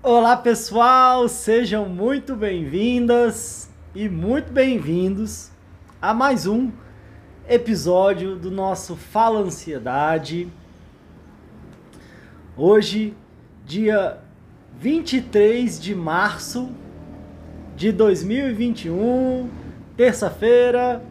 Olá 0.00 0.36
pessoal, 0.36 1.28
sejam 1.28 1.88
muito 1.88 2.36
bem-vindas 2.36 3.68
e 3.92 4.08
muito 4.08 4.52
bem-vindos 4.52 5.50
a 6.00 6.14
mais 6.14 6.46
um 6.46 6.70
episódio 7.48 8.36
do 8.36 8.48
nosso 8.48 8.94
Fala 8.94 9.40
Ansiedade. 9.40 10.46
Hoje, 12.56 13.12
dia 13.66 14.18
23 14.78 15.80
de 15.80 15.96
março 15.96 16.70
de 17.74 17.90
2021, 17.90 19.50
terça-feira, 19.96 21.02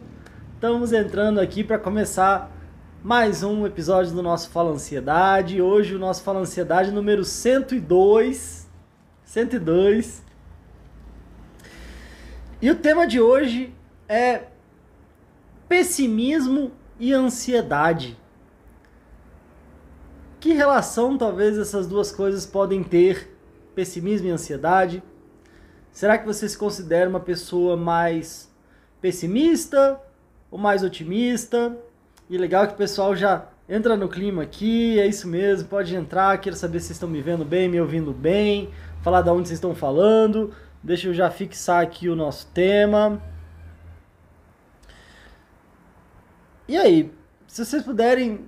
estamos 0.54 0.94
entrando 0.94 1.40
aqui 1.40 1.62
para 1.62 1.78
começar 1.78 2.50
mais 3.04 3.42
um 3.42 3.66
episódio 3.66 4.14
do 4.14 4.22
nosso 4.22 4.48
Fala 4.48 4.70
Ansiedade. 4.70 5.60
Hoje 5.60 5.94
o 5.94 5.98
nosso 5.98 6.22
Fala 6.22 6.40
Ansiedade 6.40 6.90
número 6.90 7.22
102 7.22 8.57
102. 9.28 10.22
E 12.62 12.70
o 12.70 12.74
tema 12.74 13.06
de 13.06 13.20
hoje 13.20 13.74
é 14.08 14.44
pessimismo 15.68 16.72
e 16.98 17.12
ansiedade. 17.12 18.18
Que 20.40 20.54
relação 20.54 21.18
talvez 21.18 21.58
essas 21.58 21.86
duas 21.86 22.10
coisas 22.10 22.46
podem 22.46 22.82
ter? 22.82 23.38
Pessimismo 23.74 24.28
e 24.28 24.30
ansiedade? 24.30 25.02
Será 25.92 26.16
que 26.16 26.24
você 26.24 26.48
se 26.48 26.56
considera 26.56 27.10
uma 27.10 27.20
pessoa 27.20 27.76
mais 27.76 28.50
pessimista 28.98 30.00
ou 30.50 30.58
mais 30.58 30.82
otimista? 30.82 31.76
E 32.30 32.38
legal 32.38 32.66
que 32.66 32.72
o 32.72 32.78
pessoal 32.78 33.14
já 33.14 33.46
entra 33.68 33.94
no 33.94 34.08
clima 34.08 34.42
aqui, 34.42 34.98
é 34.98 35.06
isso 35.06 35.28
mesmo, 35.28 35.68
pode 35.68 35.94
entrar, 35.94 36.40
quero 36.40 36.56
saber 36.56 36.80
se 36.80 36.92
estão 36.92 37.08
me 37.08 37.20
vendo 37.20 37.44
bem, 37.44 37.68
me 37.68 37.78
ouvindo 37.78 38.12
bem 38.12 38.70
falar 39.02 39.22
de 39.22 39.30
onde 39.30 39.48
vocês 39.48 39.58
estão 39.58 39.74
falando. 39.74 40.54
Deixa 40.82 41.08
eu 41.08 41.14
já 41.14 41.30
fixar 41.30 41.82
aqui 41.82 42.08
o 42.08 42.16
nosso 42.16 42.46
tema. 42.48 43.20
E 46.66 46.76
aí, 46.76 47.12
se 47.46 47.64
vocês 47.64 47.82
puderem 47.82 48.40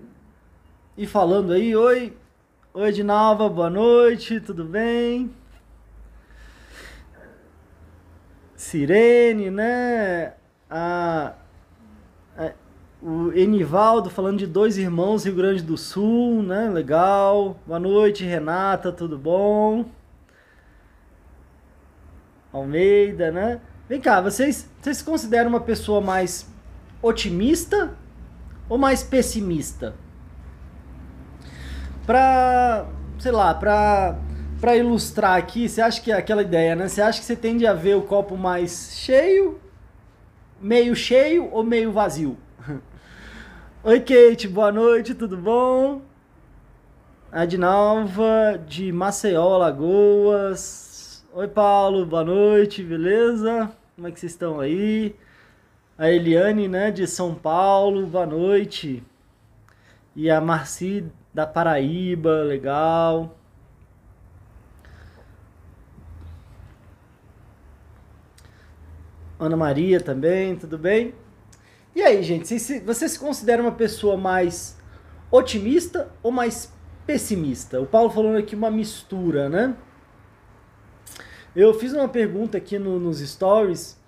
ir 0.97 1.07
falando 1.07 1.53
aí, 1.53 1.75
oi, 1.75 2.17
oi 2.75 2.89
Edinalva, 2.89 3.49
boa 3.49 3.71
noite, 3.71 4.41
tudo 4.41 4.65
bem? 4.65 5.31
Sirene, 8.55 9.51
né? 9.51 10.35
A, 10.69 11.33
a, 12.37 12.53
o 13.03 13.33
Enivaldo 13.33 14.11
falando 14.11 14.39
de 14.39 14.47
dois 14.47 14.77
irmãos 14.77 15.25
Rio 15.25 15.35
Grande 15.35 15.63
do 15.63 15.79
Sul, 15.79 16.43
né? 16.43 16.69
Legal. 16.69 17.59
Boa 17.67 17.81
noite, 17.81 18.23
Renata, 18.23 18.93
tudo 18.93 19.17
bom? 19.17 19.87
Almeida, 22.53 23.31
né? 23.31 23.61
Vem 23.89 24.01
cá, 24.01 24.21
vocês, 24.21 24.69
vocês 24.81 24.99
se 24.99 25.05
consideram 25.05 25.51
uma 25.51 25.61
pessoa 25.61 26.01
mais 26.01 26.49
otimista 27.03 27.95
ou 28.69 28.79
mais 28.79 29.03
pessimista? 29.03 29.95
Pra, 32.07 32.87
sei 33.19 33.33
lá, 33.33 33.55
pra, 33.55 34.19
pra 34.61 34.77
ilustrar 34.77 35.37
aqui, 35.37 35.69
você 35.69 35.81
acha 35.81 36.01
que 36.01 36.11
é 36.11 36.17
aquela 36.17 36.43
ideia, 36.43 36.75
né? 36.75 36.89
Você 36.89 37.01
acha 37.01 37.21
que 37.21 37.25
você 37.25 37.37
tende 37.37 37.67
a 37.67 37.73
ver 37.73 37.97
o 37.97 38.03
copo 38.03 38.37
mais 38.37 38.93
cheio, 38.95 39.61
meio 40.61 40.95
cheio 40.95 41.49
ou 41.53 41.63
meio 41.63 41.93
vazio? 41.93 42.37
Oi, 43.83 44.01
Kate, 44.01 44.47
boa 44.49 44.73
noite, 44.73 45.15
tudo 45.15 45.37
bom? 45.37 46.03
Adinalva, 47.33 48.61
de 48.67 48.91
Maceió, 48.91 49.57
Lagoas. 49.57 50.90
Oi, 51.33 51.47
Paulo, 51.47 52.05
boa 52.05 52.25
noite, 52.25 52.83
beleza? 52.83 53.71
Como 53.95 54.09
é 54.09 54.11
que 54.11 54.19
vocês 54.19 54.33
estão 54.33 54.59
aí? 54.59 55.15
A 55.97 56.11
Eliane, 56.11 56.67
né, 56.67 56.91
de 56.91 57.07
São 57.07 57.37
Paulo, 57.37 58.05
boa 58.05 58.27
noite. 58.27 59.01
E 60.17 60.29
a 60.29 60.41
Marci 60.41 61.05
da 61.33 61.47
Paraíba, 61.47 62.43
legal. 62.43 63.39
Ana 69.39 69.57
Maria 69.57 70.01
também, 70.01 70.57
tudo 70.57 70.77
bem? 70.77 71.15
E 71.95 72.03
aí, 72.03 72.25
gente, 72.25 72.49
você 72.49 73.09
se 73.09 73.19
considera 73.21 73.63
uma 73.63 73.71
pessoa 73.71 74.17
mais 74.17 74.77
otimista 75.31 76.11
ou 76.25 76.33
mais 76.33 76.73
pessimista? 77.07 77.81
O 77.81 77.87
Paulo 77.87 78.11
falando 78.11 78.37
aqui 78.37 78.57
uma 78.57 78.71
mistura, 78.71 79.49
né? 79.49 79.77
Eu 81.55 81.75
fiz 81.75 81.93
uma 81.93 82.09
pergunta 82.09 82.59
aqui 82.59 82.79
no, 82.79 83.01
nos 83.01 83.19
stories 83.19 83.99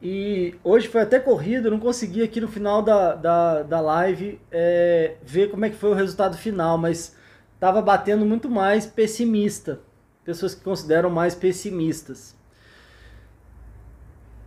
e 0.00 0.54
hoje 0.62 0.86
foi 0.86 1.00
até 1.00 1.18
corrido, 1.18 1.66
eu 1.66 1.72
não 1.72 1.80
consegui 1.80 2.22
aqui 2.22 2.40
no 2.40 2.46
final 2.46 2.82
da, 2.82 3.14
da, 3.14 3.62
da 3.62 3.80
live 3.80 4.40
é, 4.50 5.16
ver 5.22 5.50
como 5.50 5.64
é 5.64 5.70
que 5.70 5.76
foi 5.76 5.90
o 5.90 5.94
resultado 5.94 6.36
final, 6.36 6.78
mas 6.78 7.16
estava 7.54 7.82
batendo 7.82 8.24
muito 8.24 8.48
mais 8.48 8.86
pessimista. 8.86 9.80
Pessoas 10.24 10.54
que 10.54 10.62
consideram 10.62 11.10
mais 11.10 11.34
pessimistas. 11.34 12.36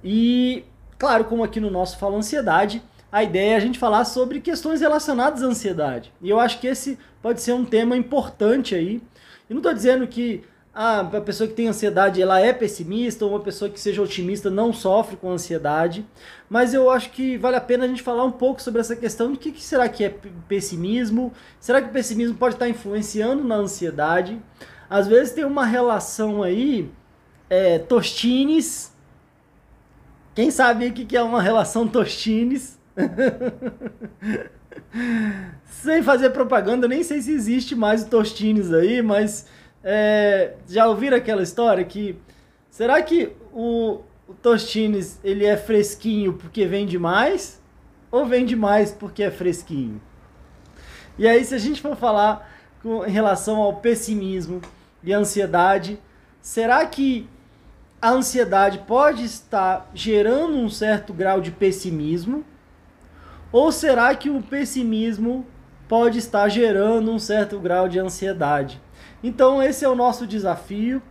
E, 0.03 0.64
claro, 0.97 1.25
como 1.25 1.44
aqui 1.44 1.59
no 1.59 1.69
nosso 1.69 1.97
Fala 1.97 2.18
Ansiedade, 2.18 2.81
a 3.12 3.24
ideia 3.24 3.53
é 3.53 3.56
a 3.58 3.59
gente 3.59 3.78
falar 3.78 4.06
sobre 4.06 4.40
questões 4.40 4.79
relacionadas 4.79 5.44
à 5.44 5.47
ansiedade. 5.47 6.14
E 6.22 6.29
eu 6.29 6.40
acho 6.40 6.59
que 6.59 6.68
esse 6.68 6.97
pode 7.22 7.41
ser 7.41 7.53
um 7.53 7.66
tema 7.66 7.97
importante 7.97 8.74
aí. 8.74 9.02
E 9.50 9.53
não 9.53 9.59
estou 9.59 9.74
dizendo 9.74 10.08
que 10.08 10.44
ah, 10.79 10.99
a 10.99 11.21
pessoa 11.21 11.47
que 11.47 11.55
tem 11.55 11.67
ansiedade 11.67 12.21
ela 12.21 12.39
é 12.39 12.53
pessimista, 12.53 13.25
ou 13.25 13.31
uma 13.31 13.39
pessoa 13.39 13.67
que 13.67 13.79
seja 13.79 13.99
otimista 13.99 14.51
não 14.51 14.71
sofre 14.71 15.17
com 15.17 15.31
ansiedade. 15.31 16.05
Mas 16.47 16.71
eu 16.71 16.91
acho 16.91 17.09
que 17.09 17.35
vale 17.35 17.55
a 17.55 17.61
pena 17.61 17.85
a 17.85 17.88
gente 17.88 18.03
falar 18.03 18.23
um 18.23 18.31
pouco 18.31 18.61
sobre 18.61 18.79
essa 18.79 18.95
questão 18.95 19.31
de 19.31 19.37
o 19.37 19.39
que, 19.39 19.53
que, 19.53 19.63
será 19.63 19.89
que 19.89 20.03
é 20.03 20.16
pessimismo? 20.47 21.33
Será 21.59 21.81
que 21.81 21.89
o 21.89 21.91
pessimismo 21.91 22.37
pode 22.37 22.53
estar 22.53 22.69
influenciando 22.69 23.43
na 23.43 23.55
ansiedade? 23.55 24.39
Às 24.87 25.07
vezes 25.07 25.33
tem 25.33 25.45
uma 25.45 25.66
relação 25.66 26.43
aí, 26.43 26.91
é, 27.49 27.79
Tostines. 27.79 28.93
Quem 30.35 30.51
sabe 30.51 30.89
o 30.89 30.93
que, 30.93 31.05
que 31.05 31.17
é 31.17 31.23
uma 31.23 31.41
relação 31.41 31.87
Tostines? 31.87 32.77
Sem 35.66 36.03
fazer 36.03 36.29
propaganda, 36.29 36.87
nem 36.87 37.01
sei 37.01 37.19
se 37.19 37.31
existe 37.31 37.75
mais 37.75 38.03
o 38.03 38.09
Tostines 38.09 38.71
aí, 38.71 39.01
mas 39.01 39.47
é, 39.89 40.55
já 40.67 40.85
ouviram 40.85 41.15
aquela 41.15 41.41
história 41.41 41.81
que 41.85 42.19
será 42.69 43.01
que 43.01 43.31
o, 43.53 44.01
o 44.27 44.33
Tostines 44.33 45.17
ele 45.23 45.45
é 45.45 45.55
fresquinho 45.55 46.33
porque 46.33 46.65
vende 46.65 46.99
mais 46.99 47.61
ou 48.11 48.25
vende 48.25 48.53
mais 48.53 48.91
porque 48.91 49.23
é 49.23 49.31
fresquinho? 49.31 50.01
E 51.17 51.25
aí 51.25 51.41
se 51.45 51.55
a 51.55 51.57
gente 51.57 51.81
for 51.81 51.95
falar 51.95 52.51
com, 52.83 53.05
em 53.05 53.11
relação 53.11 53.61
ao 53.61 53.77
pessimismo 53.77 54.59
e 55.01 55.13
ansiedade, 55.13 55.97
será 56.41 56.85
que 56.85 57.25
a 58.01 58.09
ansiedade 58.09 58.79
pode 58.79 59.23
estar 59.23 59.89
gerando 59.93 60.57
um 60.57 60.67
certo 60.67 61.13
grau 61.13 61.39
de 61.39 61.51
pessimismo? 61.51 62.43
Ou 63.53 63.71
será 63.71 64.13
que 64.13 64.29
o 64.29 64.43
pessimismo 64.43 65.47
pode 65.87 66.19
estar 66.19 66.49
gerando 66.49 67.09
um 67.09 67.17
certo 67.17 67.57
grau 67.57 67.87
de 67.87 67.99
ansiedade? 67.99 68.81
Então 69.23 69.61
esse 69.61 69.83
é 69.83 69.89
o 69.89 69.95
nosso 69.95 70.28
desafio. 70.28 71.01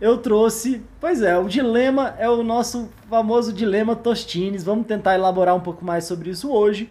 Eu 0.00 0.18
trouxe, 0.18 0.82
pois 1.00 1.22
é, 1.22 1.38
o 1.38 1.48
dilema 1.48 2.14
é 2.18 2.28
o 2.28 2.42
nosso 2.42 2.90
famoso 3.08 3.52
dilema 3.52 3.94
Tostines. 3.94 4.64
Vamos 4.64 4.86
tentar 4.86 5.14
elaborar 5.14 5.54
um 5.54 5.60
pouco 5.60 5.84
mais 5.84 6.04
sobre 6.04 6.30
isso 6.30 6.50
hoje. 6.50 6.90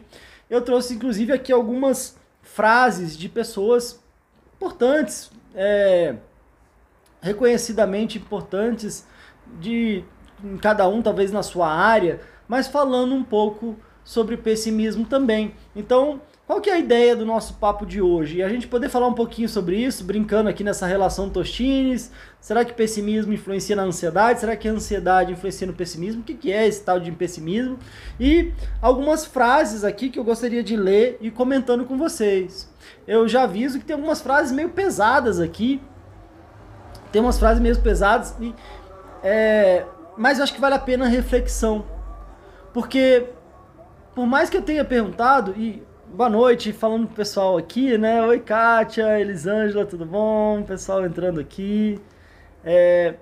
Eu 0.50 0.62
trouxe 0.62 0.94
inclusive 0.96 1.32
aqui 1.34 1.52
algumas 1.52 2.18
frases 2.42 3.18
de 3.18 3.30
pessoas 3.30 4.00
importantes, 4.56 5.32
é, 5.56 6.16
reconhecidamente 7.22 8.18
importantes 8.18 9.06
de 9.60 10.04
cada 10.62 10.88
um 10.88 11.02
talvez 11.02 11.32
na 11.32 11.44
sua 11.44 11.72
área, 11.72 12.22
mas 12.48 12.68
falando 12.68 13.14
um 13.14 13.24
pouco 13.24 13.78
sobre 14.04 14.38
pessimismo 14.38 15.06
também. 15.06 15.54
Então, 15.76 16.22
qual 16.52 16.60
que 16.60 16.70
é 16.70 16.74
a 16.74 16.80
ideia 16.80 17.16
do 17.16 17.26
nosso 17.26 17.54
papo 17.54 17.86
de 17.86 18.02
hoje? 18.02 18.40
E 18.40 18.44
a 18.44 18.50
gente 18.50 18.68
poder 18.68 18.90
falar 18.90 19.08
um 19.08 19.14
pouquinho 19.14 19.48
sobre 19.48 19.78
isso, 19.78 20.04
brincando 20.04 20.50
aqui 20.50 20.66
nessa 20.66 20.86
relação 20.86 21.30
Tostines. 21.30 22.12
Será 22.42 22.66
que 22.66 22.74
pessimismo 22.74 23.32
influencia 23.32 23.74
na 23.74 23.84
ansiedade? 23.84 24.42
Será 24.42 24.54
que 24.58 24.68
a 24.68 24.72
ansiedade 24.74 25.32
influencia 25.32 25.66
no 25.66 25.72
pessimismo? 25.72 26.20
O 26.20 26.26
que, 26.26 26.34
que 26.34 26.52
é 26.52 26.68
esse 26.68 26.84
tal 26.84 27.00
de 27.00 27.10
pessimismo? 27.14 27.80
E 28.20 28.52
algumas 28.82 29.26
frases 29.26 29.86
aqui 29.86 30.10
que 30.10 30.20
eu 30.20 30.26
gostaria 30.26 30.62
de 30.62 30.76
ler 30.76 31.18
e 31.22 31.32
comentando 31.32 31.86
com 31.86 31.98
vocês. 31.98 32.70
Eu 33.08 33.30
já 33.30 33.44
aviso 33.44 33.80
que 33.80 33.86
tem 33.86 33.94
algumas 33.94 34.20
frases 34.20 34.52
meio 34.52 34.72
pesadas 34.72 35.40
aqui. 35.40 35.82
Tem 37.14 37.22
umas 37.22 37.40
frases 37.40 37.62
meio 37.62 37.80
pesadas, 37.80 38.36
e, 38.42 38.54
é, 39.24 39.86
mas 40.18 40.38
eu 40.38 40.44
acho 40.44 40.54
que 40.54 40.60
vale 40.60 40.76
a 40.76 40.80
pena 40.80 41.06
a 41.06 41.08
reflexão. 41.08 41.86
Porque, 42.74 43.28
por 44.14 44.28
mais 44.28 44.50
que 44.50 44.58
eu 44.58 44.62
tenha 44.62 44.84
perguntado, 44.84 45.54
e 45.58 45.82
boa 46.14 46.30
noite, 46.30 46.74
falando 46.74 47.08
pro 47.08 47.16
pessoal 47.16 47.58
aqui, 47.58 47.98
né? 47.98 48.22
Oi, 48.24 48.40
Kátia, 48.42 49.20
Elisângela, 49.20 49.86
tudo 49.86 50.06
bom? 50.06 50.62
Pessoal 50.62 51.06
entrando 51.06 51.40
aqui. 51.40 52.00
É, 52.66 53.16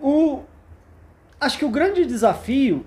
o, 0.00 0.40
acho 1.38 1.58
que 1.58 1.64
o 1.64 1.68
grande 1.68 2.06
desafio 2.06 2.86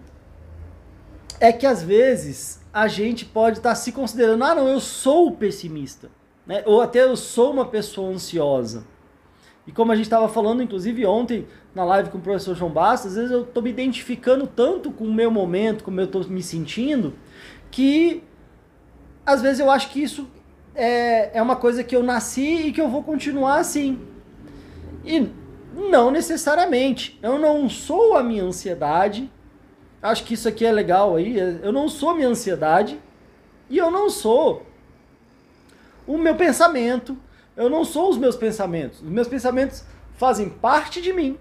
é 1.39 1.53
que 1.53 1.67
às 1.67 1.83
vezes 1.83 2.59
a 2.73 2.87
gente 2.87 3.23
pode 3.23 3.59
estar 3.59 3.69
tá 3.69 3.75
se 3.75 3.91
considerando, 3.91 4.43
ah, 4.43 4.55
não, 4.55 4.67
eu 4.67 4.79
sou 4.79 5.31
pessimista, 5.31 6.09
né? 6.45 6.63
ou 6.65 6.81
até 6.81 7.03
eu 7.03 7.15
sou 7.15 7.51
uma 7.51 7.65
pessoa 7.65 8.09
ansiosa. 8.09 8.83
E 9.67 9.71
como 9.71 9.91
a 9.91 9.95
gente 9.95 10.05
estava 10.05 10.27
falando, 10.27 10.63
inclusive 10.63 11.05
ontem, 11.05 11.45
na 11.75 11.83
live 11.83 12.09
com 12.09 12.17
o 12.17 12.21
professor 12.21 12.55
João 12.55 12.71
Bastos, 12.71 13.11
às 13.11 13.17
vezes 13.17 13.31
eu 13.31 13.43
estou 13.43 13.61
me 13.61 13.69
identificando 13.69 14.47
tanto 14.47 14.89
com 14.91 15.03
o 15.03 15.13
meu 15.13 15.29
momento, 15.29 15.83
como 15.83 15.99
eu 15.99 16.05
estou 16.05 16.23
me 16.23 16.41
sentindo, 16.41 17.13
que 17.71 18.23
às 19.25 19.41
vezes 19.41 19.59
eu 19.59 19.69
acho 19.69 19.89
que 19.89 20.01
isso 20.01 20.27
é, 20.73 21.37
é 21.37 21.41
uma 21.41 21.55
coisa 21.55 21.83
que 21.83 21.95
eu 21.95 22.03
nasci 22.03 22.67
e 22.67 22.71
que 22.71 22.79
eu 22.79 22.87
vou 22.87 23.03
continuar 23.03 23.57
assim. 23.59 23.99
E 25.03 25.29
não 25.73 26.11
necessariamente. 26.11 27.19
Eu 27.21 27.37
não 27.37 27.67
sou 27.69 28.15
a 28.15 28.23
minha 28.23 28.43
ansiedade. 28.43 29.29
Acho 30.01 30.23
que 30.23 30.33
isso 30.33 30.47
aqui 30.47 30.65
é 30.65 30.71
legal 30.71 31.15
aí. 31.15 31.37
Eu 31.37 31.71
não 31.71 31.89
sou 31.89 32.11
a 32.11 32.15
minha 32.15 32.27
ansiedade. 32.27 32.99
E 33.69 33.77
eu 33.77 33.91
não 33.91 34.09
sou 34.09 34.65
o 36.05 36.17
meu 36.17 36.35
pensamento. 36.35 37.17
Eu 37.55 37.69
não 37.69 37.83
sou 37.83 38.09
os 38.09 38.17
meus 38.17 38.35
pensamentos. 38.35 39.01
Os 39.01 39.09
meus 39.09 39.27
pensamentos 39.27 39.83
fazem 40.15 40.49
parte 40.49 41.01
de 41.01 41.11
mim. 41.11 41.37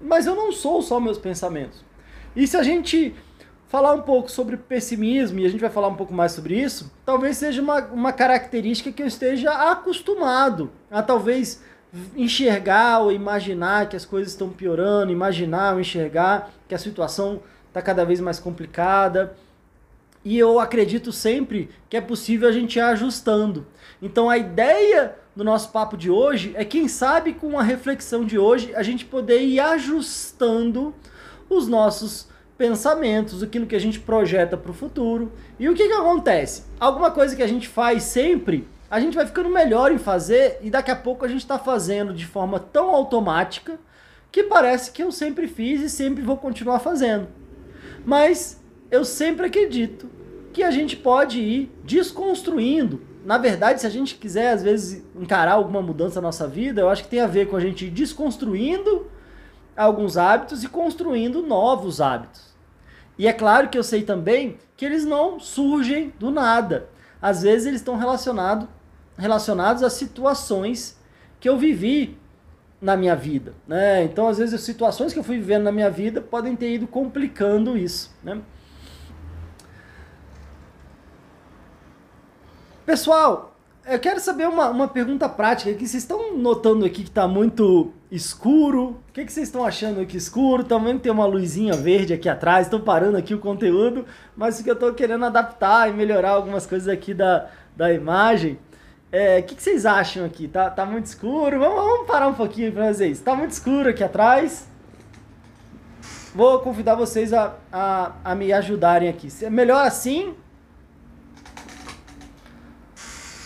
Mas 0.00 0.26
eu 0.26 0.34
não 0.34 0.52
sou 0.52 0.82
só 0.82 0.98
meus 0.98 1.18
pensamentos. 1.18 1.84
E 2.34 2.46
se 2.46 2.56
a 2.56 2.62
gente 2.62 3.14
falar 3.70 3.92
um 3.92 4.02
pouco 4.02 4.28
sobre 4.28 4.56
pessimismo, 4.56 5.38
e 5.38 5.46
a 5.46 5.48
gente 5.48 5.60
vai 5.60 5.70
falar 5.70 5.86
um 5.86 5.94
pouco 5.94 6.12
mais 6.12 6.32
sobre 6.32 6.60
isso, 6.60 6.92
talvez 7.06 7.36
seja 7.36 7.62
uma, 7.62 7.80
uma 7.84 8.12
característica 8.12 8.90
que 8.90 9.00
eu 9.00 9.06
esteja 9.06 9.70
acostumado 9.70 10.72
a 10.90 11.00
talvez 11.00 11.62
enxergar 12.16 12.98
ou 12.98 13.12
imaginar 13.12 13.88
que 13.88 13.94
as 13.94 14.04
coisas 14.04 14.32
estão 14.32 14.50
piorando, 14.50 15.12
imaginar 15.12 15.74
ou 15.74 15.80
enxergar 15.80 16.50
que 16.66 16.74
a 16.74 16.78
situação 16.78 17.42
está 17.68 17.80
cada 17.80 18.04
vez 18.04 18.18
mais 18.20 18.40
complicada. 18.40 19.36
E 20.24 20.36
eu 20.36 20.58
acredito 20.58 21.12
sempre 21.12 21.70
que 21.88 21.96
é 21.96 22.00
possível 22.00 22.48
a 22.48 22.52
gente 22.52 22.76
ir 22.76 22.82
ajustando. 22.82 23.68
Então 24.02 24.28
a 24.28 24.36
ideia 24.36 25.14
do 25.34 25.44
nosso 25.44 25.70
papo 25.70 25.96
de 25.96 26.10
hoje 26.10 26.52
é, 26.56 26.64
quem 26.64 26.88
sabe, 26.88 27.34
com 27.34 27.56
a 27.56 27.62
reflexão 27.62 28.24
de 28.24 28.36
hoje, 28.36 28.74
a 28.74 28.82
gente 28.82 29.04
poder 29.04 29.42
ir 29.42 29.60
ajustando 29.60 30.92
os 31.48 31.68
nossos 31.68 32.29
pensamentos, 32.60 33.42
aquilo 33.42 33.64
que 33.64 33.74
a 33.74 33.80
gente 33.80 33.98
projeta 33.98 34.54
para 34.54 34.70
o 34.70 34.74
futuro. 34.74 35.32
E 35.58 35.66
o 35.66 35.74
que, 35.74 35.88
que 35.88 35.94
acontece? 35.94 36.64
Alguma 36.78 37.10
coisa 37.10 37.34
que 37.34 37.42
a 37.42 37.46
gente 37.46 37.66
faz 37.66 38.02
sempre, 38.02 38.68
a 38.90 39.00
gente 39.00 39.14
vai 39.14 39.26
ficando 39.26 39.48
melhor 39.48 39.90
em 39.90 39.96
fazer 39.96 40.58
e 40.60 40.68
daqui 40.68 40.90
a 40.90 40.96
pouco 40.96 41.24
a 41.24 41.28
gente 41.28 41.40
está 41.40 41.58
fazendo 41.58 42.12
de 42.12 42.26
forma 42.26 42.60
tão 42.60 42.90
automática 42.90 43.78
que 44.30 44.42
parece 44.42 44.92
que 44.92 45.02
eu 45.02 45.10
sempre 45.10 45.48
fiz 45.48 45.80
e 45.80 45.88
sempre 45.88 46.22
vou 46.22 46.36
continuar 46.36 46.80
fazendo. 46.80 47.28
Mas 48.04 48.62
eu 48.90 49.06
sempre 49.06 49.46
acredito 49.46 50.10
que 50.52 50.62
a 50.62 50.70
gente 50.70 50.98
pode 50.98 51.40
ir 51.40 51.72
desconstruindo. 51.82 53.00
Na 53.24 53.38
verdade, 53.38 53.80
se 53.80 53.86
a 53.86 53.90
gente 53.90 54.16
quiser, 54.16 54.52
às 54.52 54.62
vezes, 54.62 55.02
encarar 55.18 55.52
alguma 55.52 55.80
mudança 55.80 56.20
na 56.20 56.28
nossa 56.28 56.46
vida, 56.46 56.82
eu 56.82 56.90
acho 56.90 57.04
que 57.04 57.08
tem 57.08 57.20
a 57.20 57.26
ver 57.26 57.48
com 57.48 57.56
a 57.56 57.60
gente 57.60 57.86
ir 57.86 57.90
desconstruindo 57.90 59.06
alguns 59.74 60.18
hábitos 60.18 60.62
e 60.62 60.68
construindo 60.68 61.42
novos 61.42 62.02
hábitos. 62.02 62.49
E 63.20 63.26
é 63.26 63.34
claro 63.34 63.68
que 63.68 63.76
eu 63.76 63.84
sei 63.84 64.02
também 64.02 64.56
que 64.78 64.82
eles 64.82 65.04
não 65.04 65.38
surgem 65.38 66.10
do 66.18 66.30
nada. 66.30 66.88
Às 67.20 67.42
vezes 67.42 67.66
eles 67.66 67.80
estão 67.82 67.98
relacionado, 67.98 68.66
relacionados 69.14 69.82
a 69.82 69.90
situações 69.90 70.98
que 71.38 71.46
eu 71.46 71.58
vivi 71.58 72.16
na 72.80 72.96
minha 72.96 73.14
vida. 73.14 73.52
Né? 73.68 74.04
Então, 74.04 74.26
às 74.26 74.38
vezes, 74.38 74.54
as 74.54 74.62
situações 74.62 75.12
que 75.12 75.18
eu 75.18 75.22
fui 75.22 75.36
vivendo 75.36 75.64
na 75.64 75.70
minha 75.70 75.90
vida 75.90 76.22
podem 76.22 76.56
ter 76.56 76.72
ido 76.72 76.86
complicando 76.86 77.76
isso. 77.76 78.10
Né? 78.24 78.40
Pessoal, 82.86 83.49
eu 83.86 83.98
quero 83.98 84.20
saber 84.20 84.46
uma, 84.48 84.68
uma 84.70 84.88
pergunta 84.88 85.28
prática 85.28 85.72
que 85.72 85.86
vocês 85.86 86.02
estão 86.02 86.36
notando 86.36 86.84
aqui 86.84 87.02
que 87.02 87.08
está 87.08 87.26
muito 87.26 87.92
escuro. 88.10 89.00
O 89.08 89.12
que, 89.12 89.24
que 89.24 89.32
vocês 89.32 89.48
estão 89.48 89.64
achando 89.64 90.00
aqui 90.00 90.16
escuro? 90.16 90.64
Também 90.64 90.98
tem 90.98 91.10
uma 91.10 91.26
luzinha 91.26 91.74
verde 91.74 92.12
aqui 92.12 92.28
atrás. 92.28 92.66
Estou 92.66 92.80
parando 92.80 93.16
aqui 93.16 93.34
o 93.34 93.38
conteúdo, 93.38 94.04
mas 94.36 94.60
que 94.60 94.68
eu 94.68 94.74
estou 94.74 94.92
querendo 94.92 95.24
adaptar 95.24 95.88
e 95.88 95.92
melhorar 95.92 96.30
algumas 96.30 96.66
coisas 96.66 96.88
aqui 96.88 97.14
da, 97.14 97.48
da 97.76 97.92
imagem. 97.92 98.58
É, 99.10 99.40
o 99.40 99.42
que, 99.42 99.56
que, 99.56 99.62
vocês 99.62 99.84
acham 99.84 100.24
aqui? 100.24 100.46
Tá, 100.46 100.70
tá 100.70 100.86
muito 100.86 101.06
escuro? 101.06 101.58
Vamos, 101.58 101.76
vamos 101.76 102.06
parar 102.06 102.28
um 102.28 102.34
pouquinho 102.34 102.70
para 102.72 102.92
vocês. 102.92 103.18
Está 103.18 103.34
muito 103.34 103.50
escuro 103.50 103.88
aqui 103.88 104.04
atrás. 104.04 104.68
Vou 106.32 106.60
convidar 106.60 106.94
vocês 106.94 107.32
a, 107.32 107.56
a, 107.72 108.12
a 108.24 108.34
me 108.36 108.52
ajudarem 108.52 109.08
aqui. 109.08 109.28
É 109.42 109.50
melhor 109.50 109.84
assim 109.84 110.34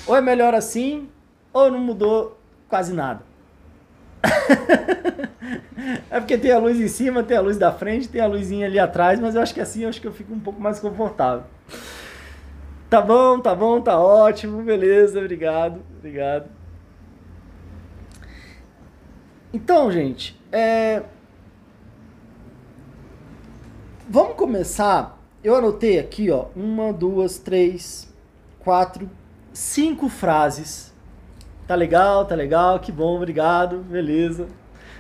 ou 0.06 0.16
é 0.16 0.20
melhor 0.20 0.54
assim, 0.54 1.08
ou 1.52 1.70
não 1.70 1.78
mudou 1.78 2.38
quase 2.68 2.92
nada. 2.92 3.22
é 6.10 6.18
porque 6.18 6.38
tem 6.38 6.50
a 6.50 6.58
luz 6.58 6.80
em 6.80 6.88
cima, 6.88 7.22
tem 7.22 7.36
a 7.36 7.40
luz 7.40 7.56
da 7.56 7.72
frente, 7.72 8.08
tem 8.08 8.20
a 8.20 8.26
luzinha 8.26 8.66
ali 8.66 8.78
atrás, 8.78 9.20
mas 9.20 9.34
eu 9.34 9.42
acho 9.42 9.54
que 9.54 9.60
assim 9.60 9.82
eu 9.82 9.88
acho 9.88 10.00
que 10.00 10.06
eu 10.06 10.12
fico 10.12 10.32
um 10.32 10.40
pouco 10.40 10.60
mais 10.60 10.80
confortável. 10.80 11.44
Tá 12.88 13.00
bom, 13.00 13.40
tá 13.40 13.54
bom, 13.54 13.80
tá 13.80 13.98
ótimo, 13.98 14.62
beleza, 14.62 15.18
obrigado, 15.18 15.82
obrigado. 15.98 16.48
Então, 19.52 19.90
gente, 19.90 20.40
é... 20.50 21.02
vamos 24.08 24.34
começar. 24.36 25.20
Eu 25.42 25.54
anotei 25.54 25.98
aqui, 25.98 26.30
ó, 26.30 26.46
uma, 26.56 26.92
duas, 26.92 27.38
três, 27.38 28.12
quatro, 28.58 29.10
cinco 29.54 30.08
frases. 30.08 30.92
Tá 31.66 31.74
legal, 31.74 32.26
tá 32.26 32.34
legal, 32.34 32.78
que 32.80 32.92
bom, 32.92 33.16
obrigado, 33.16 33.78
beleza. 33.78 34.46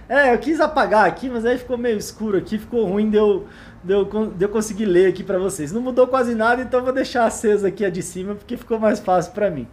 É, 0.08 0.32
eu 0.32 0.38
quis 0.38 0.60
apagar 0.60 1.06
aqui, 1.06 1.28
mas 1.28 1.44
aí 1.44 1.58
ficou 1.58 1.76
meio 1.76 1.98
escuro 1.98 2.38
aqui, 2.38 2.58
ficou 2.58 2.86
ruim 2.86 3.10
de 3.10 3.16
eu, 3.16 3.46
de 3.82 3.92
eu, 3.92 4.04
de 4.04 4.44
eu 4.44 4.48
conseguir 4.48 4.86
ler 4.86 5.08
aqui 5.08 5.22
para 5.22 5.38
vocês. 5.38 5.72
Não 5.72 5.82
mudou 5.82 6.06
quase 6.06 6.34
nada, 6.34 6.62
então 6.62 6.82
vou 6.82 6.92
deixar 6.92 7.26
acesa 7.26 7.68
aqui 7.68 7.84
a 7.84 7.90
de 7.90 8.02
cima, 8.02 8.34
porque 8.34 8.56
ficou 8.56 8.78
mais 8.78 9.00
fácil 9.00 9.32
para 9.32 9.50
mim. 9.50 9.66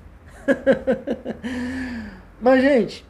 mas, 2.42 2.62
gente, 2.62 3.06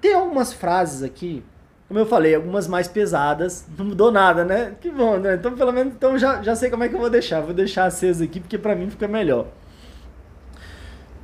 tem 0.00 0.14
algumas 0.14 0.52
frases 0.52 1.02
aqui, 1.02 1.44
como 1.88 1.98
eu 1.98 2.06
falei, 2.06 2.34
algumas 2.34 2.68
mais 2.68 2.88
pesadas, 2.88 3.66
não 3.78 3.86
mudou 3.86 4.12
nada, 4.12 4.44
né? 4.44 4.74
Que 4.80 4.90
bom, 4.90 5.16
né? 5.16 5.34
Então, 5.34 5.54
pelo 5.54 5.72
menos, 5.72 5.94
então 5.94 6.18
já, 6.18 6.42
já 6.42 6.54
sei 6.54 6.70
como 6.70 6.84
é 6.84 6.88
que 6.88 6.94
eu 6.94 7.00
vou 7.00 7.10
deixar. 7.10 7.40
Vou 7.40 7.54
deixar 7.54 7.86
acesa 7.86 8.24
aqui, 8.24 8.40
porque 8.40 8.58
para 8.58 8.74
mim 8.74 8.90
fica 8.90 9.08
melhor. 9.08 9.46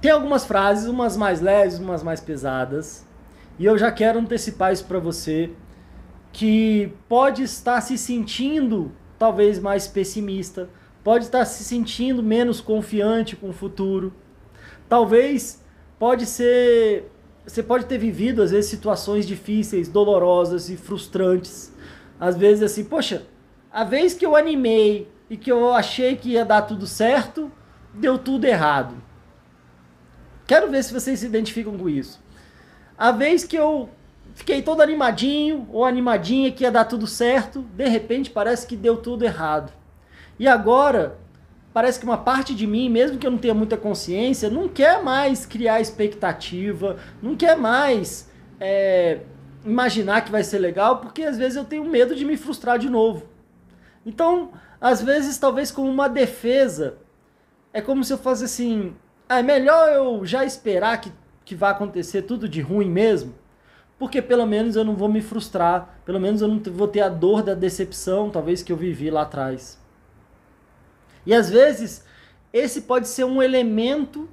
Tem 0.00 0.10
algumas 0.10 0.46
frases, 0.46 0.88
umas 0.88 1.16
mais 1.16 1.40
leves, 1.42 1.78
umas 1.78 2.02
mais 2.02 2.20
pesadas. 2.20 3.06
E 3.58 3.66
eu 3.66 3.76
já 3.76 3.92
quero 3.92 4.18
antecipar 4.18 4.72
isso 4.72 4.86
para 4.86 4.98
você 4.98 5.50
que 6.32 6.92
pode 7.08 7.42
estar 7.42 7.80
se 7.82 7.98
sentindo 7.98 8.92
talvez 9.18 9.58
mais 9.58 9.86
pessimista, 9.86 10.70
pode 11.04 11.24
estar 11.24 11.44
se 11.44 11.62
sentindo 11.62 12.22
menos 12.22 12.60
confiante 12.60 13.36
com 13.36 13.50
o 13.50 13.52
futuro. 13.52 14.14
Talvez 14.88 15.62
pode 15.98 16.24
ser 16.24 17.10
você 17.46 17.62
pode 17.62 17.86
ter 17.86 17.98
vivido 17.98 18.42
às 18.42 18.50
vezes 18.52 18.70
situações 18.70 19.26
difíceis, 19.26 19.88
dolorosas 19.88 20.70
e 20.70 20.76
frustrantes. 20.76 21.74
Às 22.18 22.36
vezes 22.36 22.62
assim, 22.62 22.84
poxa, 22.84 23.26
a 23.70 23.84
vez 23.84 24.14
que 24.14 24.24
eu 24.24 24.34
animei 24.34 25.08
e 25.28 25.36
que 25.36 25.52
eu 25.52 25.74
achei 25.74 26.16
que 26.16 26.30
ia 26.30 26.44
dar 26.44 26.62
tudo 26.62 26.86
certo, 26.86 27.52
deu 27.92 28.16
tudo 28.18 28.46
errado. 28.46 29.09
Quero 30.50 30.68
ver 30.68 30.82
se 30.82 30.92
vocês 30.92 31.20
se 31.20 31.26
identificam 31.26 31.78
com 31.78 31.88
isso. 31.88 32.20
A 32.98 33.12
vez 33.12 33.44
que 33.44 33.54
eu 33.54 33.88
fiquei 34.34 34.60
todo 34.60 34.80
animadinho 34.80 35.68
ou 35.70 35.84
animadinha 35.84 36.50
que 36.50 36.64
ia 36.64 36.72
dar 36.72 36.86
tudo 36.86 37.06
certo, 37.06 37.62
de 37.62 37.86
repente 37.86 38.30
parece 38.30 38.66
que 38.66 38.74
deu 38.76 38.96
tudo 38.96 39.24
errado. 39.24 39.72
E 40.40 40.48
agora, 40.48 41.16
parece 41.72 42.00
que 42.00 42.04
uma 42.04 42.18
parte 42.18 42.52
de 42.52 42.66
mim, 42.66 42.88
mesmo 42.88 43.16
que 43.16 43.24
eu 43.24 43.30
não 43.30 43.38
tenha 43.38 43.54
muita 43.54 43.76
consciência, 43.76 44.50
não 44.50 44.66
quer 44.66 45.00
mais 45.04 45.46
criar 45.46 45.80
expectativa, 45.80 46.96
não 47.22 47.36
quer 47.36 47.56
mais 47.56 48.28
é, 48.58 49.20
imaginar 49.64 50.24
que 50.24 50.32
vai 50.32 50.42
ser 50.42 50.58
legal, 50.58 50.98
porque 50.98 51.22
às 51.22 51.38
vezes 51.38 51.54
eu 51.54 51.64
tenho 51.64 51.84
medo 51.84 52.12
de 52.16 52.24
me 52.24 52.36
frustrar 52.36 52.76
de 52.76 52.90
novo. 52.90 53.24
Então, 54.04 54.50
às 54.80 55.00
vezes, 55.00 55.38
talvez 55.38 55.70
como 55.70 55.88
uma 55.88 56.08
defesa, 56.08 56.98
é 57.72 57.80
como 57.80 58.02
se 58.02 58.12
eu 58.12 58.18
fosse 58.18 58.46
assim: 58.46 58.96
é 59.38 59.42
melhor 59.42 59.88
eu 59.90 60.26
já 60.26 60.44
esperar 60.44 61.00
que, 61.00 61.12
que 61.44 61.54
vai 61.54 61.70
acontecer 61.70 62.22
tudo 62.22 62.48
de 62.48 62.60
ruim 62.60 62.90
mesmo, 62.90 63.34
porque 63.98 64.20
pelo 64.20 64.44
menos 64.44 64.76
eu 64.76 64.84
não 64.84 64.96
vou 64.96 65.08
me 65.08 65.20
frustrar, 65.20 66.00
pelo 66.04 66.18
menos 66.18 66.42
eu 66.42 66.48
não 66.48 66.60
vou 66.72 66.88
ter 66.88 67.00
a 67.00 67.08
dor 67.08 67.42
da 67.42 67.54
decepção, 67.54 68.30
talvez 68.30 68.62
que 68.62 68.72
eu 68.72 68.76
vivi 68.76 69.10
lá 69.10 69.22
atrás. 69.22 69.78
E 71.24 71.32
às 71.32 71.48
vezes, 71.48 72.04
esse 72.52 72.82
pode 72.82 73.06
ser 73.06 73.24
um 73.24 73.42
elemento 73.42 74.28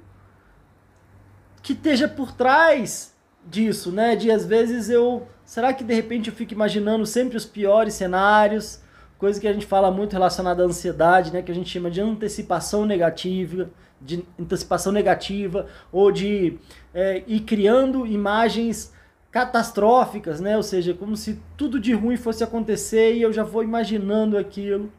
que 1.62 1.74
esteja 1.74 2.08
por 2.08 2.32
trás 2.32 3.14
disso, 3.46 3.92
né? 3.92 4.16
De 4.16 4.30
às 4.30 4.44
vezes 4.44 4.88
eu. 4.90 5.28
Será 5.44 5.72
que 5.72 5.84
de 5.84 5.94
repente 5.94 6.28
eu 6.28 6.34
fico 6.34 6.52
imaginando 6.52 7.06
sempre 7.06 7.36
os 7.36 7.44
piores 7.44 7.94
cenários? 7.94 8.80
Coisa 9.18 9.40
que 9.40 9.48
a 9.48 9.52
gente 9.52 9.66
fala 9.66 9.90
muito 9.90 10.12
relacionada 10.12 10.62
à 10.62 10.66
ansiedade, 10.66 11.32
né? 11.32 11.42
Que 11.42 11.52
a 11.52 11.54
gente 11.54 11.70
chama 11.70 11.90
de 11.90 12.00
antecipação 12.00 12.84
negativa, 12.86 13.70
de 14.00 14.24
antecipação 14.38 14.92
negativa, 14.92 15.66
ou 15.90 16.12
de 16.12 16.58
é, 16.94 17.22
ir 17.26 17.40
criando 17.40 18.06
imagens 18.06 18.92
catastróficas, 19.30 20.40
né? 20.40 20.56
Ou 20.56 20.62
seja, 20.62 20.94
como 20.94 21.16
se 21.16 21.40
tudo 21.56 21.78
de 21.78 21.92
ruim 21.92 22.16
fosse 22.16 22.42
acontecer 22.42 23.14
e 23.14 23.22
eu 23.22 23.32
já 23.32 23.42
vou 23.42 23.62
imaginando 23.62 24.38
aquilo. 24.38 24.92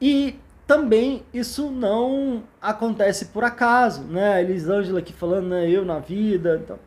E 0.00 0.38
também 0.66 1.24
isso 1.32 1.70
não 1.70 2.44
acontece 2.60 3.26
por 3.26 3.44
acaso, 3.44 4.04
né? 4.04 4.40
Elisângela 4.40 5.00
aqui 5.00 5.12
falando, 5.12 5.48
né? 5.48 5.68
Eu 5.68 5.84
na 5.84 5.98
vida, 5.98 6.60
então. 6.62 6.78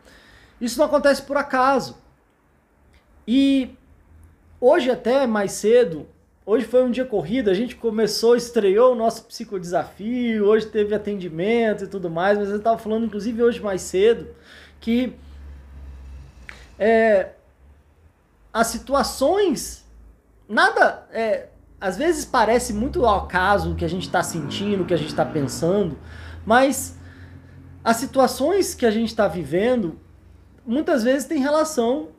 Isso 0.60 0.80
não 0.80 0.86
acontece 0.86 1.22
por 1.24 1.38
acaso. 1.38 1.98
E 3.28 3.78
hoje 4.60 4.90
até 4.90 5.28
mais 5.28 5.52
cedo, 5.52 6.08
hoje 6.46 6.66
foi 6.66 6.84
um 6.84 6.92
dia 6.92 7.06
corrido, 7.06 7.50
a 7.50 7.54
gente 7.54 7.76
começou, 7.76 8.36
estreou 8.36 8.94
o 8.94 8.96
nosso 8.96 9.24
psicodesafio, 9.26 10.46
hoje 10.46 10.68
teve 10.68 10.94
atendimento 10.94 11.86
e 11.86 11.88
tudo 11.88 12.10
mais, 12.10 12.38
mas 12.38 12.50
eu 12.50 12.58
estava 12.58 12.78
falando 12.78 13.06
inclusive 13.06 13.42
hoje 13.42 13.62
mais 13.62 13.82
cedo 13.82 14.28
que 14.80 15.14
é, 16.78 17.32
as 18.52 18.68
situações 18.68 19.86
nada 20.48 21.08
é, 21.12 21.48
às 21.80 21.98
vezes 21.98 22.26
parece 22.26 22.74
muito 22.74 23.06
ao 23.06 23.26
acaso 23.26 23.72
o 23.72 23.76
que 23.76 23.86
a 23.86 23.90
gente 23.90 24.04
está 24.04 24.24
sentindo, 24.24 24.84
o 24.84 24.86
que 24.86 24.94
a 24.94 24.98
gente 24.98 25.10
está 25.10 25.26
pensando, 25.26 25.98
mas 26.46 26.98
as 27.84 27.98
situações 27.98 28.74
que 28.74 28.86
a 28.86 28.92
gente 28.92 29.10
está 29.10 29.28
vivendo 29.28 30.00
muitas 30.66 31.04
vezes 31.04 31.28
têm 31.28 31.40
relação 31.40 32.10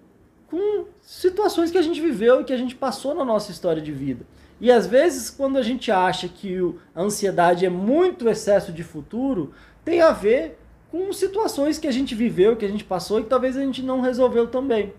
com 0.51 0.87
situações 1.01 1.71
que 1.71 1.79
a 1.79 1.83
gente 1.83 2.01
viveu 2.01 2.41
e 2.41 2.45
que 2.45 2.53
a 2.53 2.57
gente 2.57 2.75
passou 2.75 3.15
na 3.15 3.25
nossa 3.25 3.51
história 3.51 3.83
de 3.83 3.93
vida. 3.93 4.25
E 4.61 4.71
às 4.71 4.87
vezes, 4.87 5.31
quando 5.31 5.59
a 5.59 5.63
gente 5.63 5.91
acha 5.91 6.29
que 6.29 6.57
a 6.95 7.03
ansiedade 7.03 7.67
é 7.67 7.71
muito 7.71 8.29
excesso 8.29 8.73
de 8.73 8.83
futuro, 8.83 9.53
tem 9.85 10.01
a 10.01 10.13
ver 10.13 10.59
com 10.91 11.13
situações 11.13 11.79
que 11.79 11.89
a 11.89 11.93
gente 11.93 12.15
viveu, 12.15 12.57
que 12.57 12.65
a 12.65 12.69
gente 12.69 12.85
passou 12.85 13.19
e 13.19 13.25
que 13.25 13.29
talvez 13.29 13.57
a 13.57 13.61
gente 13.61 13.83
não 13.83 14.01
resolveu 14.01 14.47
também. 14.47 14.95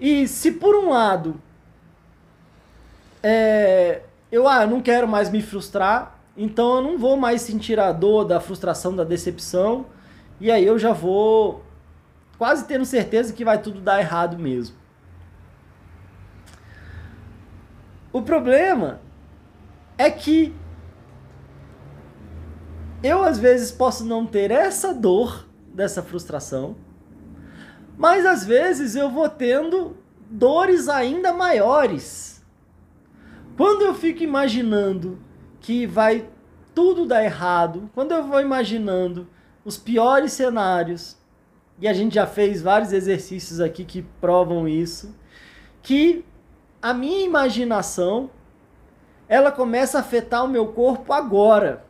E 0.00 0.26
se 0.26 0.52
por 0.52 0.74
um 0.74 0.90
lado 0.90 1.40
é, 3.22 4.02
eu 4.30 4.46
ah, 4.46 4.66
não 4.66 4.80
quero 4.80 5.08
mais 5.08 5.30
me 5.30 5.40
frustrar, 5.40 6.18
então 6.36 6.76
eu 6.76 6.82
não 6.82 6.98
vou 6.98 7.16
mais 7.16 7.42
sentir 7.42 7.78
a 7.80 7.92
dor 7.92 8.24
da 8.24 8.40
frustração, 8.40 8.94
da 8.94 9.04
decepção, 9.04 9.86
e 10.40 10.50
aí 10.50 10.64
eu 10.64 10.78
já 10.78 10.92
vou 10.92 11.62
quase 12.38 12.64
tendo 12.66 12.84
certeza 12.84 13.32
que 13.32 13.44
vai 13.44 13.60
tudo 13.60 13.80
dar 13.80 13.98
errado 13.98 14.38
mesmo. 14.38 14.76
O 18.12 18.22
problema 18.22 19.00
é 19.98 20.10
que 20.10 20.54
eu 23.02 23.22
às 23.22 23.38
vezes 23.38 23.70
posso 23.70 24.04
não 24.04 24.24
ter 24.24 24.50
essa 24.50 24.94
dor 24.94 25.46
dessa 25.74 26.02
frustração, 26.02 26.76
mas 27.96 28.24
às 28.24 28.44
vezes 28.44 28.94
eu 28.94 29.10
vou 29.10 29.28
tendo 29.28 29.96
dores 30.30 30.88
ainda 30.88 31.32
maiores 31.32 32.38
quando 33.58 33.82
eu 33.82 33.92
fico 33.92 34.22
imaginando 34.22 35.18
que 35.60 35.84
vai 35.84 36.30
tudo 36.72 37.04
dar 37.04 37.24
errado, 37.24 37.90
quando 37.92 38.12
eu 38.12 38.22
vou 38.22 38.40
imaginando 38.40 39.26
os 39.64 39.76
piores 39.76 40.32
cenários, 40.32 41.17
e 41.80 41.86
a 41.86 41.92
gente 41.92 42.14
já 42.14 42.26
fez 42.26 42.60
vários 42.60 42.92
exercícios 42.92 43.60
aqui 43.60 43.84
que 43.84 44.02
provam 44.20 44.66
isso, 44.66 45.14
que 45.82 46.24
a 46.82 46.92
minha 46.92 47.24
imaginação 47.24 48.30
ela 49.28 49.52
começa 49.52 49.98
a 49.98 50.00
afetar 50.00 50.44
o 50.44 50.48
meu 50.48 50.68
corpo 50.68 51.12
agora. 51.12 51.84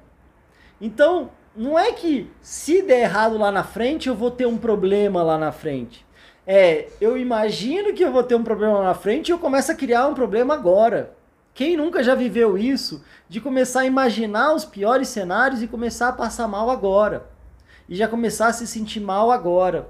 Então, 0.80 1.30
não 1.56 1.78
é 1.78 1.92
que 1.92 2.30
se 2.40 2.82
der 2.82 3.00
errado 3.00 3.38
lá 3.38 3.50
na 3.50 3.64
frente, 3.64 4.08
eu 4.08 4.14
vou 4.14 4.30
ter 4.30 4.46
um 4.46 4.58
problema 4.58 5.22
lá 5.22 5.38
na 5.38 5.52
frente. 5.52 6.06
É, 6.46 6.88
eu 7.00 7.16
imagino 7.16 7.92
que 7.92 8.02
eu 8.02 8.12
vou 8.12 8.22
ter 8.22 8.34
um 8.34 8.42
problema 8.42 8.78
lá 8.78 8.84
na 8.84 8.94
frente 8.94 9.28
e 9.28 9.32
eu 9.32 9.38
começo 9.38 9.70
a 9.70 9.74
criar 9.74 10.06
um 10.06 10.14
problema 10.14 10.54
agora. 10.54 11.14
Quem 11.52 11.76
nunca 11.76 12.02
já 12.02 12.14
viveu 12.14 12.56
isso 12.56 13.04
de 13.28 13.40
começar 13.40 13.80
a 13.80 13.86
imaginar 13.86 14.54
os 14.54 14.64
piores 14.64 15.08
cenários 15.08 15.62
e 15.62 15.66
começar 15.66 16.08
a 16.08 16.12
passar 16.12 16.46
mal 16.46 16.70
agora? 16.70 17.26
E 17.88 17.96
já 17.96 18.06
começar 18.06 18.48
a 18.48 18.52
se 18.52 18.66
sentir 18.66 19.00
mal 19.00 19.30
agora? 19.30 19.88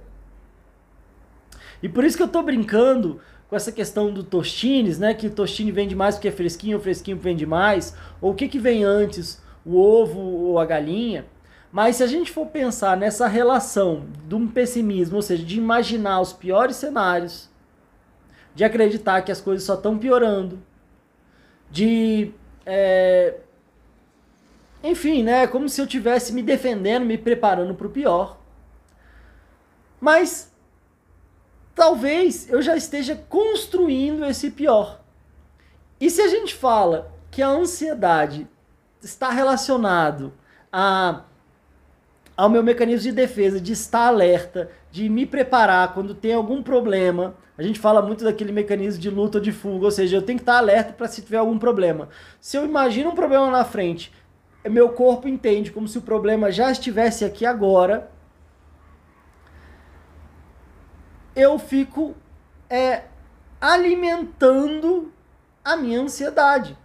E 1.82 1.88
por 1.88 2.04
isso 2.04 2.16
que 2.16 2.22
eu 2.22 2.28
tô 2.28 2.42
brincando 2.42 3.20
com 3.48 3.56
essa 3.56 3.72
questão 3.72 4.12
do 4.12 4.22
tostines, 4.22 4.98
né? 4.98 5.14
Que 5.14 5.30
tostine 5.30 5.72
vende 5.72 5.96
mais 5.96 6.14
porque 6.14 6.28
é 6.28 6.32
fresquinho, 6.32 6.78
o 6.78 6.80
fresquinho 6.80 7.16
vende 7.16 7.46
mais. 7.46 7.94
Ou 8.20 8.32
o 8.32 8.34
que, 8.34 8.48
que 8.48 8.58
vem 8.58 8.84
antes, 8.84 9.42
o 9.64 9.76
ovo 9.76 10.20
ou 10.20 10.58
a 10.58 10.64
galinha? 10.64 11.26
Mas 11.70 11.96
se 11.96 12.02
a 12.02 12.06
gente 12.06 12.30
for 12.30 12.46
pensar 12.46 12.96
nessa 12.96 13.26
relação 13.26 14.06
de 14.26 14.34
um 14.34 14.48
pessimismo, 14.48 15.16
ou 15.16 15.22
seja, 15.22 15.44
de 15.44 15.58
imaginar 15.58 16.20
os 16.20 16.32
piores 16.32 16.76
cenários, 16.76 17.48
de 18.54 18.64
acreditar 18.64 19.22
que 19.22 19.32
as 19.32 19.40
coisas 19.40 19.64
só 19.64 19.74
estão 19.74 19.98
piorando, 19.98 20.58
de. 21.70 22.32
É, 22.64 23.36
enfim, 24.82 25.22
né? 25.22 25.46
Como 25.46 25.68
se 25.68 25.80
eu 25.80 25.86
tivesse 25.86 26.32
me 26.32 26.42
defendendo, 26.42 27.04
me 27.04 27.18
preparando 27.18 27.74
para 27.74 27.86
o 27.86 27.90
pior. 27.90 28.38
Mas 30.00 30.52
talvez 31.74 32.48
eu 32.48 32.62
já 32.62 32.76
esteja 32.76 33.16
construindo 33.28 34.24
esse 34.24 34.50
pior. 34.50 35.00
E 36.00 36.08
se 36.10 36.20
a 36.20 36.28
gente 36.28 36.54
fala 36.54 37.12
que 37.30 37.42
a 37.42 37.48
ansiedade 37.48 38.48
está 39.02 39.30
relacionado 39.30 40.32
a 40.72 41.24
ao 42.38 42.48
meu 42.48 42.62
mecanismo 42.62 43.10
de 43.10 43.10
defesa, 43.10 43.60
de 43.60 43.72
estar 43.72 44.06
alerta, 44.06 44.70
de 44.92 45.08
me 45.08 45.26
preparar 45.26 45.92
quando 45.92 46.14
tem 46.14 46.32
algum 46.32 46.62
problema. 46.62 47.34
A 47.58 47.64
gente 47.64 47.80
fala 47.80 48.00
muito 48.00 48.22
daquele 48.22 48.52
mecanismo 48.52 49.02
de 49.02 49.10
luta 49.10 49.38
ou 49.38 49.42
de 49.42 49.50
fuga, 49.50 49.86
ou 49.86 49.90
seja, 49.90 50.16
eu 50.16 50.22
tenho 50.22 50.38
que 50.38 50.44
estar 50.44 50.58
alerta 50.58 50.92
para 50.92 51.08
se 51.08 51.20
tiver 51.20 51.38
algum 51.38 51.58
problema. 51.58 52.08
Se 52.40 52.56
eu 52.56 52.64
imagino 52.64 53.10
um 53.10 53.14
problema 53.16 53.50
na 53.50 53.64
frente, 53.64 54.12
meu 54.66 54.90
corpo 54.90 55.28
entende 55.28 55.70
como 55.70 55.86
se 55.86 55.98
o 55.98 56.02
problema 56.02 56.50
já 56.50 56.70
estivesse 56.70 57.24
aqui 57.24 57.46
agora. 57.46 58.10
Eu 61.34 61.58
fico 61.58 62.14
é, 62.68 63.04
alimentando 63.60 65.12
a 65.64 65.76
minha 65.76 66.00
ansiedade. 66.00 66.76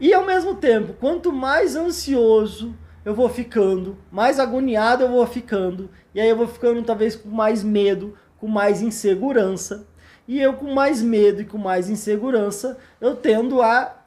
E 0.00 0.12
ao 0.12 0.24
mesmo 0.24 0.56
tempo, 0.56 0.94
quanto 0.94 1.32
mais 1.32 1.76
ansioso 1.76 2.76
eu 3.04 3.14
vou 3.14 3.28
ficando, 3.28 3.98
mais 4.10 4.40
agoniado 4.40 5.04
eu 5.04 5.10
vou 5.10 5.26
ficando, 5.26 5.90
e 6.14 6.20
aí 6.20 6.28
eu 6.28 6.36
vou 6.36 6.48
ficando 6.48 6.82
talvez 6.82 7.14
com 7.14 7.28
mais 7.28 7.62
medo, 7.62 8.16
com 8.38 8.48
mais 8.48 8.80
insegurança, 8.80 9.86
e 10.26 10.40
eu 10.40 10.54
com 10.54 10.72
mais 10.72 11.02
medo 11.02 11.42
e 11.42 11.44
com 11.44 11.58
mais 11.58 11.90
insegurança, 11.90 12.78
eu 13.00 13.14
tendo 13.14 13.60
a 13.60 14.04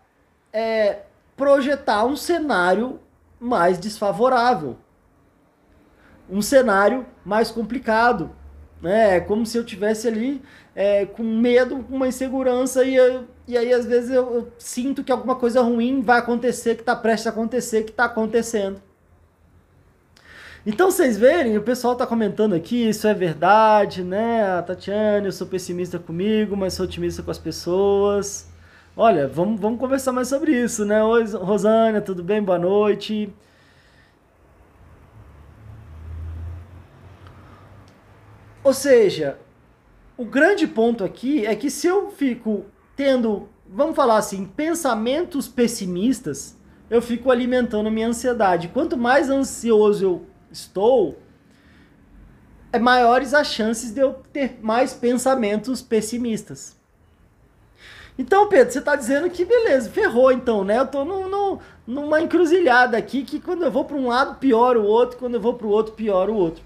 é, 0.51 1.03
projetar 1.37 2.03
um 2.03 2.15
cenário 2.15 2.99
mais 3.39 3.77
desfavorável, 3.77 4.75
um 6.27 6.41
cenário 6.41 7.05
mais 7.23 7.51
complicado, 7.51 8.31
né? 8.81 9.17
É 9.17 9.19
como 9.19 9.45
se 9.45 9.57
eu 9.57 9.63
tivesse 9.63 10.07
ali 10.07 10.41
é, 10.75 11.05
com 11.05 11.23
medo, 11.23 11.83
com 11.83 11.95
uma 11.95 12.07
insegurança 12.07 12.83
e, 12.83 12.95
eu, 12.95 13.25
e 13.47 13.57
aí 13.57 13.71
às 13.71 13.85
vezes 13.85 14.09
eu, 14.09 14.33
eu, 14.33 14.51
sinto 14.57 15.03
que 15.03 15.11
alguma 15.11 15.35
coisa 15.35 15.61
ruim 15.61 16.01
vai 16.01 16.19
acontecer, 16.19 16.75
que 16.75 16.81
está 16.81 16.95
prestes 16.95 17.27
a 17.27 17.29
acontecer, 17.29 17.83
que 17.83 17.91
está 17.91 18.05
acontecendo. 18.05 18.81
Então 20.65 20.91
vocês 20.91 21.17
verem, 21.17 21.57
o 21.57 21.61
pessoal 21.61 21.95
tá 21.95 22.05
comentando 22.05 22.53
aqui, 22.53 22.89
isso 22.89 23.07
é 23.07 23.13
verdade, 23.13 24.03
né? 24.03 24.43
A 24.57 24.61
Tatiane, 24.61 25.27
eu 25.27 25.31
sou 25.31 25.47
pessimista 25.47 25.97
comigo, 25.97 26.57
mas 26.57 26.73
sou 26.73 26.85
otimista 26.85 27.23
com 27.23 27.31
as 27.31 27.37
pessoas. 27.37 28.47
Olha, 28.99 29.27
vamos, 29.27 29.61
vamos 29.61 29.79
conversar 29.79 30.11
mais 30.11 30.27
sobre 30.27 30.59
isso, 30.59 30.83
né? 30.83 31.03
Oi, 31.03 31.23
Rosânia, 31.35 32.01
tudo 32.01 32.23
bem? 32.23 32.41
Boa 32.41 32.57
noite. 32.57 33.31
Ou 38.63 38.73
seja, 38.73 39.37
o 40.17 40.25
grande 40.25 40.65
ponto 40.65 41.03
aqui 41.03 41.45
é 41.45 41.55
que 41.55 41.69
se 41.69 41.85
eu 41.85 42.09
fico 42.09 42.65
tendo, 42.95 43.47
vamos 43.69 43.95
falar 43.95 44.17
assim, 44.17 44.47
pensamentos 44.47 45.47
pessimistas, 45.47 46.57
eu 46.89 46.99
fico 46.99 47.29
alimentando 47.29 47.91
minha 47.91 48.07
ansiedade. 48.07 48.69
Quanto 48.69 48.97
mais 48.97 49.29
ansioso 49.29 50.03
eu 50.03 50.25
estou, 50.51 51.19
é 52.73 52.79
maiores 52.79 53.35
as 53.35 53.45
chances 53.45 53.91
de 53.91 54.01
eu 54.01 54.13
ter 54.33 54.57
mais 54.59 54.91
pensamentos 54.91 55.83
pessimistas. 55.83 56.76
Então, 58.17 58.49
Pedro, 58.49 58.73
você 58.73 58.79
está 58.79 58.95
dizendo 58.95 59.29
que 59.29 59.45
beleza, 59.45 59.91
ferrou 59.91 60.31
então, 60.31 60.63
né? 60.63 60.79
Eu 60.79 60.83
estou 60.85 61.61
numa 61.85 62.19
encruzilhada 62.21 62.97
aqui 62.97 63.23
que 63.23 63.39
quando 63.39 63.63
eu 63.63 63.71
vou 63.71 63.85
para 63.85 63.95
um 63.95 64.07
lado 64.07 64.35
pior 64.35 64.75
o 64.75 64.83
outro, 64.83 65.17
quando 65.17 65.35
eu 65.35 65.41
vou 65.41 65.53
para 65.53 65.67
o 65.67 65.69
outro 65.69 65.93
pior 65.93 66.29
o 66.29 66.35
outro. 66.35 66.63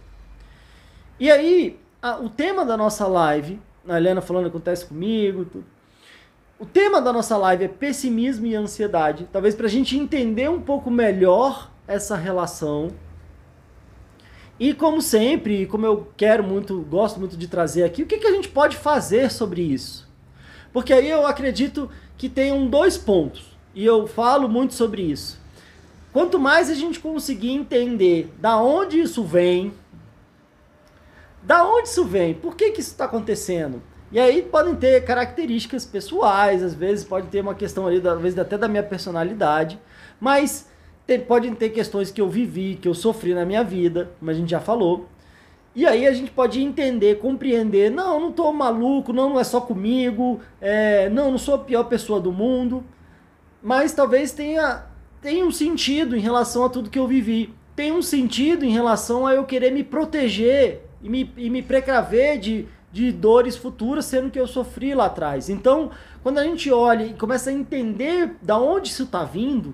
E 1.19 1.29
aí, 1.29 1.77
a, 2.01 2.17
o 2.17 2.29
tema 2.29 2.65
da 2.65 2.77
nossa 2.77 3.05
live, 3.05 3.59
a 3.87 3.97
Helena 3.97 4.21
falando 4.21 4.47
acontece 4.47 4.85
comigo, 4.85 5.45
tudo. 5.45 5.65
O 6.57 6.65
tema 6.65 7.01
da 7.01 7.11
nossa 7.11 7.35
live 7.37 7.65
é 7.65 7.67
pessimismo 7.67 8.45
e 8.45 8.55
ansiedade. 8.55 9.27
Talvez 9.31 9.55
para 9.55 9.65
a 9.65 9.69
gente 9.69 9.97
entender 9.97 10.49
um 10.49 10.61
pouco 10.61 10.91
melhor 10.91 11.71
essa 11.87 12.15
relação. 12.15 12.91
E 14.59 14.73
como 14.73 15.01
sempre, 15.01 15.65
como 15.65 15.87
eu 15.87 16.07
quero 16.15 16.43
muito, 16.43 16.79
gosto 16.81 17.19
muito 17.19 17.35
de 17.35 17.47
trazer 17.47 17.83
aqui, 17.83 18.03
o 18.03 18.05
que, 18.05 18.19
que 18.19 18.27
a 18.27 18.31
gente 18.31 18.47
pode 18.47 18.77
fazer 18.77 19.31
sobre 19.31 19.61
isso? 19.61 20.10
Porque 20.73 20.93
aí 20.93 21.09
eu 21.09 21.25
acredito 21.25 21.89
que 22.17 22.29
tem 22.29 22.67
dois 22.67 22.97
pontos. 22.97 23.57
E 23.73 23.85
eu 23.85 24.07
falo 24.07 24.47
muito 24.47 24.73
sobre 24.73 25.01
isso. 25.01 25.39
Quanto 26.13 26.37
mais 26.37 26.69
a 26.69 26.73
gente 26.73 26.99
conseguir 26.99 27.51
entender 27.51 28.33
da 28.37 28.57
onde 28.57 28.99
isso 28.99 29.23
vem, 29.23 29.73
da 31.41 31.65
onde 31.65 31.87
isso 31.87 32.03
vem, 32.03 32.33
por 32.33 32.55
que, 32.55 32.71
que 32.71 32.81
isso 32.81 32.91
está 32.91 33.05
acontecendo, 33.05 33.81
e 34.11 34.19
aí 34.19 34.41
podem 34.41 34.75
ter 34.75 35.05
características 35.05 35.85
pessoais, 35.85 36.61
às 36.61 36.73
vezes 36.73 37.05
pode 37.05 37.27
ter 37.27 37.39
uma 37.39 37.55
questão 37.55 37.87
ali, 37.87 38.05
às 38.05 38.21
vezes 38.21 38.37
até 38.37 38.57
da 38.57 38.67
minha 38.67 38.83
personalidade, 38.83 39.79
mas 40.19 40.67
tem, 41.07 41.19
podem 41.19 41.55
ter 41.55 41.69
questões 41.69 42.11
que 42.11 42.19
eu 42.19 42.29
vivi, 42.29 42.75
que 42.75 42.89
eu 42.89 42.93
sofri 42.93 43.33
na 43.33 43.45
minha 43.45 43.63
vida, 43.63 44.11
como 44.19 44.29
a 44.29 44.33
gente 44.33 44.51
já 44.51 44.59
falou. 44.59 45.07
E 45.73 45.85
aí 45.85 46.05
a 46.05 46.11
gente 46.11 46.31
pode 46.31 46.61
entender, 46.61 47.19
compreender, 47.19 47.89
não, 47.89 48.19
não 48.19 48.31
tô 48.31 48.51
maluco, 48.51 49.13
não, 49.13 49.29
não 49.29 49.39
é 49.39 49.43
só 49.43 49.61
comigo, 49.61 50.41
é, 50.59 51.09
não, 51.09 51.31
não 51.31 51.37
sou 51.37 51.55
a 51.55 51.59
pior 51.59 51.85
pessoa 51.85 52.19
do 52.19 52.31
mundo, 52.31 52.83
mas 53.63 53.93
talvez 53.93 54.33
tenha, 54.33 54.83
tenha 55.21 55.45
um 55.45 55.51
sentido 55.51 56.15
em 56.15 56.19
relação 56.19 56.65
a 56.65 56.69
tudo 56.69 56.89
que 56.89 56.99
eu 56.99 57.07
vivi. 57.07 57.53
Tem 57.73 57.91
um 57.91 58.01
sentido 58.01 58.65
em 58.65 58.71
relação 58.71 59.25
a 59.25 59.33
eu 59.33 59.45
querer 59.45 59.71
me 59.71 59.83
proteger 59.83 60.85
e 61.01 61.09
me, 61.09 61.31
e 61.37 61.49
me 61.49 61.61
precaver 61.61 62.37
de, 62.37 62.67
de 62.91 63.09
dores 63.11 63.55
futuras, 63.55 64.03
sendo 64.03 64.29
que 64.29 64.39
eu 64.39 64.47
sofri 64.47 64.93
lá 64.93 65.05
atrás. 65.05 65.49
Então, 65.49 65.89
quando 66.21 66.39
a 66.39 66.43
gente 66.43 66.69
olha 66.69 67.05
e 67.05 67.13
começa 67.13 67.49
a 67.49 67.53
entender 67.53 68.35
da 68.41 68.59
onde 68.59 68.89
isso 68.89 69.03
está 69.03 69.23
vindo, 69.23 69.73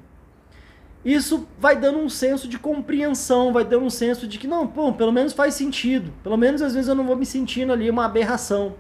isso 1.06 1.48
vai 1.60 1.76
dando 1.76 2.00
um 2.00 2.10
senso 2.10 2.48
de 2.48 2.60
compreensão, 2.60 3.54
vai 3.54 3.64
dando 3.64 3.86
um 3.86 3.90
senso 3.90 4.28
de 4.28 4.38
que, 4.38 4.48
não, 4.48 4.68
pô, 4.68 4.92
pelo 4.92 5.12
menos 5.12 5.34
faz 5.34 5.54
sentido. 5.54 6.12
Pelo 6.24 6.38
menos 6.38 6.62
às 6.62 6.74
vezes 6.74 6.90
eu 6.90 6.96
não 6.96 7.06
vou 7.06 7.16
me 7.16 7.26
sentindo 7.26 7.72
ali 7.72 7.90
uma 7.90 8.06
aberração. 8.06 8.76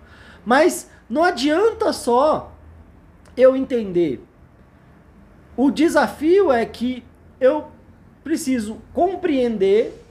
Mas 0.46 0.90
não 1.10 1.24
adianta 1.24 1.94
só 1.94 2.52
eu 3.36 3.56
entender. 3.56 4.24
O 5.56 5.72
desafio 5.72 6.52
é 6.52 6.66
que 6.66 7.04
eu 7.40 7.68
preciso 8.24 8.82
compreender 8.94 10.04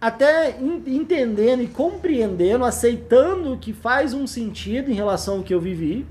até 0.00 0.58
entendendo 0.60 1.62
e 1.62 1.66
compreendendo, 1.66 2.64
aceitando 2.64 3.56
que 3.56 3.72
faz 3.72 4.12
um 4.12 4.26
sentido 4.26 4.90
em 4.90 4.94
relação 4.94 5.38
ao 5.38 5.42
que 5.42 5.54
eu 5.54 5.60
vivi. 5.60 6.06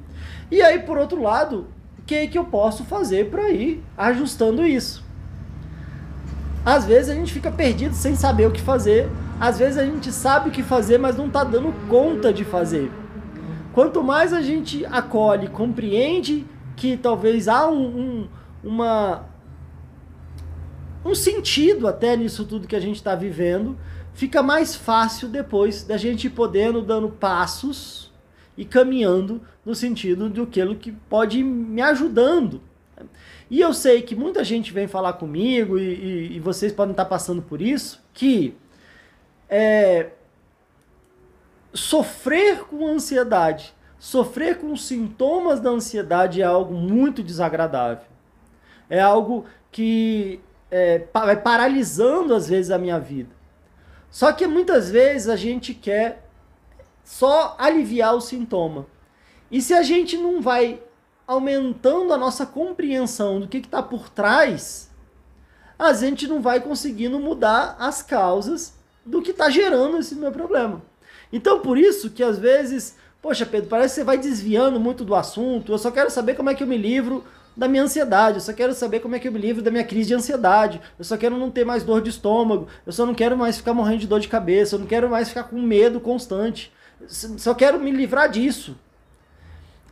E 0.49 0.61
aí, 0.61 0.79
por 0.79 0.97
outro 0.97 1.21
lado, 1.21 1.67
o 1.99 2.01
que, 2.01 2.27
que 2.27 2.37
eu 2.37 2.45
posso 2.45 2.83
fazer 2.83 3.29
para 3.29 3.51
ir 3.51 3.83
ajustando 3.97 4.65
isso? 4.65 5.02
Às 6.65 6.85
vezes 6.85 7.09
a 7.09 7.13
gente 7.13 7.33
fica 7.33 7.51
perdido 7.51 7.93
sem 7.93 8.15
saber 8.15 8.47
o 8.47 8.51
que 8.51 8.61
fazer, 8.61 9.09
às 9.39 9.59
vezes 9.59 9.77
a 9.77 9.85
gente 9.85 10.11
sabe 10.11 10.49
o 10.49 10.51
que 10.51 10.63
fazer, 10.63 10.97
mas 10.97 11.17
não 11.17 11.27
está 11.27 11.43
dando 11.43 11.73
conta 11.89 12.31
de 12.31 12.45
fazer. 12.45 12.89
Quanto 13.73 14.03
mais 14.03 14.31
a 14.31 14.41
gente 14.41 14.85
acolhe, 14.85 15.49
compreende 15.49 16.45
que 16.75 16.95
talvez 16.95 17.47
há 17.47 17.67
um, 17.67 17.83
um, 17.83 18.27
uma, 18.63 19.25
um 21.03 21.13
sentido 21.13 21.87
até 21.87 22.15
nisso 22.15 22.45
tudo 22.45 22.67
que 22.67 22.75
a 22.75 22.79
gente 22.79 22.95
está 22.95 23.15
vivendo, 23.15 23.77
fica 24.13 24.41
mais 24.41 24.75
fácil 24.75 25.27
depois 25.27 25.83
da 25.83 25.97
gente 25.97 26.29
podendo 26.29 26.81
dando 26.81 27.09
passos 27.09 28.13
e 28.55 28.63
caminhando 28.63 29.41
no 29.65 29.73
sentido 29.73 30.29
do 30.29 30.43
aquilo 30.43 30.75
que 30.75 30.91
pode 30.91 31.39
ir 31.39 31.43
me 31.43 31.81
ajudando. 31.81 32.61
E 33.53 33.61
eu 33.61 33.71
sei 33.71 34.01
que 34.01 34.15
muita 34.15 34.43
gente 34.43 34.73
vem 34.73 34.87
falar 34.87 35.13
comigo 35.13 35.77
e, 35.77 35.83
e, 35.83 36.37
e 36.37 36.39
vocês 36.39 36.73
podem 36.73 36.89
estar 36.89 37.05
passando 37.05 37.39
por 37.39 37.61
isso, 37.61 38.03
que 38.11 38.57
é, 39.47 40.09
sofrer 41.71 42.63
com 42.63 42.87
ansiedade, 42.87 43.71
sofrer 43.99 44.57
com 44.57 44.75
sintomas 44.75 45.59
da 45.59 45.69
ansiedade 45.69 46.41
é 46.41 46.45
algo 46.45 46.73
muito 46.73 47.21
desagradável. 47.21 48.07
É 48.89 48.99
algo 48.99 49.45
que 49.71 50.41
é, 50.71 51.05
vai 51.13 51.39
paralisando 51.39 52.33
às 52.33 52.49
vezes 52.49 52.71
a 52.71 52.79
minha 52.79 52.99
vida. 52.99 53.29
Só 54.09 54.31
que 54.31 54.47
muitas 54.47 54.89
vezes 54.89 55.29
a 55.29 55.35
gente 55.35 55.75
quer 55.75 56.27
só 57.03 57.55
aliviar 57.59 58.15
o 58.15 58.19
sintoma. 58.19 58.87
E 59.51 59.61
se 59.61 59.75
a 59.75 59.83
gente 59.83 60.17
não 60.17 60.41
vai 60.41 60.81
aumentando 61.27 62.13
a 62.13 62.17
nossa 62.17 62.45
compreensão 62.45 63.39
do 63.39 63.47
que 63.47 63.57
está 63.57 63.81
por 63.81 64.09
trás, 64.09 64.89
a 65.77 65.93
gente 65.93 66.27
não 66.27 66.41
vai 66.41 66.59
conseguindo 66.59 67.19
mudar 67.19 67.75
as 67.79 68.01
causas 68.01 68.73
do 69.05 69.21
que 69.21 69.31
está 69.31 69.49
gerando 69.49 69.97
esse 69.97 70.15
meu 70.15 70.31
problema. 70.31 70.81
Então, 71.31 71.59
por 71.59 71.77
isso 71.77 72.09
que 72.09 72.23
às 72.23 72.37
vezes, 72.37 72.95
poxa, 73.21 73.45
Pedro, 73.45 73.69
parece 73.69 73.95
que 73.95 74.01
você 74.01 74.03
vai 74.03 74.17
desviando 74.17 74.79
muito 74.79 75.03
do 75.03 75.15
assunto. 75.15 75.71
Eu 75.71 75.77
só 75.77 75.91
quero 75.91 76.09
saber 76.09 76.35
como 76.35 76.49
é 76.49 76.55
que 76.55 76.63
eu 76.63 76.67
me 76.67 76.77
livro 76.77 77.23
da 77.55 77.67
minha 77.67 77.83
ansiedade, 77.83 78.37
eu 78.37 78.41
só 78.41 78.51
quero 78.51 78.73
saber 78.73 78.99
como 78.99 79.15
é 79.15 79.19
que 79.19 79.27
eu 79.27 79.31
me 79.31 79.39
livro 79.39 79.61
da 79.61 79.69
minha 79.69 79.83
crise 79.83 80.07
de 80.07 80.15
ansiedade, 80.15 80.81
eu 80.97 81.05
só 81.05 81.15
quero 81.15 81.37
não 81.37 81.51
ter 81.51 81.63
mais 81.63 81.83
dor 81.83 82.01
de 82.01 82.09
estômago, 82.09 82.67
eu 82.83 82.91
só 82.91 83.05
não 83.05 83.13
quero 83.13 83.37
mais 83.37 83.57
ficar 83.57 83.75
morrendo 83.75 83.99
de 83.99 84.07
dor 84.07 84.19
de 84.19 84.27
cabeça, 84.27 84.75
eu 84.75 84.79
não 84.79 84.87
quero 84.87 85.07
mais 85.07 85.29
ficar 85.29 85.43
com 85.43 85.61
medo 85.61 85.99
constante, 85.99 86.71
só 87.07 87.53
quero 87.53 87.79
me 87.79 87.91
livrar 87.91 88.27
disso. 88.29 88.75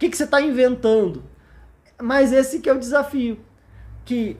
Que, 0.02 0.10
que 0.10 0.18
você 0.18 0.24
está 0.24 0.42
inventando? 0.42 1.22
Mas 2.02 2.34
esse 2.34 2.60
que 2.60 2.68
é 2.68 2.74
o 2.74 2.80
desafio, 2.80 3.40
que 4.04 4.36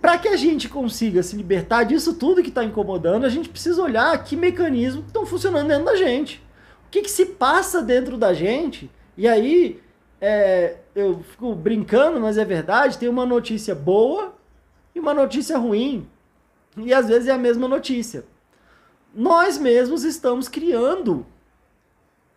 para 0.00 0.16
que 0.16 0.26
a 0.26 0.36
gente 0.38 0.66
consiga 0.66 1.22
se 1.22 1.36
libertar 1.36 1.84
disso 1.84 2.14
tudo 2.14 2.42
que 2.42 2.48
está 2.48 2.64
incomodando, 2.64 3.26
a 3.26 3.28
gente 3.28 3.50
precisa 3.50 3.82
olhar 3.82 4.24
que 4.24 4.34
mecanismos 4.34 5.04
estão 5.04 5.26
funcionando 5.26 5.68
dentro 5.68 5.84
da 5.84 5.94
gente. 5.94 6.42
O 6.86 6.90
que, 6.90 7.02
que 7.02 7.10
se 7.10 7.26
passa 7.26 7.82
dentro 7.82 8.16
da 8.16 8.32
gente? 8.32 8.90
E 9.14 9.28
aí, 9.28 9.78
é, 10.18 10.78
eu 10.94 11.22
fico 11.22 11.54
brincando, 11.54 12.18
mas 12.18 12.38
é 12.38 12.44
verdade, 12.46 12.96
tem 12.96 13.10
uma 13.10 13.26
notícia 13.26 13.74
boa 13.74 14.34
e 14.94 14.98
uma 15.00 15.12
notícia 15.12 15.58
ruim. 15.58 16.08
E 16.78 16.94
às 16.94 17.08
vezes 17.08 17.28
é 17.28 17.32
a 17.32 17.36
mesma 17.36 17.68
notícia. 17.68 18.24
Nós 19.14 19.58
mesmos 19.58 20.02
estamos 20.02 20.48
criando 20.48 21.26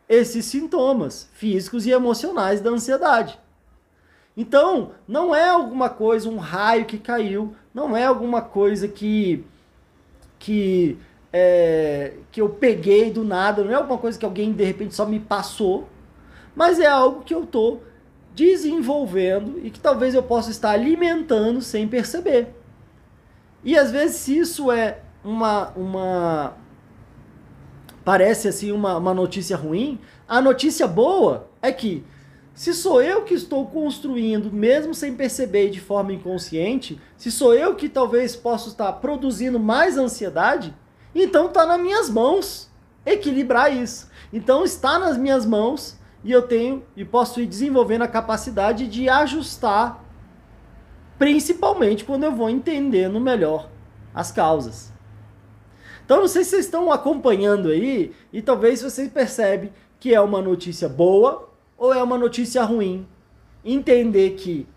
esses 0.07 0.45
sintomas 0.45 1.29
físicos 1.33 1.85
e 1.85 1.91
emocionais 1.91 2.61
da 2.61 2.69
ansiedade. 2.69 3.39
Então, 4.37 4.91
não 5.07 5.33
é 5.33 5.49
alguma 5.49 5.89
coisa, 5.89 6.29
um 6.29 6.37
raio 6.37 6.85
que 6.85 6.97
caiu, 6.97 7.55
não 7.73 7.95
é 7.95 8.05
alguma 8.05 8.41
coisa 8.41 8.87
que 8.87 9.43
que 10.37 10.97
é, 11.33 12.13
que 12.31 12.39
eu 12.39 12.49
peguei 12.49 13.11
do 13.11 13.23
nada, 13.23 13.63
não 13.63 13.71
é 13.71 13.75
alguma 13.75 13.97
coisa 13.97 14.17
que 14.17 14.25
alguém 14.25 14.53
de 14.53 14.63
repente 14.63 14.93
só 14.93 15.05
me 15.05 15.19
passou, 15.19 15.89
mas 16.55 16.79
é 16.79 16.85
algo 16.85 17.23
que 17.23 17.33
eu 17.33 17.43
estou 17.43 17.83
desenvolvendo 18.33 19.59
e 19.63 19.69
que 19.69 19.79
talvez 19.79 20.13
eu 20.13 20.23
possa 20.23 20.51
estar 20.51 20.71
alimentando 20.71 21.61
sem 21.61 21.87
perceber. 21.87 22.53
E 23.63 23.77
às 23.77 23.91
vezes 23.91 24.17
se 24.17 24.37
isso 24.37 24.71
é 24.71 24.99
uma, 25.23 25.69
uma 25.69 26.53
parece 28.05 28.47
assim 28.47 28.71
uma, 28.71 28.95
uma 28.97 29.13
notícia 29.13 29.57
ruim, 29.57 29.99
a 30.27 30.39
notícia 30.39 30.87
boa 30.87 31.49
é 31.61 31.71
que 31.71 32.05
se 32.53 32.73
sou 32.73 33.01
eu 33.01 33.23
que 33.23 33.33
estou 33.33 33.65
construindo, 33.65 34.49
mesmo 34.49 34.93
sem 34.93 35.13
perceber 35.13 35.69
de 35.71 35.81
forma 35.81 36.13
inconsciente, 36.13 37.01
se 37.17 37.29
sou 37.29 37.53
eu 37.53 37.75
que 37.75 37.89
talvez 37.89 38.33
possa 38.33 38.69
estar 38.69 38.93
produzindo 38.93 39.59
mais 39.59 39.97
ansiedade, 39.97 40.73
então 41.13 41.47
está 41.47 41.65
nas 41.65 41.81
minhas 41.81 42.09
mãos 42.09 42.69
equilibrar 43.05 43.75
isso. 43.75 44.09
Então 44.31 44.63
está 44.63 44.97
nas 44.97 45.17
minhas 45.17 45.45
mãos 45.45 45.97
e 46.23 46.31
eu 46.31 46.43
tenho 46.43 46.83
e 46.95 47.03
posso 47.03 47.41
ir 47.41 47.45
desenvolvendo 47.45 48.03
a 48.03 48.07
capacidade 48.07 48.87
de 48.87 49.09
ajustar, 49.09 50.01
principalmente 51.19 52.05
quando 52.05 52.23
eu 52.23 52.31
vou 52.31 52.49
entendendo 52.49 53.19
melhor 53.19 53.69
as 54.13 54.31
causas. 54.31 54.94
Então 56.05 56.19
não 56.19 56.27
sei 56.27 56.43
se 56.43 56.51
vocês 56.51 56.65
estão 56.65 56.91
acompanhando 56.91 57.69
aí 57.69 58.13
e 58.31 58.39
talvez 58.39 58.83
vocês 58.83 59.09
percebem 59.09 59.73
que 59.99 60.13
é 60.13 60.21
uma 60.21 60.39
notícia 60.39 60.87
boa 60.87 61.49
ou 61.75 61.91
é 61.91 62.01
uma 62.01 62.15
notícia 62.17 62.63
ruim. 62.63 63.07
Entender 63.63 64.35
que 64.35 64.67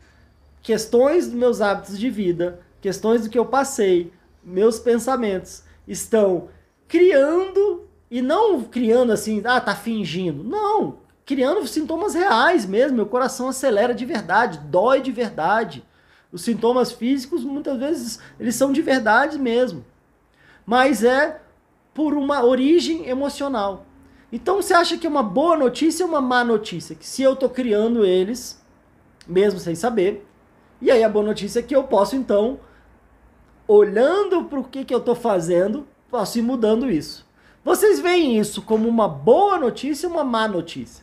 questões 0.63 1.27
dos 1.27 1.35
meus 1.35 1.61
hábitos 1.61 1.99
de 1.99 2.09
vida, 2.09 2.61
questões 2.81 3.25
do 3.25 3.31
que 3.31 3.39
eu 3.39 3.45
passei, 3.45 4.11
meus 4.43 4.79
pensamentos 4.79 5.63
estão 5.87 6.49
criando 6.87 7.87
e 8.11 8.23
não 8.23 8.63
criando 8.63 9.13
assim, 9.13 9.43
ah, 9.45 9.61
tá 9.61 9.77
fingindo. 9.77 10.43
Não, 10.43 11.01
criando 11.27 11.67
sintomas 11.67 12.15
reais 12.15 12.65
mesmo. 12.65 12.97
Meu 12.97 13.07
coração 13.07 13.51
acelera 13.51 13.95
de 13.95 14.07
verdade, 14.07 14.61
dói 14.61 15.03
de 15.03 15.13
verdade. 15.13 15.85
Os 16.33 16.41
sintomas 16.41 16.91
físicos, 16.91 17.45
muitas 17.45 17.79
vezes, 17.79 18.19
eles 18.41 18.55
são 18.55 18.73
de 18.73 18.81
verdade 18.81 19.39
mesmo. 19.39 19.85
Mas 20.69 21.03
é 21.03 21.41
por 21.95 22.13
uma 22.13 22.45
origem 22.45 23.09
emocional. 23.09 23.87
Então 24.31 24.57
você 24.57 24.75
acha 24.75 24.99
que 24.99 25.07
é 25.07 25.11
uma 25.11 25.23
boa 25.23 25.57
notícia 25.57 26.05
ou 26.05 26.13
uma 26.13 26.21
má 26.21 26.45
notícia? 26.45 26.95
Que 26.95 27.07
se 27.07 27.23
eu 27.23 27.33
estou 27.33 27.49
criando 27.49 28.05
eles, 28.05 28.63
mesmo 29.27 29.59
sem 29.59 29.75
saber, 29.75 30.29
e 30.79 30.91
aí 30.91 31.03
a 31.03 31.09
boa 31.09 31.25
notícia 31.25 31.61
é 31.61 31.63
que 31.63 31.75
eu 31.75 31.85
posso 31.85 32.15
então, 32.17 32.61
olhando 33.67 34.45
para 34.45 34.61
o 34.61 34.65
que, 34.65 34.85
que 34.85 34.93
eu 34.93 34.99
estou 34.99 35.15
fazendo, 35.15 35.89
posso 36.11 36.39
ir 36.39 36.43
mudando 36.43 36.91
isso. 36.91 37.27
Vocês 37.65 37.99
veem 37.99 38.39
isso 38.39 38.61
como 38.61 38.87
uma 38.87 39.09
boa 39.09 39.57
notícia 39.57 40.07
ou 40.07 40.17
uma 40.17 40.25
má 40.25 40.47
notícia? 40.47 41.03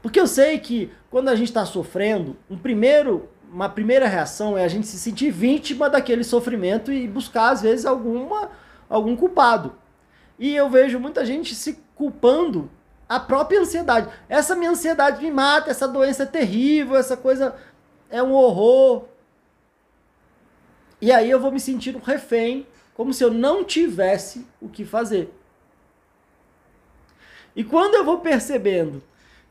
Porque 0.00 0.20
eu 0.20 0.28
sei 0.28 0.60
que 0.60 0.92
quando 1.10 1.28
a 1.28 1.34
gente 1.34 1.48
está 1.48 1.66
sofrendo, 1.66 2.36
um 2.48 2.56
primeiro, 2.56 3.28
uma 3.54 3.68
primeira 3.68 4.08
reação 4.08 4.58
é 4.58 4.64
a 4.64 4.68
gente 4.68 4.88
se 4.88 4.98
sentir 4.98 5.30
vítima 5.30 5.88
daquele 5.88 6.24
sofrimento 6.24 6.92
e 6.92 7.06
buscar, 7.06 7.50
às 7.50 7.62
vezes, 7.62 7.86
alguma, 7.86 8.50
algum 8.90 9.14
culpado. 9.14 9.76
E 10.36 10.56
eu 10.56 10.68
vejo 10.68 10.98
muita 10.98 11.24
gente 11.24 11.54
se 11.54 11.78
culpando 11.94 12.68
a 13.08 13.20
própria 13.20 13.60
ansiedade. 13.60 14.08
Essa 14.28 14.56
minha 14.56 14.72
ansiedade 14.72 15.22
me 15.22 15.30
mata, 15.30 15.70
essa 15.70 15.86
doença 15.86 16.24
é 16.24 16.26
terrível, 16.26 16.96
essa 16.96 17.16
coisa 17.16 17.54
é 18.10 18.20
um 18.20 18.32
horror. 18.32 19.04
E 21.00 21.12
aí 21.12 21.30
eu 21.30 21.38
vou 21.38 21.52
me 21.52 21.60
sentir 21.60 21.94
um 21.94 22.00
refém, 22.00 22.66
como 22.92 23.14
se 23.14 23.22
eu 23.22 23.32
não 23.32 23.62
tivesse 23.62 24.44
o 24.60 24.68
que 24.68 24.84
fazer. 24.84 25.32
E 27.54 27.62
quando 27.62 27.94
eu 27.94 28.04
vou 28.04 28.18
percebendo 28.18 29.00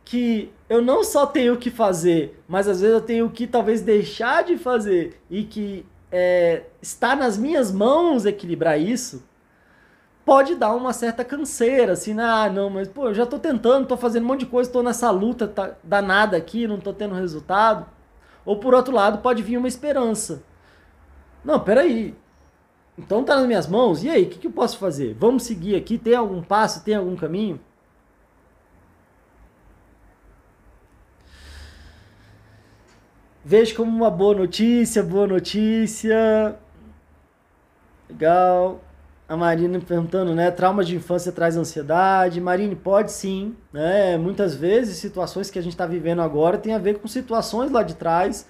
que 0.05 0.51
eu 0.69 0.81
não 0.81 1.03
só 1.03 1.25
tenho 1.25 1.53
o 1.53 1.57
que 1.57 1.69
fazer, 1.69 2.41
mas 2.47 2.67
às 2.67 2.81
vezes 2.81 2.95
eu 2.95 3.01
tenho 3.01 3.29
que 3.29 3.47
talvez 3.47 3.81
deixar 3.81 4.43
de 4.43 4.57
fazer 4.57 5.21
e 5.29 5.43
que 5.43 5.85
é, 6.11 6.63
está 6.81 7.15
nas 7.15 7.37
minhas 7.37 7.71
mãos 7.71 8.25
equilibrar 8.25 8.79
isso, 8.79 9.23
pode 10.25 10.55
dar 10.55 10.73
uma 10.73 10.93
certa 10.93 11.23
canseira, 11.23 11.93
assim, 11.93 12.13
né? 12.13 12.23
ah, 12.23 12.49
não, 12.49 12.69
mas 12.69 12.87
pô, 12.87 13.07
eu 13.07 13.13
já 13.13 13.25
tô 13.25 13.39
tentando, 13.39 13.87
tô 13.87 13.97
fazendo 13.97 14.23
um 14.23 14.27
monte 14.27 14.41
de 14.41 14.45
coisa, 14.45 14.71
tô 14.71 14.83
nessa 14.83 15.09
luta 15.11 15.47
tá, 15.47 15.75
danada 15.83 16.37
aqui, 16.37 16.67
não 16.67 16.79
tô 16.79 16.93
tendo 16.93 17.15
resultado. 17.15 17.85
Ou 18.45 18.57
por 18.57 18.73
outro 18.73 18.93
lado, 18.93 19.19
pode 19.19 19.41
vir 19.41 19.57
uma 19.57 19.67
esperança. 19.67 20.43
Não, 21.43 21.59
peraí. 21.59 22.13
Então 22.97 23.23
tá 23.23 23.35
nas 23.35 23.47
minhas 23.47 23.67
mãos, 23.67 24.03
e 24.03 24.09
aí, 24.09 24.23
o 24.23 24.29
que, 24.29 24.39
que 24.39 24.47
eu 24.47 24.51
posso 24.51 24.77
fazer? 24.77 25.15
Vamos 25.19 25.43
seguir 25.43 25.75
aqui? 25.75 25.97
Tem 25.97 26.13
algum 26.15 26.41
passo? 26.41 26.83
Tem 26.83 26.95
algum 26.95 27.15
caminho? 27.15 27.59
Vejo 33.45 33.75
como 33.75 33.91
uma 33.91 34.09
boa 34.09 34.33
notícia, 34.33 35.03
boa 35.03 35.27
notícia. 35.27 36.55
Legal. 38.09 38.79
A 39.27 39.35
Marina 39.35 39.81
perguntando, 39.81 40.33
né? 40.33 40.49
Trauma 40.49 40.81
de 40.81 40.95
infância 40.95 41.29
traz 41.29 41.57
ansiedade. 41.57 42.39
Marine, 42.39 42.73
pode 42.73 43.11
sim, 43.11 43.53
né? 43.73 44.17
Muitas 44.17 44.55
vezes 44.55 44.95
situações 44.95 45.51
que 45.51 45.59
a 45.59 45.61
gente 45.61 45.73
está 45.73 45.85
vivendo 45.85 46.21
agora 46.21 46.57
tem 46.57 46.73
a 46.73 46.77
ver 46.77 46.99
com 46.99 47.07
situações 47.07 47.69
lá 47.69 47.83
de 47.83 47.95
trás, 47.95 48.47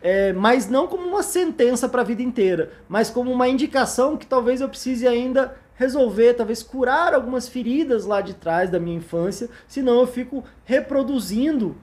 é, 0.00 0.32
mas 0.32 0.68
não 0.68 0.88
como 0.88 1.06
uma 1.06 1.22
sentença 1.22 1.88
para 1.88 2.00
a 2.00 2.04
vida 2.04 2.22
inteira, 2.22 2.72
mas 2.88 3.10
como 3.10 3.30
uma 3.30 3.48
indicação 3.48 4.16
que 4.16 4.26
talvez 4.26 4.60
eu 4.60 4.68
precise 4.68 5.06
ainda 5.06 5.54
resolver, 5.76 6.34
talvez 6.34 6.64
curar 6.64 7.14
algumas 7.14 7.48
feridas 7.48 8.06
lá 8.06 8.20
de 8.20 8.34
trás 8.34 8.68
da 8.68 8.80
minha 8.80 8.96
infância, 8.96 9.48
senão 9.68 10.00
eu 10.00 10.06
fico 10.06 10.42
reproduzindo 10.64 11.76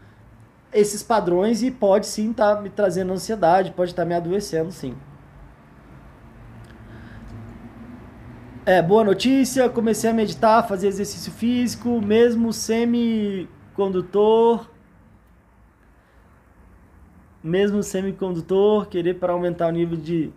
esses 0.72 1.04
padrões 1.04 1.62
e 1.64 1.72
pode 1.72 2.08
sim 2.08 2.32
estar 2.32 2.56
tá 2.56 2.62
me 2.62 2.70
trazendo 2.70 3.12
ansiedade, 3.14 3.72
pode 3.72 3.92
estar 3.92 4.04
tá 4.04 4.08
me 4.08 4.16
adoecendo, 4.16 4.72
sim. 4.72 4.96
É, 8.66 8.82
boa 8.84 9.04
notícia, 9.04 9.68
comecei 9.68 10.12
a 10.12 10.14
meditar, 10.14 10.68
fazer 10.68 10.90
exercício 10.90 11.32
físico, 11.32 12.00
mesmo 12.00 12.54
semicondutor. 12.54 14.70
Mesmo 17.44 17.82
semicondutor, 17.82 18.88
querer 18.88 19.16
para 19.16 19.34
aumentar 19.34 19.70
o 19.70 19.72
nível 19.72 19.98
de, 19.98 20.32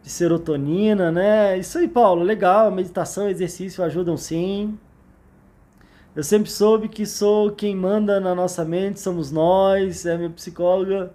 de 0.00 0.10
serotonina, 0.10 1.10
né? 1.10 1.58
Isso 1.58 1.78
aí, 1.78 1.88
Paulo, 1.88 2.22
legal. 2.22 2.70
Meditação, 2.70 3.28
exercício 3.28 3.82
ajudam 3.82 4.16
sim. 4.16 4.78
Eu 6.14 6.22
sempre 6.22 6.50
soube 6.50 6.88
que 6.88 7.04
sou 7.04 7.50
quem 7.50 7.74
manda 7.74 8.20
na 8.20 8.34
nossa 8.34 8.64
mente, 8.64 9.00
somos 9.00 9.32
nós. 9.32 10.06
É 10.06 10.16
minha 10.16 10.30
psicóloga, 10.30 11.12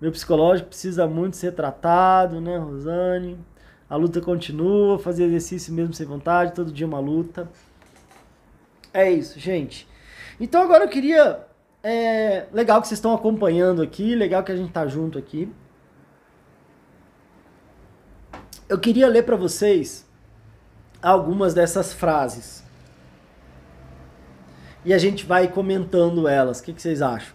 meu 0.00 0.12
psicológico 0.12 0.68
precisa 0.68 1.06
muito 1.06 1.36
ser 1.36 1.52
tratado, 1.52 2.40
né, 2.40 2.58
Rosane? 2.58 3.38
A 3.88 3.96
luta 3.96 4.20
continua, 4.20 4.98
fazer 4.98 5.24
exercício 5.24 5.72
mesmo 5.72 5.94
sem 5.94 6.06
vontade, 6.06 6.54
todo 6.54 6.72
dia 6.72 6.86
uma 6.86 6.98
luta. 7.00 7.48
É 8.92 9.10
isso, 9.10 9.38
gente. 9.40 9.88
Então 10.40 10.62
agora 10.62 10.84
eu 10.84 10.88
queria. 10.88 11.40
É, 11.82 12.46
legal 12.52 12.80
que 12.80 12.88
vocês 12.88 12.98
estão 12.98 13.14
acompanhando 13.14 13.80
aqui, 13.80 14.14
legal 14.14 14.42
que 14.42 14.52
a 14.52 14.56
gente 14.56 14.72
tá 14.72 14.86
junto 14.86 15.18
aqui. 15.18 15.52
Eu 18.68 18.78
queria 18.78 19.06
ler 19.06 19.22
para 19.22 19.36
vocês 19.36 20.04
algumas 21.00 21.54
dessas 21.54 21.92
frases. 21.92 22.65
E 24.86 24.94
a 24.94 24.98
gente 24.98 25.26
vai 25.26 25.48
comentando 25.48 26.28
elas. 26.28 26.60
O 26.60 26.62
que, 26.62 26.72
que 26.72 26.80
vocês 26.80 27.02
acham? 27.02 27.34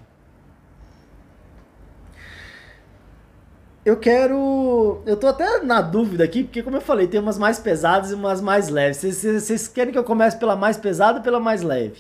Eu 3.84 3.98
quero. 3.98 5.02
Eu 5.06 5.18
tô 5.18 5.28
até 5.28 5.62
na 5.62 5.82
dúvida 5.82 6.24
aqui, 6.24 6.46
porque, 6.46 6.64
como 6.64 6.78
eu 6.78 6.82
falei, 6.82 7.08
tem 7.08 7.20
umas 7.20 7.38
mais 7.38 7.60
pesadas 7.60 8.12
e 8.12 8.14
umas 8.14 8.40
mais 8.40 8.70
leves. 8.70 9.02
Vocês 9.02 9.68
querem 9.68 9.92
que 9.92 10.00
eu 10.00 10.04
comece 10.06 10.38
pela 10.38 10.56
mais 10.56 10.78
pesada 10.78 11.18
ou 11.18 11.24
pela 11.24 11.42
mais 11.42 11.62
leve? 11.62 12.00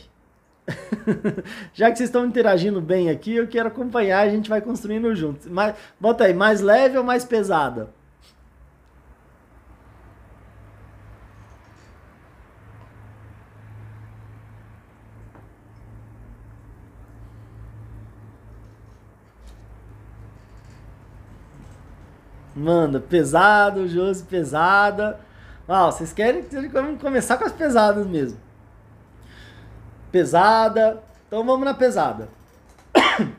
Já 1.73 1.91
que 1.91 1.97
vocês 1.97 2.07
estão 2.07 2.25
interagindo 2.25 2.79
bem 2.79 3.09
aqui, 3.09 3.35
eu 3.35 3.47
quero 3.47 3.67
acompanhar, 3.67 4.21
a 4.21 4.29
gente 4.29 4.49
vai 4.49 4.61
construindo 4.61 5.13
juntos. 5.13 5.47
Mas, 5.47 5.75
bota 5.99 6.23
aí, 6.23 6.33
mais 6.33 6.61
leve 6.61 6.97
ou 6.97 7.03
mais 7.03 7.25
pesada? 7.25 7.89
Manda, 22.61 22.99
pesado, 22.99 23.87
Josi, 23.87 24.23
pesada. 24.23 25.19
Ah, 25.67 25.87
vocês 25.87 26.13
querem 26.13 26.43
começar 26.99 27.37
com 27.37 27.45
as 27.45 27.51
pesadas 27.51 28.05
mesmo. 28.05 28.37
Pesada. 30.11 31.01
Então 31.27 31.43
vamos 31.43 31.65
na 31.65 31.73
pesada. 31.73 32.29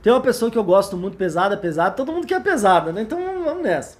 Tem 0.00 0.12
uma 0.12 0.20
pessoa 0.20 0.48
que 0.50 0.56
eu 0.56 0.62
gosto 0.62 0.96
muito, 0.96 1.16
pesada, 1.16 1.56
pesada. 1.56 1.96
Todo 1.96 2.12
mundo 2.12 2.26
quer 2.26 2.40
pesada, 2.40 2.92
né? 2.92 3.02
Então 3.02 3.18
vamos 3.44 3.62
nessa. 3.64 3.98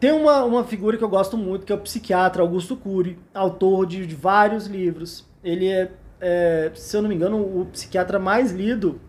Tem 0.00 0.10
uma, 0.10 0.42
uma 0.44 0.64
figura 0.64 0.98
que 0.98 1.04
eu 1.04 1.08
gosto 1.08 1.36
muito, 1.36 1.64
que 1.64 1.72
é 1.72 1.76
o 1.76 1.80
psiquiatra 1.80 2.42
Augusto 2.42 2.76
Cury, 2.76 3.18
autor 3.32 3.86
de, 3.86 4.06
de 4.06 4.14
vários 4.14 4.66
livros. 4.66 5.24
Ele 5.42 5.68
é, 5.68 5.92
é, 6.20 6.72
se 6.74 6.96
eu 6.96 7.02
não 7.02 7.08
me 7.08 7.14
engano, 7.14 7.38
o 7.38 7.66
psiquiatra 7.66 8.18
mais 8.18 8.50
lido, 8.50 9.00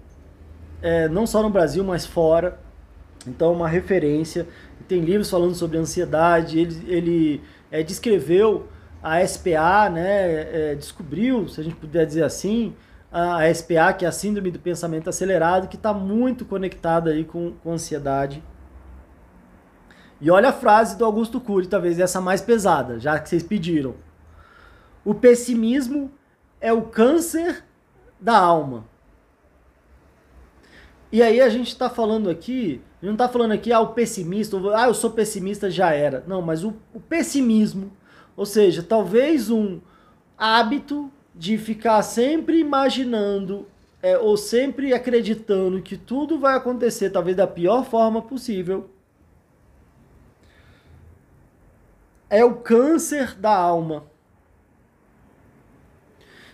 é, 0.82 1.10
não 1.10 1.26
só 1.26 1.41
no 1.41 1.50
Brasil, 1.50 1.84
mas 1.84 2.06
fora. 2.06 2.66
Então, 3.28 3.54
uma 3.54 3.68
referência. 3.68 4.48
Tem 4.88 5.02
livros 5.02 5.30
falando 5.30 5.54
sobre 5.56 5.78
ansiedade. 5.78 6.60
Ele, 6.60 6.86
ele 6.88 7.42
é, 7.72 7.84
descreveu 7.84 8.68
a 9.02 9.26
SPA, 9.26 9.90
né? 9.90 10.72
É, 10.72 10.76
descobriu, 10.76 11.48
se 11.48 11.60
a 11.60 11.63
gente 11.63 11.76
puder 11.76 12.06
dizer 12.06 12.24
assim, 12.24 12.76
a 13.12 13.52
SPA, 13.54 13.94
que 13.94 14.06
é 14.06 14.08
a 14.08 14.12
Síndrome 14.12 14.52
do 14.52 14.60
Pensamento 14.60 15.10
Acelerado, 15.10 15.68
que 15.68 15.76
está 15.76 15.94
muito 15.94 16.46
conectada 16.46 17.12
aí 17.12 17.24
com, 17.24 17.54
com 17.63 17.72
ansiedade. 17.72 18.44
E 20.20 20.32
olha 20.32 20.50
a 20.50 20.54
frase 20.54 20.98
do 20.98 21.06
Augusto 21.06 21.40
Cury, 21.40 21.68
talvez 21.68 22.00
essa 22.00 22.20
mais 22.20 22.42
pesada, 22.42 23.00
já 23.00 23.20
que 23.20 23.30
vocês 23.30 23.44
pediram. 23.44 23.96
O 25.06 25.13
pessimismo 25.13 26.12
é 26.60 26.74
o 26.74 26.82
câncer 26.82 27.63
da 28.20 28.38
alma. 28.38 28.86
E 31.12 31.22
aí 31.22 31.40
a 31.40 31.50
gente 31.50 31.68
está 31.68 31.90
falando 31.90 32.30
aqui 32.30 32.82
não 33.08 33.13
está 33.13 33.30
falando 33.30 33.54
aqui, 33.54 33.72
ah, 33.72 33.80
o 33.80 33.93
pessimista, 33.93 34.58
ah, 34.76 34.88
eu 34.88 34.93
sou 34.93 35.12
pessimista, 35.12 35.70
já 35.70 35.93
era. 35.93 36.24
Não, 36.28 36.41
mas 36.41 36.63
o, 36.63 36.74
o 36.93 37.00
pessimismo, 37.00 37.91
ou 38.36 38.46
seja, 38.46 38.84
talvez 38.84 39.50
um 39.50 39.80
hábito 40.38 41.12
de 41.34 41.58
ficar 41.58 42.02
sempre 42.02 42.60
imaginando 42.60 43.67
é, 44.02 44.17
ou 44.17 44.38
sempre 44.38 44.93
acreditando 44.93 45.82
que 45.82 45.98
tudo 45.98 46.39
vai 46.39 46.56
acontecer, 46.56 47.10
talvez 47.10 47.36
da 47.36 47.48
pior 47.48 47.86
forma 47.86 48.22
possível, 48.22 48.89
é 52.30 52.43
o 52.43 52.56
câncer 52.56 53.36
da 53.36 53.56
alma. 53.56 54.06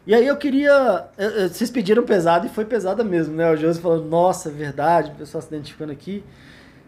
E 0.06 0.14
aí 0.14 0.28
eu 0.28 0.36
queria. 0.36 1.08
Vocês 1.50 1.72
pediram 1.72 2.04
pesado 2.04 2.46
e 2.46 2.50
foi 2.50 2.66
pesada 2.66 3.04
mesmo, 3.04 3.36
né? 3.36 3.50
O 3.52 3.56
José 3.56 3.80
falando, 3.80 4.06
nossa, 4.06 4.50
verdade, 4.50 5.12
o 5.12 5.16
pessoal 5.16 5.42
se 5.42 5.48
identificando 5.48 5.92
aqui. 5.92 6.24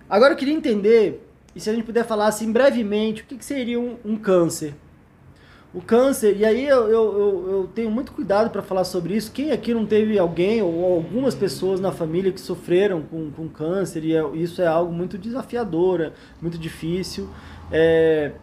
Agora 0.10 0.34
eu 0.34 0.38
queria 0.38 0.54
entender 0.54 1.26
e 1.56 1.60
se 1.60 1.70
a 1.70 1.74
gente 1.74 1.86
puder 1.86 2.06
falar 2.06 2.28
assim 2.28 2.52
brevemente, 2.52 3.22
o 3.22 3.26
que, 3.26 3.38
que 3.38 3.46
seria 3.46 3.80
um, 3.80 3.96
um 4.04 4.18
câncer? 4.18 4.76
O 5.74 5.82
câncer, 5.82 6.36
e 6.36 6.46
aí 6.46 6.68
eu, 6.68 6.88
eu, 6.88 7.20
eu, 7.20 7.52
eu 7.52 7.70
tenho 7.74 7.90
muito 7.90 8.12
cuidado 8.12 8.50
para 8.50 8.62
falar 8.62 8.84
sobre 8.84 9.16
isso. 9.16 9.32
Quem 9.32 9.52
aqui 9.52 9.74
não 9.74 9.86
teve 9.86 10.20
alguém 10.20 10.62
ou 10.62 10.96
algumas 10.96 11.34
pessoas 11.34 11.80
na 11.80 11.94
família 11.94 12.32
que 12.32 12.42
sofreram 12.42 13.02
com, 13.02 13.32
com 13.32 13.48
câncer, 13.48 14.04
e 14.04 14.16
é, 14.16 14.26
isso 14.36 14.62
é 14.62 14.68
algo 14.68 14.92
muito 14.92 15.18
desafiador, 15.18 16.12
muito 16.42 16.58
difícil. 16.58 17.30
É, 17.72 18.34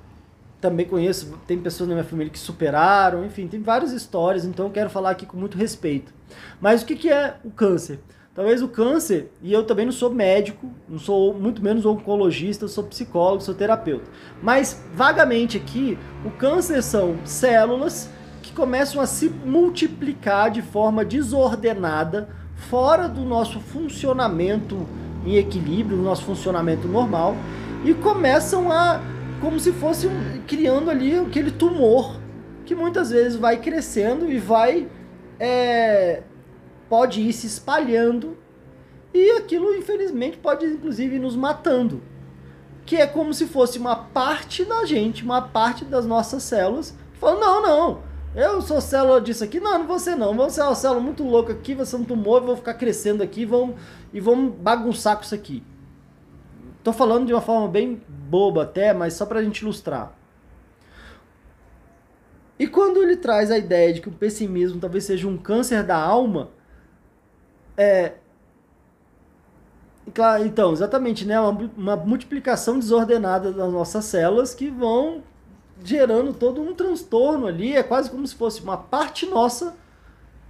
também 0.62 0.87
conheço, 0.87 1.37
tem 1.44 1.59
pessoas 1.59 1.88
na 1.88 1.96
minha 1.96 2.05
família 2.05 2.33
que 2.33 2.38
superaram, 2.38 3.27
enfim, 3.27 3.48
tem 3.48 3.61
várias 3.61 3.90
histórias, 3.90 4.44
então 4.44 4.66
eu 4.66 4.70
quero 4.70 4.88
falar 4.88 5.11
aqui 5.11 5.27
com 5.27 5.37
muito 5.37 5.59
respeito. 5.59 6.14
Mas 6.61 6.83
o 6.83 6.87
que, 6.87 6.94
que 6.94 7.11
é 7.11 7.35
o 7.44 7.51
câncer? 7.51 7.98
Talvez 8.33 8.62
o 8.62 8.68
câncer, 8.68 9.31
e 9.42 9.53
eu 9.53 9.64
também 9.64 9.85
não 9.85 9.92
sou 9.92 10.09
médico, 10.09 10.70
não 10.88 11.01
sou 11.01 11.35
muito 11.35 11.61
menos 11.61 11.85
oncologista, 11.85 12.68
sou 12.68 12.85
psicólogo, 12.85 13.42
sou 13.42 13.55
terapeuta. 13.55 14.09
Mas, 14.40 14.81
vagamente 14.94 15.57
aqui, 15.57 15.98
o 16.25 16.31
câncer 16.31 16.81
são 16.81 17.18
células 17.27 18.09
que 18.40 18.53
começam 18.53 19.03
a 19.03 19.07
se 19.07 19.29
multiplicar 19.29 20.51
de 20.51 20.62
forma 20.62 21.05
desordenada, 21.05 22.29
fora 22.55 23.09
do 23.09 23.22
nosso 23.22 23.59
funcionamento 23.59 24.87
em 25.27 25.37
equilíbrio, 25.37 25.96
do 25.96 26.03
nosso 26.05 26.25
funcionamento 26.25 26.87
normal, 26.87 27.37
e 27.85 27.92
começam 27.92 28.70
a, 28.70 29.01
como 29.43 29.59
se 29.59 29.73
fosse 29.73 30.07
um, 30.07 30.43
criando 30.47 30.89
ali 30.89 31.19
aquele 31.19 31.51
tumor, 31.51 32.19
que 32.65 32.77
muitas 32.77 33.11
vezes 33.11 33.37
vai 33.37 33.59
crescendo 33.59 34.31
e 34.31 34.39
vai. 34.39 34.89
É, 35.39 36.23
pode 36.89 37.21
ir 37.21 37.33
se 37.33 37.49
espalhando 37.49 38.37
e 39.13 39.33
aquilo, 39.33 39.75
infelizmente, 39.75 40.37
pode 40.37 40.65
inclusive 40.65 41.19
nos 41.19 41.35
matando. 41.35 42.01
Que 42.87 42.97
é 42.97 43.07
como 43.07 43.35
se 43.35 43.47
fosse 43.47 43.79
uma 43.79 43.97
parte 43.97 44.65
da 44.65 44.85
gente, 44.85 45.25
uma 45.25 45.43
parte 45.43 45.85
das 45.85 46.07
nossas 46.07 46.45
células, 46.45 46.97
falam: 47.15 47.41
não, 47.41 47.63
não, 47.63 48.03
eu 48.37 48.63
sou 48.63 48.81
célula 48.81 49.21
disso 49.21 49.43
aqui, 49.43 49.59
não, 49.59 49.81
não 49.81 49.87
você 49.87 50.15
não, 50.15 50.35
você 50.35 50.61
é 50.61 50.65
uma 50.65 50.75
célula 50.75 51.01
muito 51.01 51.25
louca 51.25 51.53
aqui, 51.53 51.75
você 51.75 51.97
não 51.97 52.05
tomou, 52.05 52.37
eu 52.37 52.45
vou 52.45 52.57
ficar 52.57 52.75
crescendo 52.75 53.23
aqui 53.23 53.45
vamos, 53.45 53.77
e 54.13 54.21
vamos 54.21 54.55
bagunçar 54.55 55.17
com 55.17 55.23
isso 55.23 55.35
aqui. 55.35 55.65
Tô 56.83 56.92
falando 56.92 57.27
de 57.27 57.33
uma 57.33 57.40
forma 57.40 57.68
bem 57.68 58.03
boba 58.09 58.64
até, 58.64 58.92
mas 58.92 59.14
só 59.14 59.25
pra 59.25 59.42
gente 59.42 59.61
ilustrar. 59.61 60.12
E 62.59 62.66
quando 62.66 63.03
ele 63.03 63.16
traz 63.16 63.51
a 63.51 63.59
ideia 63.59 63.92
de 63.92 64.01
que 64.01 64.09
o 64.09 64.12
pessimismo 64.12 64.81
talvez 64.81 65.05
seja 65.05 65.27
um 65.29 65.37
câncer 65.37 65.83
da 65.83 65.97
alma, 65.97 66.51
é. 67.77 68.14
Então, 70.45 70.73
exatamente, 70.73 71.25
né? 71.25 71.40
Uma, 71.40 71.71
uma 71.77 71.97
multiplicação 71.97 72.79
desordenada 72.79 73.53
das 73.53 73.73
nossas 73.73 74.05
células 74.05 74.55
que 74.55 74.68
vão 74.68 75.23
gerando 75.83 76.33
todo 76.33 76.61
um 76.61 76.75
transtorno 76.75 77.47
ali. 77.47 77.75
É 77.75 77.83
quase 77.83 78.11
como 78.11 78.27
se 78.27 78.35
fosse 78.35 78.62
uma 78.62 78.77
parte 78.77 79.27
nossa 79.27 79.77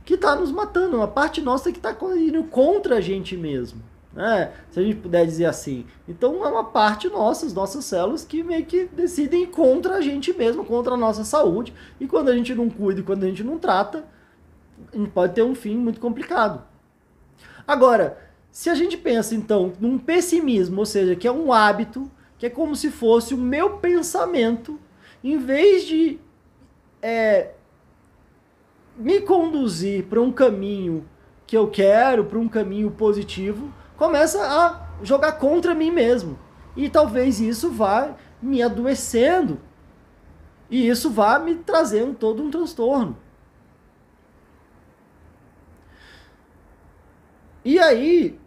que 0.04 0.14
está 0.14 0.34
nos 0.34 0.50
matando, 0.50 0.96
uma 0.96 1.08
parte 1.08 1.40
nossa 1.40 1.70
que 1.70 1.78
está 1.78 1.96
indo 2.16 2.44
contra 2.44 2.96
a 2.96 3.00
gente 3.00 3.36
mesmo. 3.36 3.82
Né? 4.14 4.52
Se 4.70 4.78
a 4.78 4.82
gente 4.82 4.96
puder 4.96 5.24
dizer 5.24 5.46
assim. 5.46 5.86
Então 6.06 6.44
é 6.44 6.48
uma 6.48 6.64
parte 6.64 7.08
nossa, 7.08 7.46
as 7.46 7.54
nossas 7.54 7.84
células, 7.84 8.24
que 8.24 8.42
meio 8.42 8.64
que 8.66 8.84
decidem 8.84 9.46
contra 9.46 9.96
a 9.96 10.00
gente 10.00 10.32
mesmo, 10.32 10.64
contra 10.64 10.94
a 10.94 10.96
nossa 10.96 11.24
saúde. 11.24 11.72
E 11.98 12.06
quando 12.06 12.28
a 12.28 12.36
gente 12.36 12.54
não 12.54 12.68
cuida 12.68 13.00
e 13.00 13.04
quando 13.04 13.24
a 13.24 13.26
gente 13.26 13.42
não 13.42 13.58
trata, 13.58 14.04
a 14.92 14.96
gente 14.96 15.10
pode 15.10 15.34
ter 15.34 15.42
um 15.42 15.54
fim 15.54 15.76
muito 15.76 16.00
complicado. 16.00 16.62
Agora, 17.66 18.18
se 18.50 18.68
a 18.68 18.74
gente 18.74 18.96
pensa 18.96 19.34
então 19.34 19.72
num 19.80 19.98
pessimismo, 19.98 20.80
ou 20.80 20.86
seja, 20.86 21.16
que 21.16 21.26
é 21.26 21.32
um 21.32 21.52
hábito, 21.52 22.10
que 22.38 22.46
é 22.46 22.50
como 22.50 22.76
se 22.76 22.90
fosse 22.90 23.32
o 23.32 23.38
meu 23.38 23.78
pensamento, 23.78 24.78
em 25.24 25.38
vez 25.38 25.86
de 25.86 26.18
é, 27.00 27.52
me 28.96 29.20
conduzir 29.20 30.04
para 30.04 30.20
um 30.20 30.30
caminho 30.30 31.06
que 31.46 31.56
eu 31.56 31.68
quero, 31.68 32.24
para 32.24 32.38
um 32.38 32.48
caminho 32.48 32.90
positivo, 32.90 33.72
começa 33.96 34.42
a 34.42 34.88
jogar 35.02 35.32
contra 35.32 35.74
mim 35.74 35.90
mesmo. 35.90 36.38
E 36.76 36.88
talvez 36.88 37.40
isso 37.40 37.70
vá 37.70 38.14
me 38.40 38.62
adoecendo. 38.62 39.60
E 40.70 40.88
isso 40.88 41.10
vá 41.10 41.38
me 41.38 41.56
trazendo 41.56 42.14
todo 42.14 42.42
um 42.42 42.50
transtorno. 42.50 43.16
E 47.64 47.78
aí, 47.78 48.40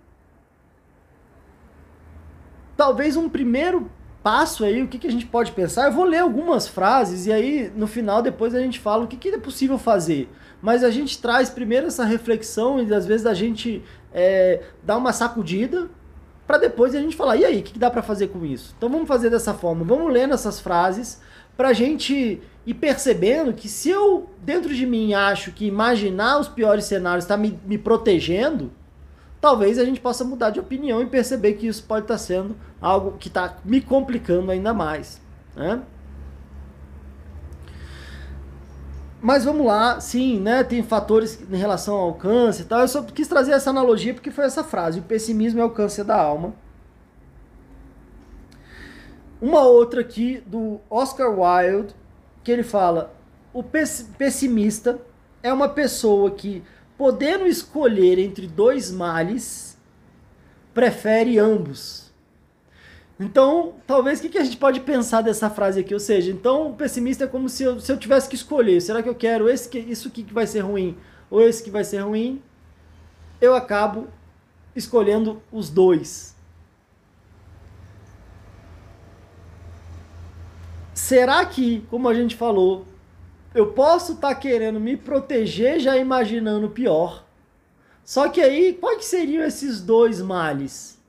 talvez 2.75 3.15
um 3.15 3.29
primeiro 3.29 3.89
passo 4.25 4.65
aí, 4.65 4.81
o 4.81 4.87
que, 4.87 4.97
que 4.97 5.05
a 5.05 5.11
gente 5.11 5.27
pode 5.27 5.51
pensar? 5.51 5.85
Eu 5.85 5.91
vou 5.91 6.03
ler 6.03 6.17
algumas 6.17 6.67
frases 6.67 7.27
e 7.27 7.31
aí 7.31 7.71
no 7.75 7.85
final 7.85 8.23
depois 8.23 8.55
a 8.55 8.59
gente 8.59 8.79
fala 8.79 9.03
o 9.03 9.07
que, 9.07 9.17
que 9.17 9.29
é 9.29 9.37
possível 9.37 9.77
fazer. 9.77 10.27
Mas 10.59 10.83
a 10.83 10.89
gente 10.89 11.21
traz 11.21 11.47
primeiro 11.47 11.85
essa 11.85 12.03
reflexão 12.03 12.81
e 12.81 12.91
às 12.91 13.05
vezes 13.05 13.27
a 13.27 13.35
gente 13.35 13.83
é, 14.11 14.63
dá 14.81 14.97
uma 14.97 15.13
sacudida 15.13 15.91
para 16.47 16.57
depois 16.57 16.95
a 16.95 16.99
gente 16.99 17.15
falar, 17.15 17.37
e 17.37 17.45
aí, 17.45 17.59
o 17.59 17.63
que, 17.63 17.73
que 17.73 17.77
dá 17.77 17.91
para 17.91 18.01
fazer 18.01 18.29
com 18.29 18.43
isso? 18.43 18.73
Então 18.75 18.89
vamos 18.89 19.07
fazer 19.07 19.29
dessa 19.29 19.53
forma, 19.53 19.83
vamos 19.83 20.11
lendo 20.11 20.33
essas 20.33 20.59
frases 20.59 21.21
para 21.55 21.69
a 21.69 21.73
gente 21.73 22.41
ir 22.65 22.73
percebendo 22.73 23.53
que 23.53 23.69
se 23.69 23.91
eu 23.91 24.27
dentro 24.41 24.73
de 24.73 24.87
mim 24.87 25.13
acho 25.13 25.51
que 25.51 25.67
imaginar 25.67 26.39
os 26.39 26.47
piores 26.47 26.85
cenários 26.85 27.25
está 27.25 27.37
me, 27.37 27.59
me 27.63 27.77
protegendo, 27.77 28.71
talvez 29.39 29.77
a 29.77 29.85
gente 29.85 29.99
possa 29.99 30.23
mudar 30.23 30.49
de 30.49 30.59
opinião 30.59 31.01
e 31.01 31.05
perceber 31.05 31.53
que 31.53 31.67
isso 31.67 31.83
pode 31.83 32.05
estar 32.05 32.17
sendo 32.17 32.55
algo 32.81 33.17
que 33.17 33.27
está 33.27 33.57
me 33.63 33.81
complicando 33.81 34.51
ainda 34.51 34.73
mais. 34.73 35.21
Né? 35.55 35.81
Mas 39.21 39.43
vamos 39.43 39.65
lá, 39.65 39.99
sim, 39.99 40.39
né? 40.39 40.63
Tem 40.63 40.83
fatores 40.83 41.41
em 41.51 41.55
relação 41.55 41.95
ao 41.95 42.13
câncer 42.13 42.61
e 42.61 42.65
tal. 42.65 42.81
Eu 42.81 42.87
só 42.87 43.01
quis 43.01 43.27
trazer 43.27 43.53
essa 43.53 43.71
analogia 43.71 44.13
porque 44.13 44.29
foi 44.29 44.45
essa 44.45 44.63
frase: 44.63 44.99
o 44.99 45.03
pessimismo 45.03 45.59
é 45.59 45.65
o 45.65 45.71
câncer 45.71 46.03
da 46.03 46.15
alma. 46.15 46.53
Uma 49.41 49.61
outra 49.63 50.01
aqui 50.01 50.43
do 50.45 50.79
Oscar 50.89 51.29
Wilde, 51.29 51.95
que 52.43 52.51
ele 52.51 52.61
fala: 52.61 53.15
o 53.51 53.63
pessimista 53.63 54.99
é 55.41 55.51
uma 55.51 55.69
pessoa 55.69 56.29
que 56.29 56.63
podendo 56.97 57.45
escolher 57.45 58.19
entre 58.19 58.47
dois 58.47 58.91
males, 58.91 59.77
prefere 60.73 61.37
ambos. 61.37 62.05
Então, 63.19 63.75
talvez 63.87 64.19
o 64.19 64.23
que, 64.23 64.29
que 64.29 64.37
a 64.37 64.43
gente 64.43 64.57
pode 64.57 64.81
pensar 64.81 65.21
dessa 65.21 65.49
frase 65.49 65.79
aqui? 65.79 65.93
Ou 65.93 65.99
seja, 65.99 66.31
então 66.31 66.71
o 66.71 66.75
pessimista 66.75 67.23
é 67.23 67.27
como 67.27 67.47
se 67.47 67.63
eu, 67.63 67.79
se 67.79 67.91
eu 67.91 67.97
tivesse 67.97 68.27
que 68.27 68.35
escolher: 68.35 68.81
será 68.81 69.01
que 69.01 69.07
eu 69.07 69.15
quero 69.15 69.49
esse 69.49 69.69
que, 69.69 69.79
isso 69.79 70.09
que 70.09 70.23
vai 70.33 70.45
ser 70.45 70.61
ruim 70.61 70.97
ou 71.29 71.41
esse 71.41 71.63
que 71.63 71.71
vai 71.71 71.83
ser 71.83 71.99
ruim? 71.99 72.41
Eu 73.39 73.55
acabo 73.55 74.07
escolhendo 74.75 75.41
os 75.51 75.69
dois. 75.69 76.35
Será 80.93 81.45
que, 81.45 81.85
como 81.89 82.09
a 82.09 82.13
gente 82.13 82.35
falou, 82.35 82.85
eu 83.55 83.67
posso 83.71 84.11
estar 84.11 84.27
tá 84.27 84.35
querendo 84.35 84.81
me 84.81 84.97
proteger 84.97 85.79
já 85.79 85.95
imaginando 85.95 86.67
o 86.67 86.71
pior. 86.71 87.25
Só 88.03 88.27
que 88.27 88.41
aí, 88.41 88.73
quais 88.73 89.05
seriam 89.05 89.45
esses 89.45 89.81
dois 89.81 90.21
males? 90.21 91.01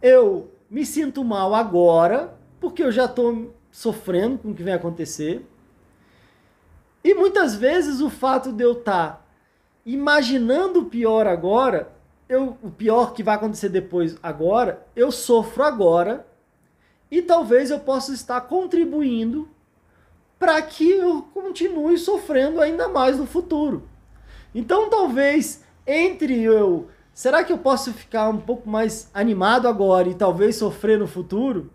Eu 0.00 0.52
me 0.70 0.86
sinto 0.86 1.24
mal 1.24 1.52
agora, 1.52 2.38
porque 2.60 2.80
eu 2.80 2.92
já 2.92 3.06
estou 3.06 3.52
sofrendo 3.72 4.38
com 4.38 4.52
o 4.52 4.54
que 4.54 4.62
vem 4.62 4.72
acontecer. 4.72 5.44
E 7.02 7.12
muitas 7.12 7.56
vezes 7.56 8.00
o 8.00 8.08
fato 8.08 8.52
de 8.52 8.62
eu 8.62 8.74
estar 8.74 9.08
tá 9.08 9.22
imaginando 9.84 10.82
o 10.82 10.86
pior 10.86 11.26
agora, 11.26 11.92
eu, 12.28 12.56
o 12.62 12.70
pior 12.70 13.12
que 13.12 13.22
vai 13.24 13.34
acontecer 13.34 13.68
depois 13.68 14.16
agora, 14.22 14.86
eu 14.94 15.10
sofro 15.10 15.64
agora 15.64 16.24
e 17.10 17.20
talvez 17.20 17.70
eu 17.70 17.80
possa 17.80 18.14
estar 18.14 18.40
contribuindo 18.42 19.48
para 20.44 20.60
que 20.60 20.90
eu 20.90 21.22
continue 21.32 21.96
sofrendo 21.96 22.60
ainda 22.60 22.86
mais 22.86 23.16
no 23.16 23.24
futuro. 23.24 23.88
Então, 24.54 24.90
talvez 24.90 25.64
entre 25.86 26.38
eu, 26.42 26.88
será 27.14 27.42
que 27.42 27.50
eu 27.50 27.56
posso 27.56 27.94
ficar 27.94 28.28
um 28.28 28.36
pouco 28.36 28.68
mais 28.68 29.08
animado 29.14 29.66
agora 29.66 30.06
e 30.06 30.14
talvez 30.14 30.56
sofrer 30.56 30.98
no 30.98 31.06
futuro? 31.06 31.70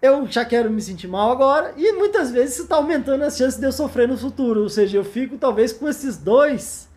Eu 0.00 0.26
já 0.26 0.42
quero 0.42 0.70
me 0.70 0.80
sentir 0.80 1.06
mal 1.06 1.30
agora 1.30 1.74
e 1.76 1.92
muitas 1.92 2.30
vezes 2.30 2.54
isso 2.54 2.62
está 2.62 2.76
aumentando 2.76 3.24
as 3.24 3.36
chances 3.36 3.60
de 3.60 3.66
eu 3.66 3.72
sofrer 3.72 4.08
no 4.08 4.16
futuro. 4.16 4.62
Ou 4.62 4.70
seja, 4.70 4.96
eu 4.96 5.04
fico 5.04 5.36
talvez 5.36 5.70
com 5.70 5.86
esses 5.86 6.16
dois, 6.16 6.88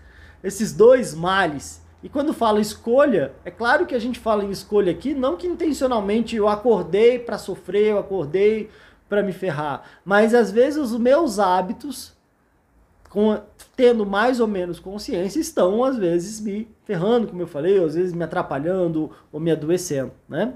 esses 0.42 0.72
dois 0.72 1.14
males. 1.14 1.82
E 2.02 2.08
quando 2.08 2.34
fala 2.34 2.62
escolha, 2.62 3.34
é 3.44 3.52
claro 3.52 3.86
que 3.86 3.94
a 3.94 4.00
gente 4.00 4.18
fala 4.18 4.46
em 4.46 4.50
escolha 4.50 4.94
aqui, 4.94 5.14
não 5.14 5.36
que 5.36 5.46
intencionalmente 5.46 6.38
eu 6.38 6.48
acordei 6.48 7.20
para 7.20 7.38
sofrer, 7.38 7.88
eu 7.88 8.00
acordei 8.00 8.70
para 9.10 9.24
me 9.24 9.32
ferrar. 9.32 9.84
Mas 10.04 10.34
às 10.34 10.52
vezes 10.52 10.80
os 10.80 10.98
meus 10.98 11.40
hábitos, 11.40 12.14
com, 13.10 13.40
tendo 13.76 14.06
mais 14.06 14.40
ou 14.40 14.48
menos 14.48 14.80
consciência, 14.80 15.40
estão 15.40 15.84
às 15.84 15.98
vezes 15.98 16.40
me 16.40 16.68
ferrando, 16.84 17.28
como 17.28 17.42
eu 17.42 17.48
falei, 17.48 17.84
às 17.84 17.96
vezes 17.96 18.14
me 18.14 18.24
atrapalhando 18.24 19.12
ou 19.32 19.40
me 19.40 19.52
adoecendo, 19.52 20.12
né? 20.28 20.54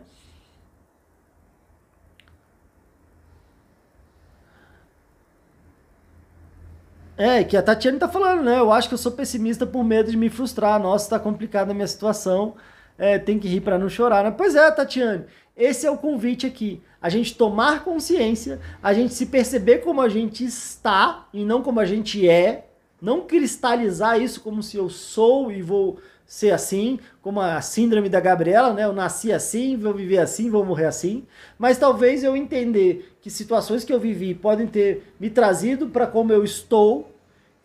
É, 7.17 7.43
que 7.43 7.57
a 7.57 7.61
Tatiana 7.61 7.97
está 7.97 8.07
falando, 8.07 8.43
né? 8.43 8.59
Eu 8.59 8.71
acho 8.71 8.87
que 8.87 8.93
eu 8.93 8.97
sou 8.97 9.11
pessimista 9.11 9.65
por 9.67 9.83
medo 9.83 10.09
de 10.09 10.15
me 10.15 10.29
frustrar. 10.29 10.79
Nossa, 10.79 11.03
está 11.05 11.19
complicada 11.19 11.71
a 11.71 11.73
minha 11.73 11.85
situação. 11.87 12.55
É, 12.97 13.19
tem 13.19 13.37
que 13.37 13.47
rir 13.47 13.59
para 13.59 13.77
não 13.77 13.89
chorar, 13.89 14.23
né? 14.23 14.31
Pois 14.31 14.55
é, 14.55 14.71
Tatiane. 14.71 15.25
Esse 15.59 15.85
é 15.85 15.91
o 15.91 15.97
convite 15.97 16.47
aqui. 16.47 16.81
A 17.01 17.09
gente 17.09 17.35
tomar 17.35 17.83
consciência, 17.83 18.61
a 18.81 18.93
gente 18.93 19.13
se 19.13 19.25
perceber 19.25 19.79
como 19.79 19.99
a 19.99 20.07
gente 20.07 20.45
está 20.45 21.27
e 21.33 21.43
não 21.43 21.61
como 21.61 21.81
a 21.81 21.85
gente 21.85 22.27
é. 22.27 22.67
Não 23.01 23.21
cristalizar 23.21 24.21
isso 24.21 24.39
como 24.39 24.63
se 24.63 24.77
eu 24.77 24.89
sou 24.89 25.51
e 25.51 25.61
vou 25.61 25.99
ser 26.25 26.51
assim, 26.51 26.99
como 27.21 27.41
a 27.41 27.59
síndrome 27.59 28.07
da 28.07 28.19
Gabriela, 28.19 28.73
né? 28.73 28.85
Eu 28.85 28.93
nasci 28.93 29.33
assim, 29.33 29.75
vou 29.75 29.93
viver 29.93 30.19
assim, 30.19 30.49
vou 30.49 30.63
morrer 30.63 30.85
assim. 30.85 31.25
Mas 31.57 31.77
talvez 31.77 32.23
eu 32.23 32.37
entender 32.37 33.17
que 33.19 33.29
situações 33.29 33.83
que 33.83 33.91
eu 33.91 33.99
vivi 33.99 34.33
podem 34.33 34.67
ter 34.67 35.13
me 35.19 35.29
trazido 35.29 35.87
para 35.87 36.07
como 36.07 36.31
eu 36.31 36.43
estou. 36.43 37.11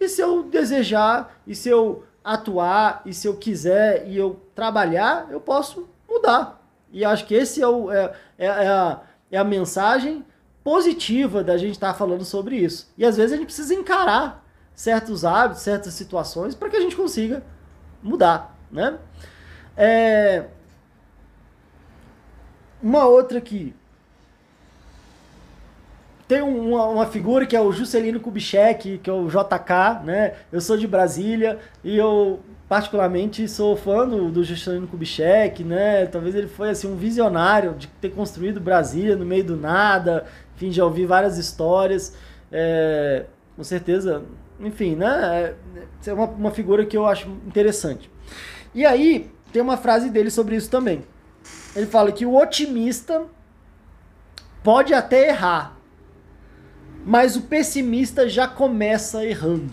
E 0.01 0.09
se 0.09 0.21
eu 0.21 0.43
desejar, 0.43 1.41
e 1.47 1.55
se 1.55 1.69
eu 1.69 2.05
atuar, 2.25 3.03
e 3.05 3.13
se 3.13 3.29
eu 3.29 3.37
quiser 3.37 4.09
e 4.09 4.17
eu 4.17 4.41
trabalhar, 4.55 5.29
eu 5.31 5.41
posso 5.41 5.89
mudar. 6.09 6.64
E 6.95 7.05
acho 7.05 7.27
que 7.27 7.35
esse 7.35 7.61
é, 7.61 7.67
o, 7.67 7.91
é, 7.91 8.15
é, 8.39 8.47
é, 8.47 8.69
a, 8.69 9.01
é 9.33 9.37
a 9.37 9.45
mensagem 9.45 10.25
positiva 10.63 11.45
da 11.45 11.59
gente 11.59 11.73
estar 11.73 11.93
tá 11.93 11.99
falando 11.99 12.25
sobre 12.25 12.57
isso. 12.57 12.91
E 12.97 13.05
às 13.05 13.17
vezes 13.17 13.33
a 13.33 13.37
gente 13.37 13.47
precisa 13.47 13.75
encarar 13.75 14.43
certos 14.75 15.25
hábitos, 15.25 15.63
certas 15.63 15.93
situações 15.93 16.55
para 16.55 16.71
que 16.71 16.77
a 16.77 16.81
gente 16.81 16.97
consiga 16.97 17.43
mudar 18.03 18.55
né? 18.75 18.99
É... 19.77 20.47
Uma 22.83 23.07
outra 23.07 23.39
aqui. 23.39 23.75
Tem 26.27 26.41
uma, 26.41 26.87
uma, 26.87 27.07
figura 27.07 27.45
que 27.45 27.55
é 27.55 27.61
o 27.61 27.71
Juscelino 27.71 28.19
Kubitschek, 28.19 28.99
que 28.99 29.11
é 29.11 29.13
o 29.13 29.29
JK, 29.29 30.05
né? 30.05 30.35
Eu 30.51 30.61
sou 30.61 30.77
de 30.77 30.87
Brasília 30.87 31.59
e 31.83 31.97
eu 31.97 32.41
particularmente 32.67 33.47
sou 33.47 33.77
fã 33.77 34.09
do, 34.09 34.31
do 34.31 34.43
Juscelino 34.43 34.87
Kubitschek, 34.87 35.63
né? 35.63 36.07
Talvez 36.07 36.35
ele 36.35 36.49
foi 36.49 36.71
assim 36.71 36.91
um 36.91 36.97
visionário 36.97 37.75
de 37.75 37.87
ter 37.87 38.11
construído 38.11 38.59
Brasília 38.59 39.17
no 39.17 39.27
meio 39.27 39.45
do 39.45 39.57
nada. 39.57 40.25
Enfim, 40.57 40.73
já 40.73 40.85
ouvi 40.85 41.05
várias 41.05 41.37
histórias. 41.37 42.17
É, 42.51 43.27
com 43.55 43.63
certeza, 43.63 44.23
enfim, 44.59 44.95
né? 44.97 45.55
É, 46.07 46.11
é 46.11 46.15
uma, 46.15 46.27
uma 46.27 46.51
figura 46.51 46.87
que 46.87 46.97
eu 46.97 47.07
acho 47.07 47.29
interessante. 47.47 48.11
E 48.75 48.85
aí, 48.87 49.31
tem 49.53 49.63
uma 49.63 49.77
frase 49.77 50.11
dele 50.11 50.31
sobre 50.31 50.57
isso 50.57 50.71
também. 50.71 51.05
Ele 51.77 51.87
fala 51.87 52.11
que 52.11 52.25
o 52.25 52.35
otimista 52.35 53.23
pode 54.63 54.95
até 54.95 55.29
errar, 55.29 55.74
mas 57.05 57.37
o 57.37 57.43
pessimista 57.43 58.29
já 58.29 58.49
começa 58.49 59.25
errando. 59.25 59.73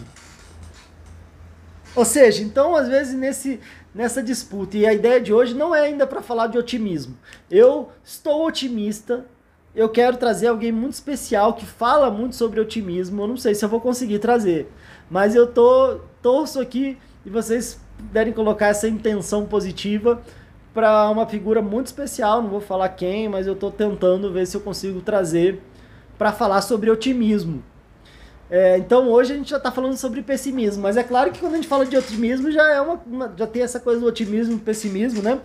Ou 1.95 2.05
seja, 2.05 2.43
então 2.43 2.75
às 2.75 2.87
vezes 2.87 3.13
nesse, 3.13 3.59
nessa 3.93 4.21
disputa, 4.21 4.77
e 4.77 4.85
a 4.85 4.93
ideia 4.93 5.19
de 5.19 5.33
hoje 5.33 5.53
não 5.53 5.73
é 5.73 5.81
ainda 5.81 6.05
para 6.05 6.21
falar 6.21 6.47
de 6.47 6.57
otimismo. 6.57 7.17
Eu 7.49 7.89
estou 8.03 8.45
otimista, 8.45 9.25
eu 9.75 9.89
quero 9.89 10.17
trazer 10.17 10.47
alguém 10.47 10.71
muito 10.71 10.93
especial 10.93 11.53
que 11.53 11.65
fala 11.65 12.09
muito 12.09 12.35
sobre 12.35 12.59
otimismo. 12.59 13.21
Eu 13.21 13.27
não 13.27 13.37
sei 13.37 13.55
se 13.55 13.63
eu 13.63 13.69
vou 13.69 13.79
conseguir 13.79 14.19
trazer, 14.19 14.71
mas 15.09 15.35
eu 15.35 15.47
tô 15.47 15.99
torço 16.21 16.59
aqui 16.59 16.97
e 17.25 17.29
vocês 17.29 17.79
puderem 17.97 18.33
colocar 18.33 18.67
essa 18.67 18.87
intenção 18.87 19.45
positiva 19.45 20.21
para 20.73 21.09
uma 21.09 21.27
figura 21.27 21.61
muito 21.61 21.87
especial, 21.87 22.41
não 22.41 22.49
vou 22.49 22.61
falar 22.61 22.89
quem, 22.89 23.27
mas 23.27 23.45
eu 23.45 23.53
estou 23.53 23.69
tentando 23.69 24.31
ver 24.31 24.45
se 24.45 24.55
eu 24.55 24.61
consigo 24.61 25.01
trazer 25.01 25.61
para 26.21 26.31
falar 26.31 26.61
sobre 26.61 26.91
otimismo. 26.91 27.63
É, 28.47 28.77
então 28.77 29.09
hoje 29.09 29.33
a 29.33 29.35
gente 29.35 29.49
já 29.49 29.57
está 29.57 29.71
falando 29.71 29.97
sobre 29.97 30.21
pessimismo, 30.21 30.83
mas 30.83 30.95
é 30.95 31.01
claro 31.01 31.31
que 31.31 31.39
quando 31.39 31.53
a 31.53 31.55
gente 31.55 31.67
fala 31.67 31.83
de 31.83 31.97
otimismo 31.97 32.51
já 32.51 32.75
é 32.75 32.79
uma, 32.79 33.01
uma, 33.07 33.33
já 33.35 33.47
tem 33.47 33.63
essa 33.63 33.79
coisa 33.79 33.99
do 33.99 34.05
otimismo, 34.05 34.59
pessimismo, 34.59 35.23
né? 35.23 35.39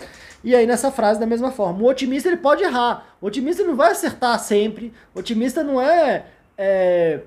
E 0.45 0.55
aí 0.55 0.67
nessa 0.67 0.93
frase 0.93 1.19
da 1.19 1.25
mesma 1.25 1.51
forma, 1.51 1.83
o 1.83 1.89
otimista 1.89 2.29
ele 2.29 2.37
pode 2.37 2.63
errar, 2.63 3.17
o 3.23 3.27
otimista 3.27 3.65
não 3.65 3.75
vai 3.75 3.93
acertar 3.93 4.39
sempre, 4.39 4.93
o 5.15 5.21
otimista 5.21 5.65
não 5.65 5.81
é, 5.81 6.27
é 6.59 7.21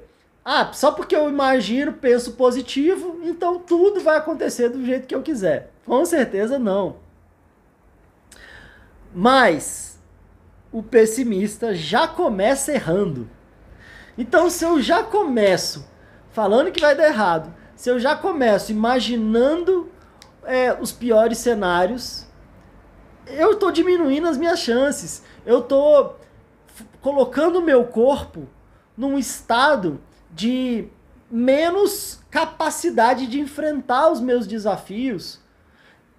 ah, 0.46 0.72
só 0.72 0.92
porque 0.92 1.16
eu 1.16 1.28
imagino, 1.28 1.94
penso 1.94 2.34
positivo, 2.34 3.20
então 3.24 3.58
tudo 3.58 4.00
vai 4.00 4.18
acontecer 4.18 4.70
do 4.70 4.86
jeito 4.86 5.08
que 5.08 5.16
eu 5.16 5.24
quiser. 5.24 5.72
Com 5.88 6.06
certeza 6.06 6.60
não. 6.60 6.98
Mas 9.12 9.90
o 10.72 10.84
pessimista 10.84 11.74
já 11.74 12.08
começa 12.08 12.72
errando. 12.72 13.28
Então, 14.20 14.50
se 14.50 14.66
eu 14.66 14.82
já 14.82 15.02
começo 15.02 15.88
falando 16.32 16.74
que 16.74 16.82
vai 16.82 16.94
dar 16.94 17.08
errado, 17.08 17.56
se 17.74 17.90
eu 17.90 17.98
já 17.98 18.18
começo 18.18 18.70
imaginando 18.70 19.90
é, 20.44 20.74
os 20.74 20.92
piores 20.92 21.38
cenários, 21.38 22.28
eu 23.26 23.54
estou 23.54 23.72
diminuindo 23.72 24.28
as 24.28 24.36
minhas 24.36 24.60
chances. 24.60 25.24
Eu 25.46 25.60
estou 25.60 26.20
colocando 27.00 27.60
o 27.60 27.62
meu 27.62 27.86
corpo 27.86 28.46
num 28.98 29.18
estado 29.18 30.02
de 30.30 30.90
menos 31.32 32.20
capacidade 32.30 33.26
de 33.26 33.40
enfrentar 33.40 34.12
os 34.12 34.20
meus 34.20 34.46
desafios 34.46 35.40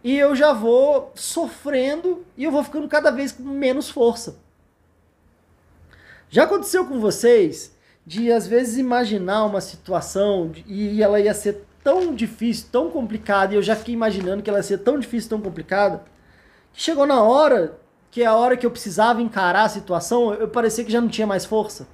e 0.02 0.16
eu 0.16 0.34
já 0.34 0.54
vou 0.54 1.12
sofrendo 1.14 2.24
e 2.34 2.44
eu 2.44 2.50
vou 2.50 2.64
ficando 2.64 2.88
cada 2.88 3.10
vez 3.10 3.30
com 3.30 3.42
menos 3.42 3.90
força. 3.90 4.38
Já 6.30 6.44
aconteceu 6.44 6.86
com 6.86 6.98
vocês 6.98 7.78
de 8.06 8.32
às 8.32 8.46
vezes 8.46 8.78
imaginar 8.78 9.44
uma 9.44 9.60
situação 9.60 10.52
e 10.66 11.02
ela 11.02 11.20
ia 11.20 11.34
ser 11.34 11.64
tão 11.82 12.14
difícil, 12.14 12.68
tão 12.70 12.90
complicada, 12.90 13.54
e 13.54 13.56
eu 13.56 13.62
já 13.62 13.74
fiquei 13.74 13.94
imaginando 13.94 14.42
que 14.42 14.50
ela 14.50 14.58
ia 14.58 14.62
ser 14.62 14.78
tão 14.78 14.98
difícil, 14.98 15.30
tão 15.30 15.40
complicada, 15.40 16.02
que 16.72 16.82
chegou 16.82 17.06
na 17.06 17.22
hora, 17.22 17.78
que 18.10 18.22
é 18.22 18.26
a 18.26 18.34
hora 18.34 18.56
que 18.56 18.66
eu 18.66 18.70
precisava 18.70 19.22
encarar 19.22 19.64
a 19.64 19.68
situação, 19.68 20.34
eu 20.34 20.48
parecia 20.48 20.84
que 20.84 20.92
já 20.92 21.00
não 21.00 21.08
tinha 21.08 21.26
mais 21.26 21.44
força. 21.44 21.86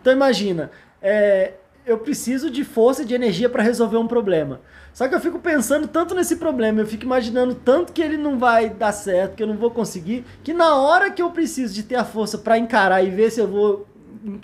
Então 0.00 0.12
imagina, 0.12 0.70
é, 1.00 1.54
eu 1.84 1.98
preciso 1.98 2.50
de 2.50 2.64
força 2.64 3.02
e 3.02 3.04
de 3.04 3.14
energia 3.14 3.48
para 3.48 3.62
resolver 3.62 3.96
um 3.96 4.06
problema. 4.06 4.60
Só 4.92 5.08
que 5.08 5.14
eu 5.14 5.20
fico 5.20 5.38
pensando 5.38 5.88
tanto 5.88 6.14
nesse 6.14 6.36
problema, 6.36 6.80
eu 6.80 6.86
fico 6.86 7.04
imaginando 7.04 7.54
tanto 7.54 7.92
que 7.92 8.02
ele 8.02 8.16
não 8.16 8.38
vai 8.38 8.68
dar 8.68 8.92
certo, 8.92 9.34
que 9.34 9.42
eu 9.42 9.46
não 9.46 9.56
vou 9.56 9.70
conseguir, 9.70 10.24
que 10.44 10.52
na 10.52 10.76
hora 10.76 11.10
que 11.10 11.22
eu 11.22 11.30
preciso 11.30 11.74
de 11.74 11.82
ter 11.82 11.96
a 11.96 12.04
força 12.04 12.38
para 12.38 12.58
encarar 12.58 13.02
e 13.02 13.10
ver 13.10 13.30
se 13.30 13.40
eu 13.40 13.48
vou 13.48 13.86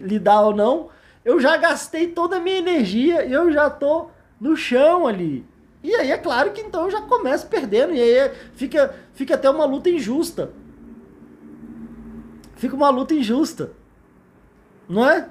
lidar 0.01 0.41
ou 0.41 0.55
não, 0.55 0.89
eu 1.25 1.39
já 1.39 1.57
gastei 1.57 2.09
toda 2.09 2.37
a 2.37 2.41
minha 2.41 2.57
energia 2.57 3.25
e 3.25 3.33
eu 3.33 3.53
já 3.53 3.69
tô 3.69 4.09
no 4.41 4.57
chão 4.57 5.07
ali. 5.07 5.45
E 5.83 5.95
aí 5.95 6.11
é 6.11 6.19
claro 6.19 6.53
que 6.53 6.61
então 6.61 6.85
eu 6.85 6.91
já 6.91 7.03
começo 7.03 7.47
perdendo 7.47 7.95
e 7.95 8.01
aí 8.01 8.33
fica, 8.55 8.95
fica 9.15 9.35
até 9.35 9.49
uma 9.49 9.65
luta 9.65 9.89
injusta. 9.89 10.51
Fica 12.57 12.75
uma 12.75 12.91
luta 12.91 13.15
injusta. 13.15 13.71
Não 14.89 15.09
é? 15.09 15.29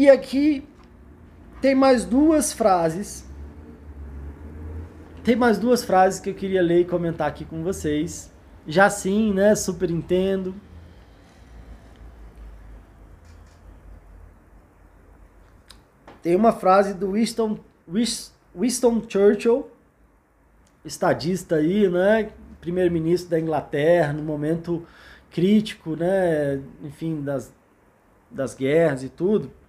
E 0.00 0.08
aqui 0.08 0.66
tem 1.60 1.74
mais 1.74 2.06
duas 2.06 2.54
frases. 2.54 3.22
Tem 5.22 5.36
mais 5.36 5.58
duas 5.58 5.84
frases 5.84 6.18
que 6.18 6.30
eu 6.30 6.34
queria 6.34 6.62
ler 6.62 6.80
e 6.80 6.84
comentar 6.86 7.28
aqui 7.28 7.44
com 7.44 7.62
vocês. 7.62 8.32
Já 8.66 8.88
sim, 8.88 9.34
né? 9.34 9.54
Super 9.54 9.90
entendo. 9.90 10.54
Tem 16.22 16.34
uma 16.34 16.52
frase 16.52 16.94
do 16.94 17.12
Winston, 17.12 17.58
Winston 18.56 19.02
Churchill, 19.06 19.70
estadista 20.82 21.56
aí, 21.56 21.86
né? 21.90 22.30
Primeiro-ministro 22.62 23.28
da 23.28 23.38
Inglaterra, 23.38 24.14
no 24.14 24.22
momento 24.22 24.86
crítico, 25.30 25.94
né? 25.94 26.58
Enfim, 26.82 27.20
das, 27.20 27.52
das 28.30 28.54
guerras 28.54 29.02
e 29.04 29.10
tudo. 29.10 29.59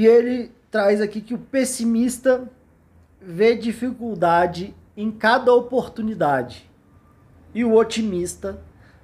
E 0.00 0.06
ele 0.06 0.50
traz 0.70 0.98
aqui 0.98 1.20
que 1.20 1.34
o 1.34 1.38
pessimista 1.38 2.50
vê 3.20 3.54
dificuldade 3.54 4.74
em 4.96 5.10
cada 5.10 5.52
oportunidade 5.52 6.70
e 7.54 7.66
o 7.66 7.74
otimista 7.74 8.62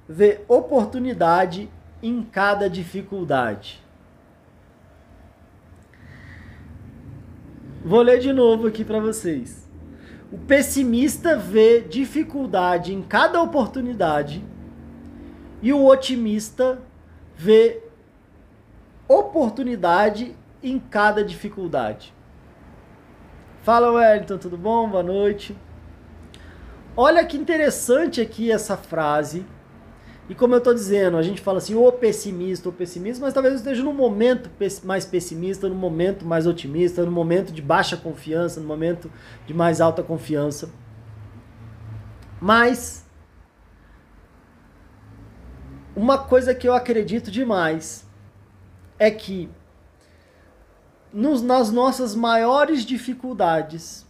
vê 0.09 0.41
oportunidade 0.47 1.69
em 2.01 2.23
cada 2.23 2.67
dificuldade. 2.67 3.79
Vou 7.85 8.01
ler 8.01 8.17
de 8.17 8.33
novo 8.33 8.65
aqui 8.65 8.83
para 8.83 8.99
vocês. 8.99 9.69
O 10.31 10.39
pessimista 10.39 11.37
vê 11.37 11.79
dificuldade 11.79 12.91
em 12.91 13.03
cada 13.03 13.39
oportunidade 13.39 14.43
e 15.61 15.71
o 15.71 15.85
otimista 15.85 16.81
vê 17.35 17.83
oportunidade 19.07 20.35
em 20.61 20.79
cada 20.79 21.23
dificuldade. 21.23 22.13
Fala 23.63 23.91
Wellington, 23.91 24.37
tudo 24.37 24.57
bom? 24.57 24.89
Boa 24.89 25.03
noite. 25.03 25.55
olha 26.95 27.23
que 27.25 27.37
interessante 27.37 28.19
aqui 28.19 28.51
essa 28.51 28.75
frase. 28.75 29.45
E 30.29 30.35
como 30.35 30.53
eu 30.53 30.57
estou 30.57 30.73
dizendo, 30.73 31.15
a 31.15 31.21
gente 31.21 31.39
fala 31.39 31.59
assim, 31.59 31.73
ou 31.73 31.89
pessimista 31.91 32.67
ou 32.67 32.73
pessimista, 32.73 33.23
mas 33.23 33.33
talvez 33.33 33.53
eu 33.53 33.59
esteja 33.59 33.83
num 33.83 33.93
momento 33.93 34.49
mais 34.83 35.05
pessimista, 35.05 35.69
num 35.69 35.75
momento 35.75 36.25
mais 36.25 36.45
otimista, 36.45 37.05
num 37.05 37.11
momento 37.11 37.53
de 37.53 37.61
baixa 37.61 37.95
confiança, 37.95 38.59
num 38.59 38.67
momento 38.67 39.09
de 39.45 39.53
mais 39.53 39.79
alta 39.79 40.03
confiança. 40.03 40.69
Mas 42.41 43.05
uma 45.95 46.17
coisa 46.17 46.53
que 46.53 46.67
eu 46.67 46.73
acredito 46.73 47.31
demais 47.31 48.05
é 48.99 49.09
que 49.09 49.49
nos, 51.13 51.41
nas 51.41 51.71
nossas 51.71 52.15
maiores 52.15 52.85
dificuldades, 52.85 54.05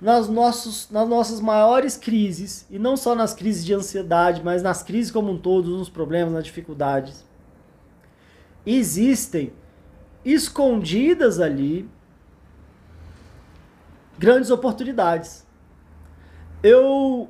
nas, 0.00 0.28
nossos, 0.28 0.90
nas 0.90 1.08
nossas 1.08 1.40
maiores 1.40 1.96
crises, 1.96 2.66
e 2.70 2.78
não 2.78 2.96
só 2.96 3.14
nas 3.14 3.34
crises 3.34 3.64
de 3.64 3.74
ansiedade, 3.74 4.42
mas 4.44 4.62
nas 4.62 4.82
crises 4.82 5.10
como 5.10 5.32
um 5.32 5.38
todo, 5.38 5.76
nos 5.76 5.88
problemas, 5.88 6.32
nas 6.32 6.44
dificuldades, 6.44 7.24
existem 8.64 9.52
escondidas 10.24 11.40
ali 11.40 11.88
grandes 14.18 14.50
oportunidades. 14.50 15.46
Eu 16.62 17.28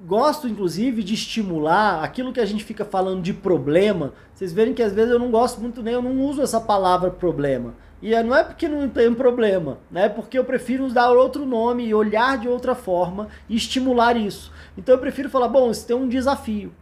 gosto, 0.00 0.46
inclusive, 0.46 1.02
de 1.02 1.14
estimular 1.14 2.02
aquilo 2.02 2.32
que 2.32 2.40
a 2.40 2.46
gente 2.46 2.64
fica 2.64 2.84
falando 2.84 3.22
de 3.22 3.34
problema. 3.34 4.12
Vocês 4.34 4.52
verem 4.52 4.72
que 4.72 4.82
às 4.82 4.92
vezes 4.92 5.12
eu 5.12 5.18
não 5.18 5.30
gosto 5.30 5.60
muito 5.60 5.82
nem, 5.82 5.94
eu 5.94 6.02
não 6.02 6.20
uso 6.20 6.40
essa 6.42 6.60
palavra 6.60 7.10
problema. 7.10 7.74
E 8.02 8.14
é, 8.14 8.22
não 8.22 8.34
é 8.34 8.42
porque 8.42 8.66
não 8.66 8.88
tem 8.88 9.08
um 9.08 9.14
problema, 9.14 9.78
né? 9.90 10.08
Porque 10.08 10.38
eu 10.38 10.44
prefiro 10.44 10.90
dar 10.90 11.12
outro 11.12 11.44
nome 11.44 11.86
e 11.86 11.94
olhar 11.94 12.38
de 12.38 12.48
outra 12.48 12.74
forma 12.74 13.28
e 13.48 13.56
estimular 13.56 14.16
isso. 14.16 14.50
Então 14.76 14.94
eu 14.94 15.00
prefiro 15.00 15.28
falar, 15.28 15.48
bom, 15.48 15.70
isso 15.70 15.86
tem 15.86 15.94
um 15.94 16.08
desafio. 16.08 16.72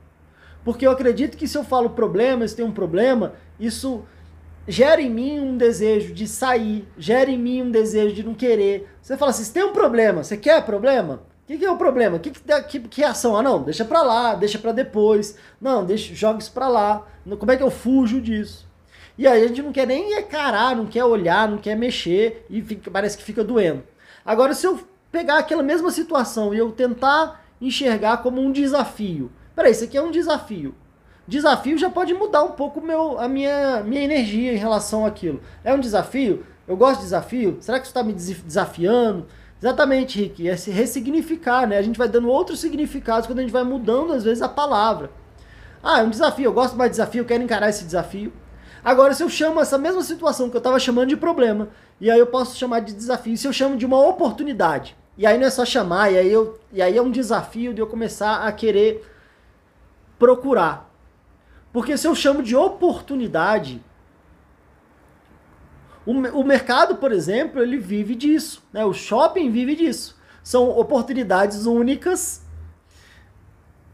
Porque 0.64 0.86
eu 0.86 0.90
acredito 0.90 1.36
que 1.36 1.48
se 1.48 1.58
eu 1.58 1.64
falo 1.64 1.90
problema, 1.90 2.46
se 2.46 2.54
tem 2.54 2.64
um 2.64 2.72
problema, 2.72 3.34
isso 3.58 4.04
gera 4.66 5.00
em 5.00 5.10
mim 5.10 5.40
um 5.40 5.56
desejo 5.56 6.12
de 6.12 6.28
sair, 6.28 6.86
gera 6.96 7.30
em 7.30 7.38
mim 7.38 7.62
um 7.62 7.70
desejo 7.70 8.14
de 8.14 8.22
não 8.22 8.34
querer. 8.34 8.88
Você 9.02 9.16
fala 9.16 9.30
assim, 9.30 9.44
se 9.44 9.52
tem 9.52 9.64
um 9.64 9.72
problema, 9.72 10.22
você 10.22 10.36
quer 10.36 10.64
problema? 10.64 11.22
O 11.44 11.46
que, 11.48 11.56
que, 11.56 11.64
é 11.64 11.70
o 11.70 11.78
problema? 11.78 12.18
Que, 12.18 12.30
que, 12.30 12.62
que, 12.62 12.80
que 12.80 13.02
ação? 13.02 13.34
Ah, 13.34 13.42
não, 13.42 13.62
deixa 13.62 13.82
pra 13.82 14.02
lá, 14.02 14.34
deixa 14.34 14.58
pra 14.58 14.70
depois. 14.70 15.36
Não, 15.58 15.84
deixa, 15.84 16.14
joga 16.14 16.38
isso 16.38 16.52
pra 16.52 16.68
lá. 16.68 17.06
Como 17.38 17.50
é 17.50 17.56
que 17.56 17.62
eu 17.62 17.70
fujo 17.70 18.20
disso? 18.20 18.67
E 19.18 19.26
aí 19.26 19.44
a 19.44 19.48
gente 19.48 19.62
não 19.62 19.72
quer 19.72 19.86
nem 19.86 20.16
encarar, 20.16 20.76
não 20.76 20.86
quer 20.86 21.04
olhar, 21.04 21.48
não 21.48 21.58
quer 21.58 21.76
mexer 21.76 22.46
e 22.48 22.62
fica, 22.62 22.88
parece 22.90 23.18
que 23.18 23.24
fica 23.24 23.42
doendo. 23.42 23.82
Agora, 24.24 24.54
se 24.54 24.64
eu 24.64 24.78
pegar 25.10 25.38
aquela 25.38 25.62
mesma 25.62 25.90
situação 25.90 26.54
e 26.54 26.58
eu 26.58 26.70
tentar 26.70 27.44
enxergar 27.60 28.18
como 28.18 28.40
um 28.40 28.52
desafio. 28.52 29.30
Peraí, 29.56 29.72
isso 29.72 29.84
aqui 29.84 29.96
é 29.96 30.02
um 30.02 30.12
desafio. 30.12 30.74
Desafio 31.26 31.76
já 31.76 31.90
pode 31.90 32.14
mudar 32.14 32.42
um 32.44 32.52
pouco 32.52 32.80
meu, 32.80 33.18
a 33.18 33.28
minha, 33.28 33.82
minha 33.82 34.02
energia 34.02 34.52
em 34.52 34.56
relação 34.56 35.04
àquilo. 35.04 35.40
É 35.64 35.74
um 35.74 35.80
desafio? 35.80 36.46
Eu 36.66 36.76
gosto 36.76 36.98
de 36.98 37.04
desafio? 37.04 37.58
Será 37.60 37.78
que 37.78 37.86
isso 37.86 37.90
está 37.90 38.02
me 38.02 38.12
desafiando? 38.12 39.26
Exatamente, 39.60 40.20
Rick. 40.20 40.48
É 40.48 40.56
se 40.56 40.70
ressignificar, 40.70 41.66
né? 41.66 41.76
A 41.76 41.82
gente 41.82 41.98
vai 41.98 42.08
dando 42.08 42.28
outros 42.28 42.60
significados 42.60 43.26
quando 43.26 43.40
a 43.40 43.42
gente 43.42 43.50
vai 43.50 43.64
mudando, 43.64 44.12
às 44.12 44.22
vezes, 44.22 44.42
a 44.42 44.48
palavra. 44.48 45.10
Ah, 45.82 46.00
é 46.00 46.02
um 46.02 46.10
desafio. 46.10 46.44
Eu 46.44 46.52
gosto 46.52 46.76
mais 46.76 46.90
de 46.90 46.96
desafio, 46.96 47.22
eu 47.22 47.26
quero 47.26 47.42
encarar 47.42 47.68
esse 47.68 47.84
desafio. 47.84 48.32
Agora, 48.84 49.14
se 49.14 49.22
eu 49.22 49.28
chamo 49.28 49.60
essa 49.60 49.76
mesma 49.76 50.02
situação 50.02 50.48
que 50.48 50.56
eu 50.56 50.60
estava 50.60 50.78
chamando 50.78 51.08
de 51.08 51.16
problema, 51.16 51.68
e 52.00 52.10
aí 52.10 52.18
eu 52.18 52.26
posso 52.26 52.56
chamar 52.56 52.80
de 52.80 52.92
desafio, 52.92 53.36
se 53.36 53.46
eu 53.46 53.52
chamo 53.52 53.76
de 53.76 53.84
uma 53.84 53.98
oportunidade, 53.98 54.96
e 55.16 55.26
aí 55.26 55.36
não 55.38 55.46
é 55.46 55.50
só 55.50 55.64
chamar, 55.64 56.12
e 56.12 56.18
aí, 56.18 56.32
eu, 56.32 56.58
e 56.72 56.80
aí 56.80 56.96
é 56.96 57.02
um 57.02 57.10
desafio 57.10 57.74
de 57.74 57.80
eu 57.80 57.86
começar 57.86 58.46
a 58.46 58.52
querer 58.52 59.04
procurar. 60.18 60.88
Porque 61.72 61.96
se 61.96 62.06
eu 62.06 62.14
chamo 62.14 62.42
de 62.42 62.54
oportunidade, 62.54 63.82
o, 66.06 66.12
o 66.12 66.44
mercado, 66.44 66.96
por 66.96 67.12
exemplo, 67.12 67.60
ele 67.60 67.76
vive 67.76 68.14
disso, 68.14 68.62
né? 68.72 68.84
o 68.84 68.92
shopping 68.92 69.50
vive 69.50 69.76
disso. 69.76 70.16
São 70.42 70.70
oportunidades 70.70 71.66
únicas 71.66 72.42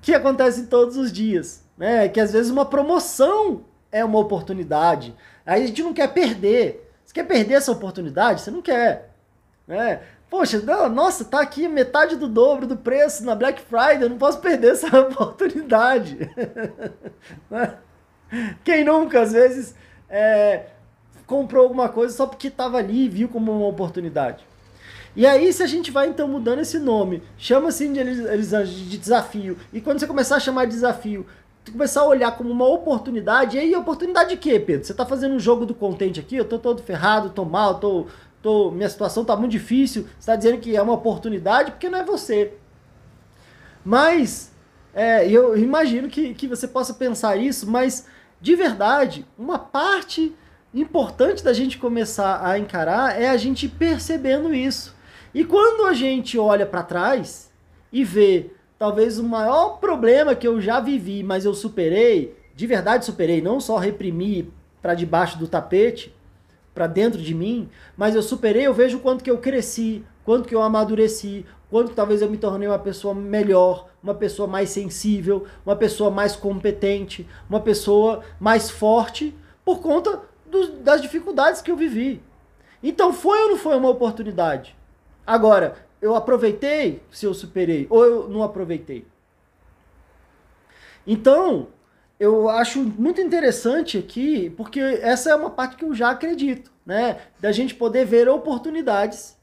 que 0.01 0.15
acontecem 0.15 0.67
todos 0.67 0.97
os 0.97 1.13
dias. 1.13 1.65
Né? 1.77 2.09
Que 2.09 2.21
às 2.21 2.33
vezes 2.33 2.53
uma 2.53 2.65
promoção 2.65 3.65
é 3.95 4.05
uma 4.05 4.19
oportunidade. 4.19 5.15
Aí 5.47 5.63
a 5.63 5.67
gente 5.69 5.81
não 5.81 5.95
quer 5.95 6.13
perder. 6.13 6.91
Você 7.05 7.15
quer 7.15 7.25
perder 7.25 7.55
essa 7.55 7.71
oportunidade? 7.71 8.41
Você 8.41 8.51
não 8.51 8.61
quer. 8.61 9.15
Né? 9.69 10.01
Poxa, 10.29 10.59
não, 10.59 10.89
nossa, 10.89 11.25
tá 11.25 11.41
aqui 11.41 11.69
metade 11.69 12.17
do 12.17 12.27
dobro 12.27 12.67
do 12.67 12.77
preço 12.77 13.25
na 13.25 13.37
Black 13.37 13.63
Friday, 13.63 14.03
eu 14.03 14.11
não 14.11 14.19
posso 14.19 14.41
perder 14.41 14.73
essa 14.73 14.89
oportunidade. 15.01 16.19
Né? 17.49 17.79
Quem 18.65 18.85
nunca, 18.85 19.21
às 19.23 19.33
vezes, 19.33 19.77
é, 20.11 20.67
comprou 21.25 21.63
alguma 21.63 21.89
coisa 21.89 22.15
só 22.15 22.27
porque 22.27 22.49
estava 22.49 22.79
ali 22.79 23.05
e 23.05 23.09
viu 23.09 23.29
como 23.29 23.53
uma 23.53 23.69
oportunidade. 23.69 24.45
E 25.15 25.25
aí, 25.25 25.53
se 25.53 25.63
a 25.63 25.67
gente 25.67 25.93
vai 25.93 26.09
então 26.09 26.27
mudando 26.27 26.59
esse 26.59 26.79
nome, 26.81 27.23
chama 27.39 27.69
assim 27.69 27.93
de, 27.93 28.03
de 28.03 28.99
desafio, 28.99 29.57
e 29.73 29.81
quando 29.81 30.01
você 30.01 30.07
começar 30.07 30.37
a 30.37 30.41
chamar 30.41 30.65
de 30.65 30.73
desafio, 30.73 31.25
começar 31.71 32.03
a 32.03 32.07
olhar 32.07 32.37
como 32.37 32.51
uma 32.51 32.67
oportunidade. 32.67 33.57
E 33.57 33.61
aí, 33.61 33.75
oportunidade 33.75 34.31
de 34.31 34.37
quê, 34.37 34.59
Pedro? 34.61 34.87
Você 34.87 34.93
está 34.93 35.07
fazendo 35.07 35.35
um 35.35 35.41
jogo 35.41 35.67
do 35.67 35.75
contente 35.75 36.21
aqui, 36.21 36.37
eu 36.37 36.45
tô 36.45 36.59
todo 36.59 36.83
ferrado, 36.83 37.31
tô 37.31 37.45
mal, 37.45 37.79
tô, 37.79 38.07
tô, 38.43 38.71
minha 38.71 38.89
situação 38.89 39.25
tá 39.25 39.37
muito 39.37 39.53
difícil. 39.53 40.03
Você 40.03 40.19
está 40.19 40.37
dizendo 40.37 40.59
que 40.59 40.77
é 40.77 40.83
uma 40.83 40.95
oportunidade 40.95 41.73
porque 41.73 41.89
não 41.89 41.99
é 41.99 42.05
você. 42.05 42.53
Mas, 43.85 44.53
é, 44.95 45.29
eu 45.29 45.57
imagino 45.57 46.09
que, 46.09 46.35
que 46.35 46.47
você 46.47 46.69
possa 46.69 46.95
pensar 46.95 47.37
isso, 47.37 47.71
mas 47.71 48.07
de 48.41 48.55
verdade, 48.55 49.27
uma 49.39 49.59
parte 49.59 50.35
importante 50.75 51.43
da 51.43 51.53
gente 51.53 51.79
começar 51.79 52.47
a 52.47 52.59
encarar 52.59 53.21
é 53.21 53.31
a 53.31 53.37
gente 53.37 53.69
percebendo 53.69 54.53
isso. 54.53 54.95
E 55.33 55.45
quando 55.45 55.87
a 55.87 55.95
gente 55.95 56.39
olha 56.39 56.67
para 56.67 56.83
trás 56.83 57.51
e 57.93 58.05
vê 58.05 58.51
talvez 58.79 59.19
o 59.19 59.25
maior 59.25 59.79
problema 59.79 60.35
que 60.35 60.47
eu 60.47 60.61
já 60.61 60.81
vivi, 60.81 61.23
mas 61.23 61.45
eu 61.45 61.55
superei, 61.55 62.37
de 62.55 62.67
verdade 62.67 63.05
superei, 63.05 63.41
não 63.41 63.61
só 63.61 63.77
reprimi 63.77 64.53
para 64.83 64.95
debaixo 64.95 65.39
do 65.39 65.49
tapete, 65.49 66.15
para 66.75 66.87
dentro 66.87 67.21
de 67.23 67.35
mim, 67.35 67.69
mas 67.97 68.15
eu 68.15 68.23
superei, 68.23 68.67
eu 68.67 68.75
vejo 68.75 68.99
quanto 68.99 69.23
que 69.23 69.31
eu 69.31 69.39
cresci, 69.39 70.05
quanto 70.25 70.49
que 70.49 70.55
eu 70.55 70.63
amadureci, 70.63 71.47
quanto 71.71 71.91
que 71.91 71.97
talvez 71.97 72.21
eu 72.21 72.29
me 72.29 72.37
tornei 72.37 72.69
uma 72.69 72.79
pessoa 72.79 73.15
melhor, 73.15 73.89
uma 74.03 74.15
pessoa 74.15 74.49
mais 74.49 74.71
sensível, 74.71 75.47
uma 75.65 75.77
pessoa 75.77 76.11
mais 76.11 76.35
competente, 76.35 77.27
uma 77.49 77.61
pessoa 77.61 78.23
mais 78.41 78.71
forte, 78.71 79.35
por 79.65 79.81
conta 79.81 80.21
do, 80.47 80.73
das 80.79 81.01
dificuldades 81.01 81.63
que 81.63 81.71
eu 81.71 81.77
vivi. 81.77 82.23
Então 82.83 83.13
foi 83.13 83.43
ou 83.45 83.51
não 83.51 83.57
foi 83.57 83.77
uma 83.77 83.89
oportunidade? 83.89 84.77
Agora, 85.27 85.77
eu 86.05 86.15
aproveitei 86.15 87.03
se 87.11 87.25
eu 87.25 87.33
superei 87.33 87.87
ou 87.89 88.05
eu 88.05 88.29
não 88.29 88.43
aproveitei. 88.43 89.07
Então, 91.07 91.69
eu 92.21 92.47
acho 92.51 92.81
muito 92.83 93.23
interessante 93.23 93.97
aqui, 93.97 94.51
porque 94.51 94.81
essa 94.81 95.31
é 95.31 95.35
uma 95.35 95.49
parte 95.49 95.77
que 95.77 95.85
eu 95.85 95.95
já 95.95 96.11
acredito, 96.11 96.71
né? 96.85 97.23
Da 97.41 97.51
gente 97.53 97.75
poder 97.75 98.05
ver 98.05 98.29
oportunidades 98.29 99.35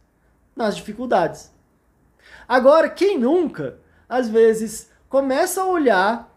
nas 0.56 0.76
dificuldades. 0.76 1.52
Agora, 2.48 2.88
quem 2.90 3.18
nunca, 3.18 3.80
às 4.08 4.30
vezes, 4.30 4.92
começa 5.10 5.64
a 5.64 5.66
olhar 5.66 6.32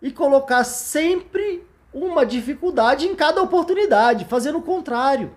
e 0.00 0.12
colocar 0.12 0.62
sempre 0.62 1.66
uma 1.92 2.24
dificuldade 2.24 3.08
em 3.08 3.16
cada 3.16 3.42
oportunidade, 3.42 4.26
fazendo 4.26 4.58
o 4.58 4.62
contrário. 4.62 5.32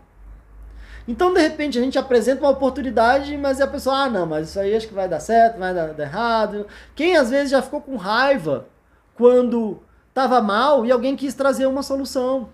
Então, 1.09 1.33
de 1.33 1.41
repente, 1.41 1.75
a 1.75 1.81
gente 1.81 1.97
apresenta 1.97 2.41
uma 2.41 2.51
oportunidade, 2.51 3.35
mas 3.35 3.59
a 3.59 3.65
pessoa, 3.65 4.03
ah, 4.03 4.09
não, 4.11 4.27
mas 4.27 4.49
isso 4.49 4.59
aí 4.59 4.75
acho 4.75 4.87
que 4.87 4.93
vai 4.93 5.09
dar 5.09 5.19
certo, 5.19 5.57
vai 5.57 5.73
dar, 5.73 5.91
dar 5.91 6.03
errado. 6.03 6.67
Quem 6.95 7.17
às 7.17 7.31
vezes 7.31 7.49
já 7.49 7.63
ficou 7.63 7.81
com 7.81 7.95
raiva 7.95 8.67
quando 9.15 9.81
estava 10.07 10.39
mal 10.39 10.85
e 10.85 10.91
alguém 10.91 11.15
quis 11.15 11.33
trazer 11.33 11.65
uma 11.65 11.81
solução? 11.81 12.49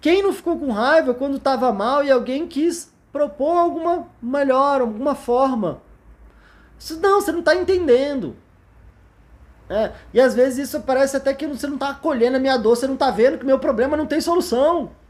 Quem 0.00 0.22
não 0.22 0.32
ficou 0.32 0.56
com 0.56 0.70
raiva 0.70 1.12
quando 1.12 1.38
estava 1.38 1.72
mal 1.72 2.04
e 2.04 2.10
alguém 2.10 2.46
quis 2.46 2.94
propor 3.10 3.58
alguma 3.58 4.06
melhor, 4.22 4.80
alguma 4.80 5.16
forma? 5.16 5.82
Isso, 6.78 7.00
não, 7.00 7.20
você 7.20 7.32
não 7.32 7.40
está 7.40 7.56
entendendo. 7.56 8.36
É, 9.68 9.90
e 10.14 10.20
às 10.20 10.36
vezes 10.36 10.68
isso 10.68 10.80
parece 10.82 11.16
até 11.16 11.34
que 11.34 11.48
você 11.48 11.66
não 11.66 11.74
está 11.74 11.88
acolhendo 11.88 12.36
a 12.36 12.40
minha 12.40 12.56
dor, 12.56 12.76
você 12.76 12.86
não 12.86 12.94
está 12.94 13.10
vendo 13.10 13.38
que 13.38 13.44
meu 13.44 13.58
problema 13.58 13.96
não 13.96 14.06
tem 14.06 14.20
solução. 14.20 15.01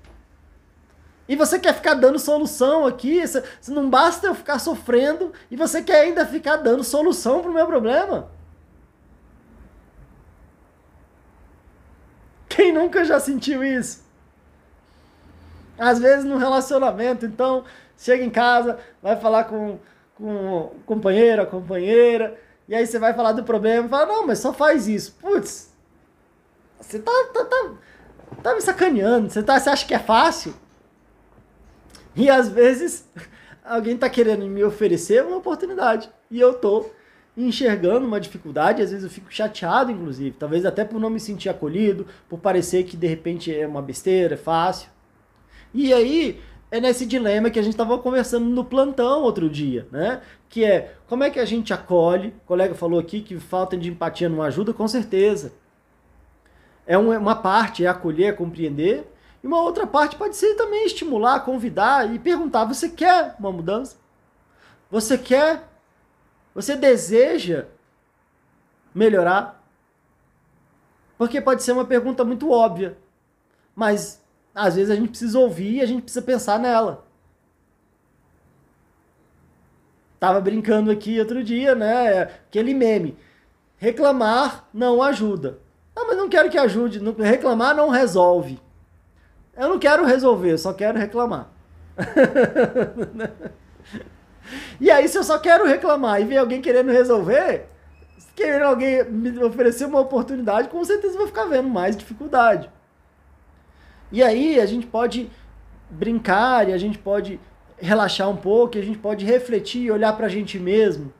E 1.28 1.36
você 1.36 1.58
quer 1.58 1.74
ficar 1.74 1.94
dando 1.94 2.18
solução 2.18 2.84
aqui, 2.84 3.22
não 3.68 3.88
basta 3.88 4.26
eu 4.26 4.34
ficar 4.34 4.58
sofrendo 4.58 5.32
e 5.50 5.56
você 5.56 5.82
quer 5.82 6.00
ainda 6.00 6.26
ficar 6.26 6.56
dando 6.56 6.82
solução 6.82 7.40
pro 7.40 7.52
meu 7.52 7.66
problema? 7.66 8.28
Quem 12.48 12.72
nunca 12.72 13.04
já 13.04 13.18
sentiu 13.18 13.64
isso? 13.64 14.02
Às 15.78 15.98
vezes 15.98 16.24
no 16.24 16.36
relacionamento, 16.36 17.24
então, 17.24 17.64
chega 17.96 18.22
em 18.22 18.30
casa, 18.30 18.78
vai 19.02 19.16
falar 19.16 19.44
com, 19.44 19.78
com 20.14 20.56
o 20.56 20.76
companheiro, 20.84 21.42
a 21.42 21.46
companheira, 21.46 22.38
e 22.68 22.74
aí 22.74 22.86
você 22.86 22.98
vai 22.98 23.14
falar 23.14 23.32
do 23.32 23.42
problema 23.42 23.86
e 23.86 23.88
fala, 23.88 24.06
não, 24.06 24.26
mas 24.26 24.38
só 24.38 24.52
faz 24.52 24.86
isso. 24.86 25.16
Putz, 25.20 25.72
você 26.78 26.98
tá, 26.98 27.12
tá, 27.32 27.44
tá, 27.44 27.70
tá 28.42 28.54
me 28.54 28.60
sacaneando, 28.60 29.30
você, 29.30 29.42
tá, 29.42 29.58
você 29.58 29.70
acha 29.70 29.86
que 29.86 29.94
é 29.94 29.98
fácil? 29.98 30.54
E 32.14 32.28
às 32.28 32.48
vezes 32.48 33.08
alguém 33.64 33.96
tá 33.96 34.08
querendo 34.08 34.44
me 34.46 34.62
oferecer 34.64 35.24
uma 35.24 35.36
oportunidade 35.36 36.10
e 36.30 36.40
eu 36.40 36.54
tô 36.54 36.90
enxergando 37.36 38.06
uma 38.06 38.20
dificuldade, 38.20 38.82
às 38.82 38.90
vezes 38.90 39.04
eu 39.04 39.10
fico 39.10 39.32
chateado, 39.32 39.90
inclusive, 39.90 40.36
talvez 40.38 40.66
até 40.66 40.84
por 40.84 41.00
não 41.00 41.08
me 41.08 41.18
sentir 41.18 41.48
acolhido, 41.48 42.06
por 42.28 42.38
parecer 42.38 42.84
que 42.84 42.96
de 42.96 43.06
repente 43.06 43.54
é 43.54 43.66
uma 43.66 43.80
besteira, 43.80 44.34
é 44.34 44.36
fácil. 44.36 44.90
E 45.72 45.92
aí 45.94 46.40
é 46.70 46.80
nesse 46.80 47.06
dilema 47.06 47.50
que 47.50 47.58
a 47.58 47.62
gente 47.62 47.72
estava 47.72 47.98
conversando 47.98 48.46
no 48.46 48.64
plantão 48.64 49.22
outro 49.22 49.48
dia, 49.48 49.86
né? 49.90 50.20
Que 50.48 50.64
é 50.64 50.94
como 51.06 51.24
é 51.24 51.30
que 51.30 51.38
a 51.38 51.44
gente 51.44 51.72
acolhe? 51.72 52.28
O 52.28 52.46
colega 52.46 52.74
falou 52.74 53.00
aqui 53.00 53.22
que 53.22 53.38
falta 53.38 53.76
de 53.76 53.90
empatia 53.90 54.28
não 54.28 54.42
ajuda, 54.42 54.74
com 54.74 54.86
certeza. 54.86 55.52
É 56.86 56.98
uma 56.98 57.36
parte 57.36 57.84
é 57.84 57.88
acolher, 57.88 58.26
é 58.26 58.32
compreender, 58.32 59.06
e 59.42 59.46
uma 59.46 59.60
outra 59.60 59.86
parte 59.86 60.16
pode 60.16 60.36
ser 60.36 60.54
também 60.54 60.86
estimular, 60.86 61.40
convidar 61.40 62.14
e 62.14 62.18
perguntar: 62.18 62.64
você 62.64 62.88
quer 62.88 63.34
uma 63.38 63.50
mudança? 63.50 63.96
Você 64.90 65.18
quer? 65.18 65.68
Você 66.54 66.76
deseja 66.76 67.66
melhorar? 68.94 69.62
Porque 71.18 71.40
pode 71.40 71.62
ser 71.62 71.72
uma 71.72 71.84
pergunta 71.84 72.24
muito 72.24 72.50
óbvia, 72.50 72.96
mas 73.74 74.22
às 74.54 74.76
vezes 74.76 74.90
a 74.90 74.94
gente 74.94 75.10
precisa 75.10 75.38
ouvir 75.38 75.76
e 75.76 75.80
a 75.80 75.86
gente 75.86 76.02
precisa 76.02 76.22
pensar 76.22 76.58
nela. 76.58 77.06
Tava 80.20 80.40
brincando 80.40 80.90
aqui 80.90 81.18
outro 81.18 81.42
dia, 81.42 81.74
né? 81.74 82.22
Aquele 82.22 82.74
meme. 82.74 83.16
Reclamar 83.76 84.68
não 84.72 85.02
ajuda. 85.02 85.58
Ah, 85.96 86.04
mas 86.06 86.16
não 86.16 86.28
quero 86.28 86.48
que 86.48 86.56
ajude. 86.56 87.00
Reclamar 87.18 87.74
não 87.74 87.88
resolve. 87.88 88.60
Eu 89.56 89.68
não 89.68 89.78
quero 89.78 90.04
resolver, 90.04 90.52
eu 90.52 90.58
só 90.58 90.72
quero 90.72 90.98
reclamar. 90.98 91.50
e 94.80 94.90
aí, 94.90 95.06
se 95.08 95.18
eu 95.18 95.24
só 95.24 95.38
quero 95.38 95.66
reclamar 95.66 96.20
e 96.20 96.24
vem 96.24 96.38
alguém 96.38 96.62
querendo 96.62 96.90
resolver, 96.90 97.66
querendo 98.34 98.64
alguém 98.64 99.04
me 99.04 99.42
oferecer 99.44 99.84
uma 99.84 100.00
oportunidade, 100.00 100.68
com 100.68 100.82
certeza 100.84 101.18
vou 101.18 101.26
ficar 101.26 101.44
vendo 101.44 101.68
mais 101.68 101.96
dificuldade. 101.96 102.70
E 104.10 104.22
aí 104.22 104.58
a 104.60 104.66
gente 104.66 104.86
pode 104.86 105.30
brincar 105.90 106.68
e 106.68 106.72
a 106.72 106.78
gente 106.78 106.98
pode 106.98 107.38
relaxar 107.78 108.28
um 108.30 108.36
pouco, 108.36 108.76
e 108.76 108.80
a 108.80 108.84
gente 108.84 108.98
pode 108.98 109.24
refletir 109.24 109.82
e 109.82 109.90
olhar 109.90 110.12
para 110.16 110.26
a 110.26 110.30
gente 110.30 110.58
mesmo. 110.58 111.12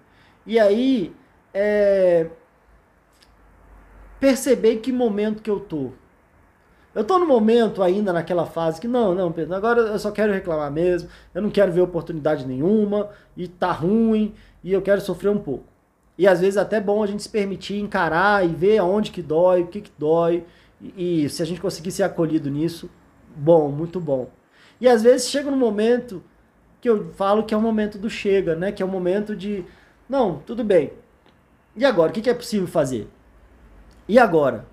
E 0.47 0.59
aí 0.59 1.15
é, 1.53 2.29
perceber 4.21 4.77
que 4.77 4.93
momento 4.93 5.43
que 5.43 5.51
eu 5.51 5.61
tô. 5.61 5.93
Eu 6.95 7.05
tô 7.05 7.19
no 7.19 7.27
momento 7.27 7.83
ainda 7.83 8.13
naquela 8.13 8.45
fase 8.45 8.81
que 8.81 8.87
não, 8.87 9.15
não, 9.15 9.33
Pedro, 9.33 9.55
agora 9.55 9.81
eu 9.81 9.99
só 9.99 10.11
quero 10.11 10.33
reclamar 10.33 10.71
mesmo, 10.71 11.09
eu 11.35 11.41
não 11.41 11.51
quero 11.51 11.73
ver 11.73 11.81
oportunidade 11.81 12.47
nenhuma, 12.47 13.09
e 13.37 13.49
tá 13.49 13.73
ruim, 13.73 14.35
e 14.63 14.73
eu 14.73 14.83
quero 14.83 15.01
sofrer 15.01 15.31
um 15.31 15.39
pouco. 15.39 15.65
E 16.19 16.27
às 16.27 16.41
vezes 16.41 16.59
até 16.59 16.77
é 16.77 16.81
bom 16.81 17.03
a 17.03 17.07
gente 17.07 17.23
se 17.23 17.29
permitir 17.29 17.81
encarar 17.81 18.45
e 18.45 18.49
ver 18.49 18.79
aonde 18.79 19.11
que 19.11 19.23
dói, 19.23 19.63
o 19.63 19.67
que 19.69 19.81
que 19.81 19.93
dói, 19.99 20.45
e, 20.81 21.25
e 21.25 21.29
se 21.31 21.43
a 21.43 21.47
gente 21.47 21.61
conseguir 21.61 21.91
ser 21.91 22.03
acolhido 22.03 22.51
nisso, 22.51 22.91
bom, 23.35 23.71
muito 23.71 23.99
bom. 23.99 24.31
E 24.81 24.89
às 24.89 25.03
vezes 25.03 25.29
chega 25.29 25.51
no 25.51 25.57
momento 25.57 26.23
que 26.81 26.89
eu 26.89 27.13
falo 27.15 27.45
que 27.45 27.55
é 27.55 27.57
o 27.57 27.61
momento 27.61 27.97
do 27.97 28.11
chega, 28.11 28.57
né? 28.57 28.73
Que 28.73 28.83
é 28.83 28.87
o 28.87 28.89
momento 28.89 29.37
de, 29.37 29.65
não, 30.09 30.41
tudo 30.41 30.65
bem. 30.65 30.93
E 31.77 31.85
agora, 31.85 32.11
o 32.11 32.13
que, 32.13 32.21
que 32.21 32.29
é 32.29 32.35
possível 32.35 32.67
fazer? 32.67 33.09
E 34.09 34.19
agora? 34.19 34.67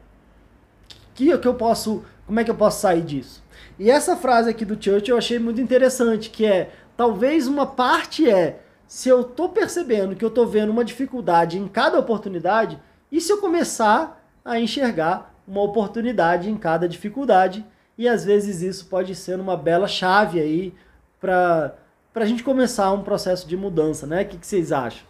Que, 1.19 1.37
que 1.37 1.47
eu 1.49 1.53
posso, 1.53 2.05
como 2.25 2.39
é 2.39 2.45
que 2.45 2.49
eu 2.49 2.55
posso 2.55 2.79
sair 2.79 3.01
disso? 3.01 3.43
E 3.77 3.91
essa 3.91 4.15
frase 4.15 4.49
aqui 4.49 4.63
do 4.63 4.81
Church 4.81 5.11
eu 5.11 5.17
achei 5.17 5.37
muito 5.37 5.59
interessante, 5.59 6.29
que 6.29 6.45
é, 6.45 6.71
talvez 6.95 7.45
uma 7.45 7.65
parte 7.65 8.29
é, 8.29 8.61
se 8.87 9.09
eu 9.09 9.25
tô 9.25 9.49
percebendo 9.49 10.15
que 10.15 10.23
eu 10.23 10.29
tô 10.29 10.45
vendo 10.45 10.69
uma 10.69 10.85
dificuldade 10.85 11.57
em 11.59 11.67
cada 11.67 11.99
oportunidade, 11.99 12.79
e 13.11 13.19
se 13.19 13.33
eu 13.33 13.39
começar 13.39 14.25
a 14.45 14.57
enxergar 14.57 15.35
uma 15.45 15.61
oportunidade 15.61 16.49
em 16.49 16.55
cada 16.55 16.87
dificuldade. 16.87 17.65
E 17.97 18.07
às 18.07 18.23
vezes 18.23 18.61
isso 18.61 18.85
pode 18.85 19.13
ser 19.13 19.37
uma 19.37 19.57
bela 19.57 19.89
chave 19.89 20.39
aí 20.39 20.73
para 21.19 21.75
a 22.15 22.25
gente 22.25 22.43
começar 22.43 22.93
um 22.93 23.03
processo 23.03 23.45
de 23.45 23.57
mudança, 23.57 24.07
né? 24.07 24.21
O 24.21 24.25
que, 24.25 24.37
que 24.37 24.47
vocês 24.47 24.71
acham? 24.71 25.08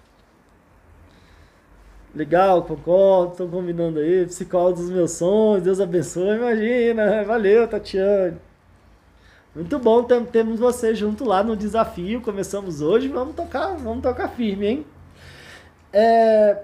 Legal, 2.14 2.64
concordo, 2.64 3.34
estão 3.34 3.48
combinando 3.48 4.00
aí. 4.00 4.26
Psicólogo 4.26 4.80
dos 4.80 4.90
meus 4.90 5.12
sonhos, 5.12 5.64
Deus 5.64 5.80
abençoe, 5.80 6.38
imagina. 6.38 7.24
Valeu, 7.26 7.68
Tatiane. 7.68 8.38
Muito 9.54 9.78
bom, 9.80 10.04
tem, 10.04 10.24
temos 10.26 10.60
você 10.60 10.96
junto 10.96 11.24
lá 11.24 11.44
no 11.44 11.56
desafio. 11.56 12.22
Começamos 12.22 12.82
hoje, 12.82 13.08
vamos 13.08 13.36
tocar, 13.36 13.76
vamos 13.78 14.02
tocar 14.02 14.28
firme, 14.30 14.68
hein? 14.68 14.86
É... 15.94 16.64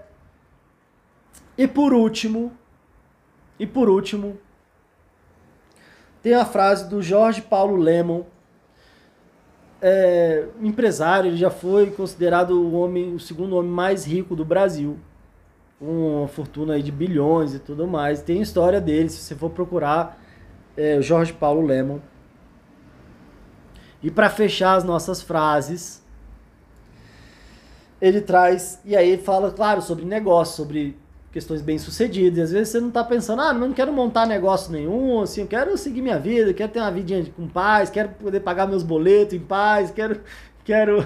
E 1.58 1.68
por 1.68 1.94
último, 1.94 2.52
e 3.58 3.66
por 3.66 3.88
último, 3.88 4.38
tem 6.22 6.34
a 6.34 6.44
frase 6.44 6.90
do 6.90 7.02
Jorge 7.02 7.42
Paulo 7.42 7.76
Lemon, 7.76 8.24
é, 9.82 10.48
empresário, 10.60 11.30
ele 11.30 11.38
já 11.38 11.50
foi 11.50 11.92
considerado 11.92 12.52
o 12.52 12.74
homem, 12.74 13.14
o 13.14 13.20
segundo 13.20 13.56
homem 13.56 13.72
mais 13.72 14.06
rico 14.06 14.36
do 14.36 14.44
Brasil, 14.44 14.98
uma 15.80 16.28
fortuna 16.28 16.74
aí 16.74 16.84
de 16.84 16.92
bilhões 16.92 17.54
e 17.54 17.60
tudo 17.60 17.88
mais. 17.88 18.22
Tem 18.22 18.42
história 18.42 18.80
dele, 18.80 19.10
se 19.10 19.18
você 19.18 19.36
for 19.36 19.50
procurar, 19.50 20.20
é, 20.76 21.02
Jorge 21.02 21.34
Paulo 21.34 21.62
Lemon. 21.62 22.00
E 24.02 24.12
para 24.12 24.30
fechar 24.30 24.76
as 24.76 24.84
nossas 24.84 25.22
frases, 25.22 26.04
ele 28.00 28.22
traz, 28.22 28.80
e 28.86 28.96
aí 28.96 29.10
ele 29.10 29.22
fala, 29.22 29.52
claro, 29.52 29.82
sobre 29.82 30.06
negócio, 30.06 30.56
sobre 30.56 30.96
questões 31.32 31.62
bem 31.62 31.78
sucedidas. 31.78 32.38
E 32.38 32.42
às 32.42 32.52
vezes 32.52 32.70
você 32.70 32.80
não 32.80 32.90
está 32.90 33.04
pensando, 33.04 33.42
ah, 33.42 33.52
não 33.52 33.74
quero 33.74 33.92
montar 33.92 34.26
negócio 34.26 34.72
nenhum, 34.72 35.22
assim, 35.22 35.42
eu 35.42 35.48
quero 35.48 35.78
seguir 35.78 36.02
minha 36.02 36.20
vida, 36.20 36.54
quero 36.54 36.72
ter 36.72 36.80
uma 36.80 36.92
vidinha 36.92 37.26
com 37.36 37.48
paz, 37.48 37.90
quero 37.90 38.10
poder 38.10 38.40
pagar 38.42 38.68
meus 38.68 38.84
boletos 38.84 39.34
em 39.34 39.40
paz, 39.40 39.92
quero 39.92 40.22
quero 40.64 41.06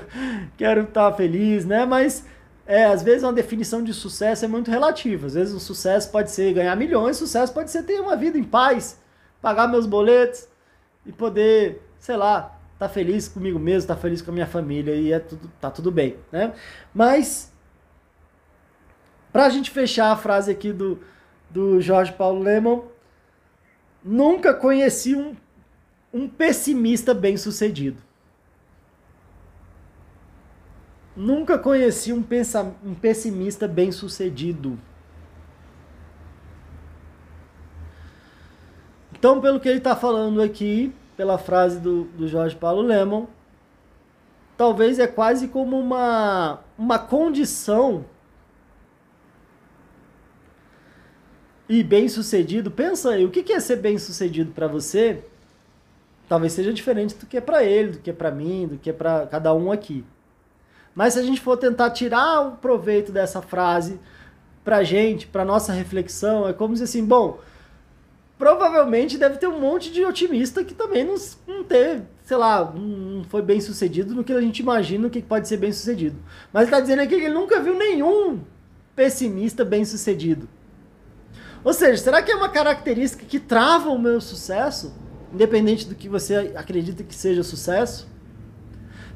quero 0.57 0.81
estar 0.81 1.11
tá 1.11 1.17
feliz, 1.17 1.65
né? 1.65 1.85
Mas 1.85 2.25
é, 2.69 2.85
às 2.85 3.01
vezes 3.01 3.23
uma 3.23 3.33
definição 3.33 3.83
de 3.83 3.91
sucesso 3.91 4.45
é 4.45 4.47
muito 4.47 4.69
relativa. 4.69 5.25
Às 5.25 5.33
vezes 5.33 5.55
o 5.55 5.59
sucesso 5.59 6.11
pode 6.11 6.29
ser 6.29 6.53
ganhar 6.53 6.75
milhões, 6.75 7.17
sucesso 7.17 7.51
pode 7.51 7.71
ser 7.71 7.81
ter 7.81 7.99
uma 7.99 8.15
vida 8.15 8.37
em 8.37 8.43
paz, 8.43 9.01
pagar 9.41 9.67
meus 9.67 9.87
boletos 9.87 10.47
e 11.03 11.11
poder, 11.11 11.81
sei 11.97 12.15
lá, 12.15 12.59
estar 12.73 12.87
tá 12.87 12.89
feliz 12.89 13.27
comigo 13.27 13.57
mesmo, 13.57 13.79
estar 13.79 13.95
tá 13.95 14.01
feliz 14.01 14.21
com 14.21 14.29
a 14.29 14.33
minha 14.35 14.45
família 14.45 14.93
e 14.93 15.11
é 15.11 15.17
tudo, 15.17 15.51
tá 15.59 15.71
tudo 15.71 15.91
bem, 15.91 16.17
né? 16.31 16.53
Mas 16.93 17.51
para 19.33 19.47
a 19.47 19.49
gente 19.49 19.71
fechar 19.71 20.11
a 20.11 20.15
frase 20.15 20.51
aqui 20.51 20.71
do, 20.71 20.99
do 21.49 21.81
Jorge 21.81 22.13
Paulo 22.13 22.43
Lemon, 22.43 22.83
nunca 24.03 24.53
conheci 24.53 25.15
um, 25.15 25.35
um 26.13 26.29
pessimista 26.29 27.15
bem 27.15 27.35
sucedido. 27.35 27.97
Nunca 31.19 31.59
conheci 31.59 32.13
um, 32.13 32.23
um 32.81 32.95
pessimista 32.95 33.67
bem 33.67 33.91
sucedido. 33.91 34.79
Então, 39.11 39.41
pelo 39.41 39.59
que 39.59 39.67
ele 39.67 39.79
está 39.79 39.97
falando 39.97 40.41
aqui, 40.41 40.95
pela 41.17 41.37
frase 41.37 41.77
do, 41.77 42.05
do 42.05 42.25
Jorge 42.25 42.55
Paulo 42.55 42.81
Lemon, 42.81 43.25
talvez 44.55 44.97
é 44.97 45.07
quase 45.07 45.49
como 45.49 45.77
uma, 45.77 46.61
uma 46.77 46.97
condição 46.97 48.05
e 51.67 51.83
bem 51.83 52.07
sucedido, 52.07 52.71
pensa 52.71 53.09
aí, 53.09 53.25
o 53.25 53.29
que 53.29 53.51
é 53.51 53.59
ser 53.59 53.75
bem 53.75 53.97
sucedido 53.97 54.53
para 54.53 54.67
você? 54.67 55.21
Talvez 56.29 56.53
seja 56.53 56.71
diferente 56.71 57.13
do 57.15 57.25
que 57.25 57.35
é 57.35 57.41
para 57.41 57.61
ele, 57.61 57.91
do 57.91 57.99
que 57.99 58.09
é 58.09 58.13
para 58.13 58.31
mim, 58.31 58.69
do 58.69 58.77
que 58.77 58.89
é 58.89 58.93
para 58.93 59.27
cada 59.27 59.53
um 59.53 59.69
aqui. 59.69 60.05
Mas 60.95 61.13
se 61.13 61.19
a 61.19 61.23
gente 61.23 61.41
for 61.41 61.57
tentar 61.57 61.91
tirar 61.91 62.41
o 62.41 62.51
proveito 62.57 63.11
dessa 63.11 63.41
frase 63.41 63.99
pra 64.63 64.83
gente, 64.83 65.27
pra 65.27 65.45
nossa 65.45 65.71
reflexão, 65.71 66.47
é 66.47 66.53
como 66.53 66.75
se 66.75 66.83
assim, 66.83 67.05
bom, 67.05 67.39
provavelmente 68.37 69.17
deve 69.17 69.37
ter 69.37 69.47
um 69.47 69.59
monte 69.59 69.91
de 69.91 70.05
otimista 70.05 70.63
que 70.63 70.73
também 70.73 71.03
não, 71.03 71.15
não 71.47 71.63
teve, 71.63 72.03
sei 72.23 72.37
lá, 72.37 72.71
não 72.73 73.23
foi 73.25 73.41
bem 73.41 73.59
sucedido 73.59 74.15
no 74.15 74.23
que 74.23 74.31
a 74.31 74.41
gente 74.41 74.59
imagina 74.59 75.09
que 75.09 75.21
pode 75.21 75.47
ser 75.47 75.57
bem 75.57 75.73
sucedido. 75.73 76.15
Mas 76.53 76.63
ele 76.63 76.71
tá 76.71 76.79
dizendo 76.79 77.01
aqui 77.01 77.17
que 77.17 77.25
ele 77.25 77.33
nunca 77.33 77.59
viu 77.59 77.75
nenhum 77.75 78.39
pessimista 78.95 79.65
bem 79.65 79.83
sucedido. 79.83 80.47
Ou 81.63 81.73
seja, 81.73 82.01
será 82.01 82.21
que 82.21 82.31
é 82.31 82.35
uma 82.35 82.49
característica 82.49 83.25
que 83.25 83.39
trava 83.39 83.89
o 83.89 83.99
meu 83.99 84.21
sucesso, 84.21 84.93
independente 85.33 85.85
do 85.85 85.95
que 85.95 86.07
você 86.07 86.53
acredita 86.55 87.03
que 87.03 87.13
seja 87.13 87.43
sucesso? 87.43 88.07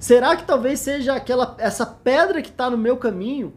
Será 0.03 0.35
que 0.35 0.43
talvez 0.43 0.81
seja 0.81 1.15
aquela 1.15 1.55
essa 1.57 1.85
pedra 1.85 2.41
que 2.41 2.49
está 2.49 2.69
no 2.69 2.77
meu 2.77 2.97
caminho 2.97 3.53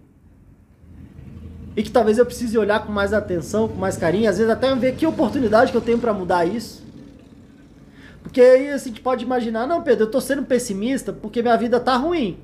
e 1.77 1.83
que 1.83 1.91
talvez 1.91 2.19
eu 2.19 2.25
precise 2.25 2.57
olhar 2.57 2.87
com 2.87 2.93
mais 2.93 3.13
atenção, 3.13 3.67
com 3.67 3.75
mais 3.75 3.97
carinho, 3.97 4.31
às 4.31 4.39
vezes 4.39 4.53
até 4.53 4.73
ver 4.77 4.95
que 4.95 5.05
oportunidade 5.05 5.73
que 5.73 5.77
eu 5.77 5.81
tenho 5.81 5.99
para 5.99 6.15
mudar 6.15 6.45
isso? 6.45 6.85
Porque 8.23 8.41
aí 8.41 8.71
assim, 8.71 8.91
a 8.91 8.93
gente 8.93 9.01
pode 9.01 9.25
imaginar, 9.25 9.67
não, 9.67 9.83
Pedro, 9.83 10.05
eu 10.05 10.11
tô 10.13 10.21
sendo 10.21 10.45
pessimista 10.45 11.13
porque 11.13 11.43
minha 11.43 11.57
vida 11.57 11.81
tá 11.81 11.97
ruim. 11.97 12.39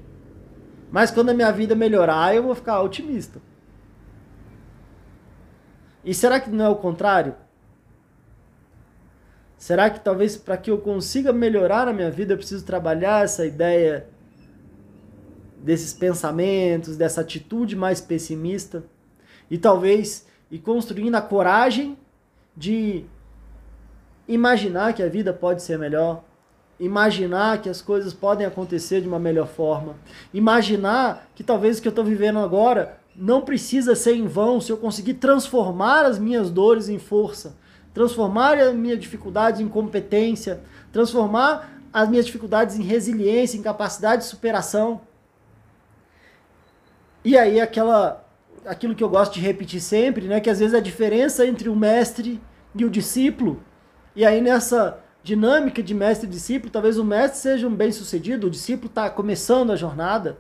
Mas 0.91 1.13
quando 1.13 1.31
a 1.31 1.35
minha 1.35 1.53
vida 1.53 1.77
melhorar, 1.77 2.35
eu 2.35 2.43
vou 2.43 2.57
ficar 2.57 2.83
otimista. 2.83 3.41
E 6.05 6.13
será 6.13 6.41
que 6.41 6.51
não 6.51 6.65
é 6.65 6.69
o 6.69 6.75
contrário? 6.75 7.37
Será 9.63 9.89
que 9.89 10.01
talvez 10.01 10.37
para 10.37 10.57
que 10.57 10.73
eu 10.73 10.79
consiga 10.79 11.33
melhorar 11.33 11.87
a 11.87 11.93
minha 11.93 12.11
vida, 12.11 12.33
eu 12.33 12.37
preciso 12.37 12.65
trabalhar 12.65 13.23
essa 13.23 13.47
ideia 13.47 14.09
desses 15.57 15.95
pensamentos, 15.95 16.97
dessa 16.97 17.21
atitude 17.21 17.77
mais 17.77 18.01
pessimista? 18.01 18.83
E 19.49 19.57
talvez 19.57 20.27
ir 20.51 20.59
construindo 20.59 21.15
a 21.15 21.23
coragem 21.23 21.97
de 22.57 23.05
imaginar 24.27 24.95
que 24.95 25.03
a 25.05 25.09
vida 25.09 25.33
pode 25.33 25.63
ser 25.63 25.79
melhor, 25.79 26.25
imaginar 26.81 27.63
que 27.63 27.69
as 27.69 27.81
coisas 27.81 28.13
podem 28.13 28.45
acontecer 28.45 29.01
de 29.01 29.07
uma 29.07 29.21
melhor 29.21 29.47
forma, 29.47 29.95
imaginar 30.35 31.29
que 31.37 31.45
talvez 31.45 31.79
o 31.79 31.83
que 31.83 31.87
eu 31.87 31.91
estou 31.91 32.05
vivendo 32.05 32.41
agora 32.41 32.99
não 33.15 33.43
precisa 33.43 33.95
ser 33.95 34.17
em 34.17 34.27
vão 34.27 34.61
se 34.61 34.73
eu 34.73 34.77
conseguir 34.77 35.15
transformar 35.15 36.05
as 36.05 36.19
minhas 36.19 36.51
dores 36.51 36.89
em 36.89 36.99
força, 36.99 37.62
transformar 37.95 38.59
as 38.59 38.75
minhas 38.75 38.99
dificuldades 38.99 39.61
em 39.61 39.69
competência, 39.69 40.61
transformar 40.93 41.71
as 41.93 42.09
minhas 42.09 42.27
dificuldades 42.27 42.77
em 42.79 42.83
resiliência, 42.83 43.59
em 43.59 43.63
capacidade 43.63 44.23
de 44.23 44.29
superação. 44.29 45.01
E 47.25 47.37
aí 47.37 47.61
aquela 47.61 48.27
aquilo 48.65 48.95
que 48.95 49.03
eu 49.03 49.09
gosto 49.09 49.35
de 49.35 49.41
repetir 49.41 49.81
sempre, 49.81 50.29
né, 50.29 50.41
que 50.41 50.49
às 50.49 50.61
vezes 50.61 50.75
a 50.75 50.81
diferença 50.81 51.45
entre 51.45 51.69
o 51.69 51.75
mestre 51.75 52.41
e 52.75 52.85
o 52.85 52.91
discípulo, 52.91 53.63
e 54.15 54.25
aí 54.25 54.41
nessa 54.41 55.01
dinâmica 55.23 55.83
de 55.83 55.95
mestre 55.95 56.27
e 56.27 56.31
discípulo, 56.31 56.71
talvez 56.71 56.97
o 56.99 57.05
mestre 57.05 57.39
seja 57.41 57.67
um 57.67 57.75
bem-sucedido, 57.75 58.47
o 58.47 58.51
discípulo 58.51 58.89
está 58.89 59.11
começando 59.11 59.73
a 59.73 59.77
jornada. 59.77 60.39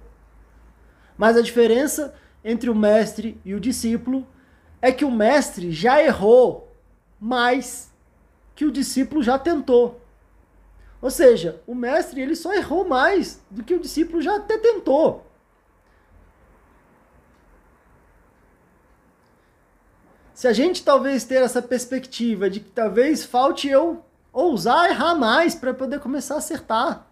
Mas 1.16 1.36
a 1.36 1.42
diferença 1.42 2.14
entre 2.44 2.68
o 2.70 2.74
mestre 2.74 3.40
e 3.44 3.54
o 3.54 3.60
discípulo 3.60 4.26
é 4.80 4.90
que 4.90 5.04
o 5.04 5.10
mestre 5.10 5.70
já 5.70 6.02
errou 6.02 6.71
mais 7.22 7.88
que 8.52 8.64
o 8.64 8.72
discípulo 8.72 9.22
já 9.22 9.38
tentou. 9.38 10.00
Ou 11.00 11.08
seja, 11.08 11.62
o 11.68 11.74
mestre 11.74 12.20
ele 12.20 12.34
só 12.34 12.52
errou 12.52 12.84
mais 12.84 13.40
do 13.48 13.62
que 13.62 13.74
o 13.74 13.80
discípulo 13.80 14.20
já 14.20 14.36
até 14.36 14.58
tentou. 14.58 15.24
Se 20.34 20.48
a 20.48 20.52
gente 20.52 20.84
talvez 20.84 21.22
ter 21.22 21.42
essa 21.42 21.62
perspectiva 21.62 22.50
de 22.50 22.58
que 22.58 22.70
talvez 22.70 23.24
falte 23.24 23.68
eu 23.68 24.04
ousar 24.32 24.90
errar 24.90 25.14
mais 25.14 25.54
para 25.54 25.72
poder 25.72 26.00
começar 26.00 26.34
a 26.34 26.38
acertar. 26.38 27.06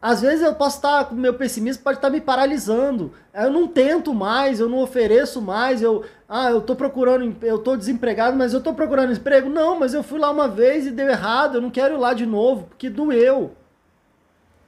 Às 0.00 0.20
vezes 0.20 0.42
eu 0.42 0.54
posso 0.54 0.76
estar 0.76 1.06
com 1.06 1.16
meu 1.16 1.34
pessimismo 1.34 1.82
pode 1.82 1.98
estar 1.98 2.08
me 2.08 2.20
paralisando. 2.20 3.12
Eu 3.34 3.50
não 3.50 3.66
tento 3.66 4.14
mais, 4.14 4.60
eu 4.60 4.68
não 4.68 4.78
ofereço 4.78 5.42
mais, 5.42 5.82
eu 5.82 6.04
ah, 6.28 6.50
eu 6.50 6.60
tô 6.60 6.76
procurando, 6.76 7.36
eu 7.42 7.58
tô 7.58 7.76
desempregado, 7.76 8.36
mas 8.36 8.54
eu 8.54 8.62
tô 8.62 8.72
procurando 8.74 9.12
emprego. 9.12 9.48
Não, 9.48 9.78
mas 9.78 9.94
eu 9.94 10.02
fui 10.02 10.20
lá 10.20 10.30
uma 10.30 10.46
vez 10.46 10.86
e 10.86 10.90
deu 10.92 11.08
errado, 11.08 11.56
eu 11.56 11.60
não 11.60 11.70
quero 11.70 11.94
ir 11.94 11.98
lá 11.98 12.14
de 12.14 12.26
novo, 12.26 12.66
porque 12.68 12.88
doeu. 12.88 13.52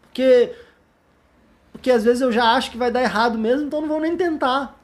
Porque 0.02 0.52
porque 1.72 1.90
às 1.90 2.04
vezes 2.04 2.20
eu 2.20 2.32
já 2.32 2.52
acho 2.52 2.70
que 2.72 2.76
vai 2.76 2.90
dar 2.90 3.02
errado 3.02 3.38
mesmo, 3.38 3.66
então 3.66 3.80
não 3.80 3.88
vou 3.88 4.00
nem 4.00 4.16
tentar. 4.16 4.79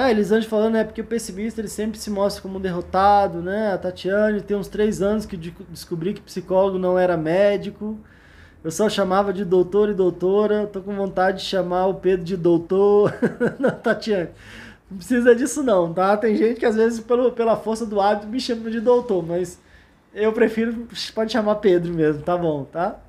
Ah, 0.00 0.12
Elisande 0.12 0.46
falando, 0.46 0.74
né? 0.74 0.84
Porque 0.84 1.00
o 1.00 1.04
pessimista 1.04 1.60
ele 1.60 1.66
sempre 1.66 1.98
se 1.98 2.08
mostra 2.08 2.40
como 2.40 2.58
um 2.58 2.60
derrotado, 2.60 3.42
né? 3.42 3.72
A 3.72 3.78
Tatiane 3.78 4.40
tem 4.40 4.56
uns 4.56 4.68
três 4.68 5.02
anos 5.02 5.26
que 5.26 5.36
descobri 5.36 6.14
que 6.14 6.20
psicólogo 6.20 6.78
não 6.78 6.96
era 6.96 7.16
médico. 7.16 7.98
Eu 8.62 8.70
só 8.70 8.88
chamava 8.88 9.32
de 9.32 9.44
doutor 9.44 9.88
e 9.88 9.94
doutora. 9.94 10.68
Tô 10.68 10.80
com 10.82 10.94
vontade 10.94 11.38
de 11.38 11.46
chamar 11.46 11.86
o 11.86 11.94
Pedro 11.94 12.24
de 12.24 12.36
doutor. 12.36 13.12
não, 13.58 13.70
Tatiane, 13.70 14.28
não 14.88 14.98
precisa 14.98 15.34
disso 15.34 15.64
não, 15.64 15.92
tá? 15.92 16.16
Tem 16.16 16.36
gente 16.36 16.60
que 16.60 16.66
às 16.66 16.76
vezes 16.76 17.00
pelo, 17.00 17.32
pela 17.32 17.56
força 17.56 17.84
do 17.84 18.00
hábito 18.00 18.28
me 18.28 18.38
chama 18.38 18.70
de 18.70 18.80
doutor, 18.80 19.26
mas 19.26 19.58
eu 20.14 20.32
prefiro, 20.32 20.86
pode 21.12 21.32
chamar 21.32 21.56
Pedro 21.56 21.92
mesmo, 21.92 22.22
tá 22.22 22.36
bom, 22.36 22.62
tá? 22.62 23.00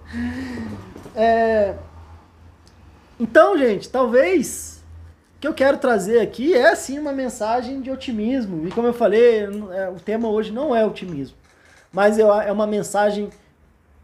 é... 1.14 1.74
Então, 3.20 3.58
gente, 3.58 3.90
talvez 3.90 4.73
que 5.44 5.48
eu 5.48 5.52
quero 5.52 5.76
trazer 5.76 6.20
aqui 6.20 6.54
é 6.54 6.74
sim 6.74 6.98
uma 6.98 7.12
mensagem 7.12 7.82
de 7.82 7.90
otimismo. 7.90 8.66
E 8.66 8.70
como 8.70 8.86
eu 8.86 8.94
falei, 8.94 9.40
é, 9.74 9.90
o 9.90 10.00
tema 10.00 10.26
hoje 10.26 10.50
não 10.50 10.74
é 10.74 10.86
otimismo, 10.86 11.36
mas 11.92 12.18
é 12.18 12.50
uma 12.50 12.66
mensagem 12.66 13.28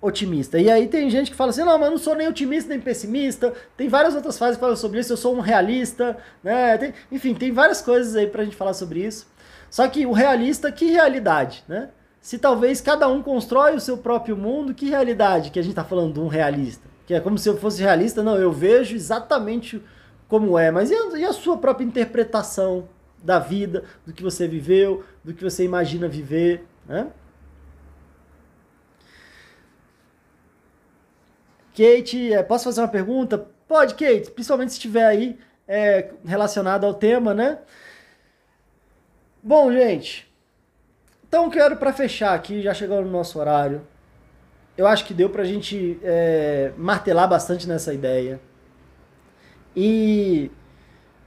otimista. 0.03 0.59
E 0.59 0.71
aí 0.71 0.87
tem 0.87 1.09
gente 1.09 1.31
que 1.31 1.37
fala 1.37 1.49
assim, 1.49 1.65
não, 1.65 1.79
mas 1.79 1.87
eu 1.87 1.91
não 1.93 1.99
sou 1.99 2.15
nem 2.15 2.29
otimista 2.29 2.69
nem 2.69 2.79
pessimista. 2.79 3.55
Tem 3.75 3.89
várias 3.89 4.15
outras 4.15 4.37
fases 4.37 4.57
que 4.57 4.61
falam 4.61 4.77
sobre 4.77 5.01
isso. 5.01 5.15
Eu 5.15 5.17
sou 5.17 5.35
um 5.35 5.41
realista, 5.41 6.19
né? 6.45 6.77
Tem, 6.77 6.93
enfim, 7.11 7.33
tem 7.33 7.51
várias 7.53 7.81
coisas 7.81 8.15
aí 8.17 8.27
pra 8.27 8.45
gente 8.45 8.57
falar 8.57 8.75
sobre 8.75 9.01
isso. 9.01 9.27
Só 9.71 9.89
que 9.89 10.05
o 10.05 10.13
realista, 10.13 10.71
que 10.71 10.91
realidade, 10.91 11.65
né? 11.67 11.89
Se 12.21 12.39
talvez 12.39 12.83
cada 12.83 13.09
um 13.09 13.23
constrói 13.23 13.75
o 13.75 13.81
seu 13.81 13.97
próprio 13.97 14.37
mundo, 14.37 14.75
que 14.75 14.91
realidade 14.91 15.51
que 15.51 15.59
a 15.59 15.63
gente 15.63 15.73
está 15.73 15.85
falando 15.85 16.13
de 16.13 16.21
um 16.21 16.29
realista? 16.29 16.87
Que 17.07 17.15
é 17.15 17.21
como 17.21 17.39
se 17.39 17.49
eu 17.49 17.57
fosse 17.57 17.81
realista, 17.81 18.23
não, 18.23 18.37
eu 18.37 18.53
vejo 18.53 18.95
exatamente 18.95 19.83
como 20.31 20.57
é, 20.57 20.71
mas 20.71 20.91
e 20.91 20.95
a, 20.95 21.19
e 21.19 21.25
a 21.25 21.33
sua 21.33 21.59
própria 21.59 21.85
interpretação 21.85 22.89
da 23.23 23.41
vida, 23.41 23.85
do 24.07 24.13
que 24.13 24.23
você 24.23 24.47
viveu, 24.47 25.05
do 25.25 25.35
que 25.35 25.43
você 25.43 25.65
imagina 25.65 26.09
viver, 26.09 26.65
né? 26.87 27.11
Kate, 31.77 32.33
é, 32.33 32.43
posso 32.43 32.65
fazer 32.65 32.81
uma 32.81 32.89
pergunta? 32.89 33.47
Pode, 33.67 33.95
Kate, 33.95 34.31
principalmente 34.31 34.71
se 34.71 34.79
estiver 34.79 35.05
aí 35.05 35.39
é, 35.67 36.13
relacionado 36.25 36.85
ao 36.85 36.95
tema, 36.95 37.35
né? 37.35 37.59
Bom, 39.43 39.73
gente, 39.73 40.33
então 41.27 41.51
quero 41.51 41.77
para 41.77 41.93
fechar 41.93 42.35
aqui, 42.35 42.63
já 42.63 42.73
chegou 42.73 43.03
no 43.03 43.11
nosso 43.11 43.39
horário. 43.39 43.87
Eu 44.77 44.87
acho 44.87 45.05
que 45.05 45.13
deu 45.13 45.29
para 45.29 45.43
a 45.43 45.47
gente 45.47 45.99
é, 46.05 46.73
martelar 46.77 47.29
bastante 47.29 47.67
nessa 47.67 47.93
ideia. 47.93 48.41
E 49.75 50.51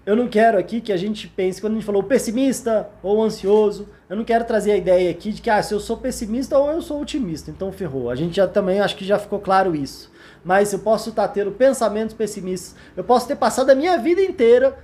eu 0.05 0.15
não 0.15 0.27
quero 0.27 0.57
aqui 0.57 0.81
que 0.81 0.91
a 0.91 0.97
gente 0.97 1.27
pense, 1.29 1.61
quando 1.61 1.73
a 1.73 1.75
gente 1.75 1.85
falou 1.85 2.03
pessimista 2.03 2.89
ou 3.01 3.23
ansioso, 3.23 3.87
eu 4.09 4.17
não 4.17 4.25
quero 4.25 4.43
trazer 4.43 4.73
a 4.73 4.77
ideia 4.77 5.09
aqui 5.09 5.31
de 5.31 5.41
que 5.41 5.49
ah, 5.49 5.63
se 5.63 5.73
eu 5.73 5.79
sou 5.79 5.95
pessimista 5.95 6.57
ou 6.57 6.69
eu 6.69 6.81
sou 6.81 7.01
otimista, 7.01 7.49
então 7.49 7.71
ferrou. 7.71 8.09
A 8.09 8.15
gente 8.15 8.35
já 8.35 8.47
também 8.47 8.81
acho 8.81 8.97
que 8.97 9.05
já 9.05 9.17
ficou 9.17 9.39
claro 9.39 9.73
isso. 9.73 10.11
Mas 10.43 10.73
eu 10.73 10.79
posso 10.79 11.09
estar 11.09 11.29
tendo 11.29 11.51
pensamentos 11.51 12.13
pessimistas, 12.13 12.75
eu 12.97 13.03
posso 13.03 13.27
ter 13.27 13.37
passado 13.37 13.69
a 13.69 13.75
minha 13.75 13.97
vida 13.97 14.21
inteira 14.21 14.77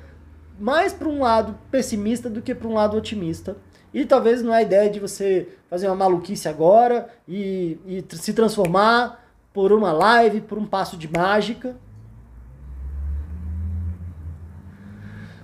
mais 0.57 0.93
para 0.93 1.07
um 1.07 1.19
lado 1.19 1.57
pessimista 1.69 2.29
do 2.29 2.41
que 2.41 2.55
para 2.55 2.67
um 2.67 2.73
lado 2.73 2.95
otimista. 2.95 3.57
E 3.93 4.05
talvez 4.05 4.41
não 4.41 4.53
é 4.53 4.59
a 4.59 4.61
ideia 4.61 4.89
de 4.89 4.99
você 4.99 5.49
fazer 5.69 5.87
uma 5.87 5.95
maluquice 5.95 6.47
agora 6.47 7.09
e, 7.27 7.77
e 7.85 8.05
se 8.15 8.33
transformar 8.33 9.25
por 9.53 9.73
uma 9.73 9.91
live, 9.91 10.41
por 10.41 10.57
um 10.57 10.65
passo 10.65 10.95
de 10.95 11.11
mágica, 11.11 11.75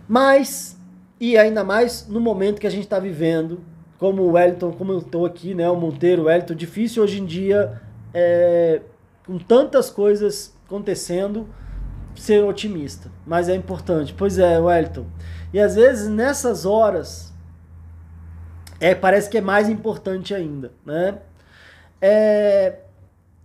Mas, 0.07 0.77
e 1.19 1.37
ainda 1.37 1.63
mais 1.63 2.07
no 2.07 2.19
momento 2.19 2.59
que 2.59 2.67
a 2.67 2.69
gente 2.71 2.83
está 2.83 2.99
vivendo, 2.99 3.59
como 3.97 4.23
o 4.23 4.31
Wellington 4.33 4.71
comentou 4.71 5.25
aqui, 5.25 5.53
né, 5.55 5.69
o 5.69 5.75
Monteiro, 5.75 6.23
o 6.23 6.25
Wellington, 6.25 6.53
difícil 6.53 7.03
hoje 7.03 7.21
em 7.21 7.25
dia, 7.25 7.81
é, 8.13 8.81
com 9.25 9.37
tantas 9.37 9.89
coisas 9.89 10.53
acontecendo, 10.65 11.47
ser 12.15 12.43
otimista. 12.43 13.11
Mas 13.25 13.49
é 13.49 13.55
importante. 13.55 14.13
Pois 14.13 14.37
é, 14.37 14.59
Wellington. 14.59 15.05
E 15.53 15.59
às 15.59 15.75
vezes 15.75 16.07
nessas 16.07 16.65
horas, 16.65 17.33
é, 18.79 18.93
parece 18.93 19.29
que 19.29 19.37
é 19.37 19.41
mais 19.41 19.69
importante 19.69 20.33
ainda, 20.33 20.71
né? 20.85 21.17
É, 22.01 22.79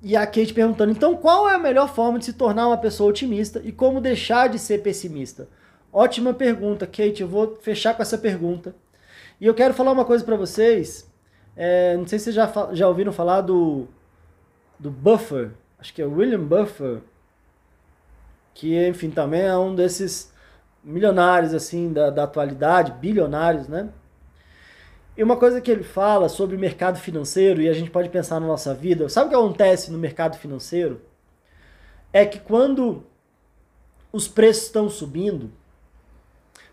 e 0.03 0.17
a 0.17 0.27
Kate 0.27 0.53
perguntando, 0.53 0.91
então 0.91 1.17
qual 1.17 1.49
é 1.49 1.55
a 1.55 1.59
melhor 1.59 1.89
forma 1.89 2.19
de 2.19 2.25
se 2.25 2.33
tornar 2.33 2.67
uma 2.67 2.77
pessoa 2.77 3.11
otimista 3.11 3.61
e 3.65 3.71
como 3.71 4.01
deixar 4.01 4.49
de 4.49 4.59
ser 4.59 4.83
pessimista? 4.83 5.49
Ótima 5.93 6.33
pergunta, 6.33 6.87
Kate. 6.87 7.23
Eu 7.23 7.29
vou 7.29 7.57
fechar 7.57 7.95
com 7.95 8.03
essa 8.03 8.19
pergunta. 8.19 8.75
E 9.41 9.47
eu 9.47 9.55
quero 9.55 9.75
falar 9.75 9.93
uma 9.93 10.05
coisa 10.05 10.25
para 10.25 10.37
vocês. 10.37 11.11
É, 11.57 11.97
não 11.97 12.07
sei 12.07 12.19
se 12.19 12.25
vocês 12.27 12.37
já, 12.37 12.53
já 12.73 12.89
ouviram 12.89 13.13
falar 13.13 13.41
do, 13.41 13.89
do 14.79 14.91
Buffer. 14.91 15.51
Acho 15.79 15.93
que 15.93 16.03
é 16.03 16.07
William 16.07 16.45
Buffer. 16.45 17.01
Que, 18.55 18.87
enfim, 18.87 19.11
também 19.11 19.43
é 19.43 19.57
um 19.57 19.75
desses 19.75 20.33
milionários, 20.83 21.55
assim, 21.55 21.93
da, 21.93 22.11
da 22.11 22.25
atualidade, 22.25 22.93
bilionários, 22.93 23.69
né? 23.69 23.91
E 25.17 25.23
uma 25.23 25.37
coisa 25.37 25.61
que 25.61 25.71
ele 25.71 25.83
fala 25.83 26.29
sobre 26.29 26.57
o 26.57 26.59
mercado 26.59 26.99
financeiro, 26.99 27.61
e 27.61 27.69
a 27.69 27.73
gente 27.73 27.91
pode 27.91 28.09
pensar 28.09 28.41
na 28.41 28.47
nossa 28.47 28.75
vida, 28.75 29.09
sabe 29.09 29.27
o 29.27 29.31
que 29.31 29.37
acontece 29.37 29.91
no 29.91 29.99
mercado 29.99 30.39
financeiro? 30.39 31.03
É 32.13 32.25
que 32.25 32.39
quando 32.39 33.05
os 34.13 34.27
preços 34.27 34.65
estão 34.65 34.89
subindo, 34.89 35.53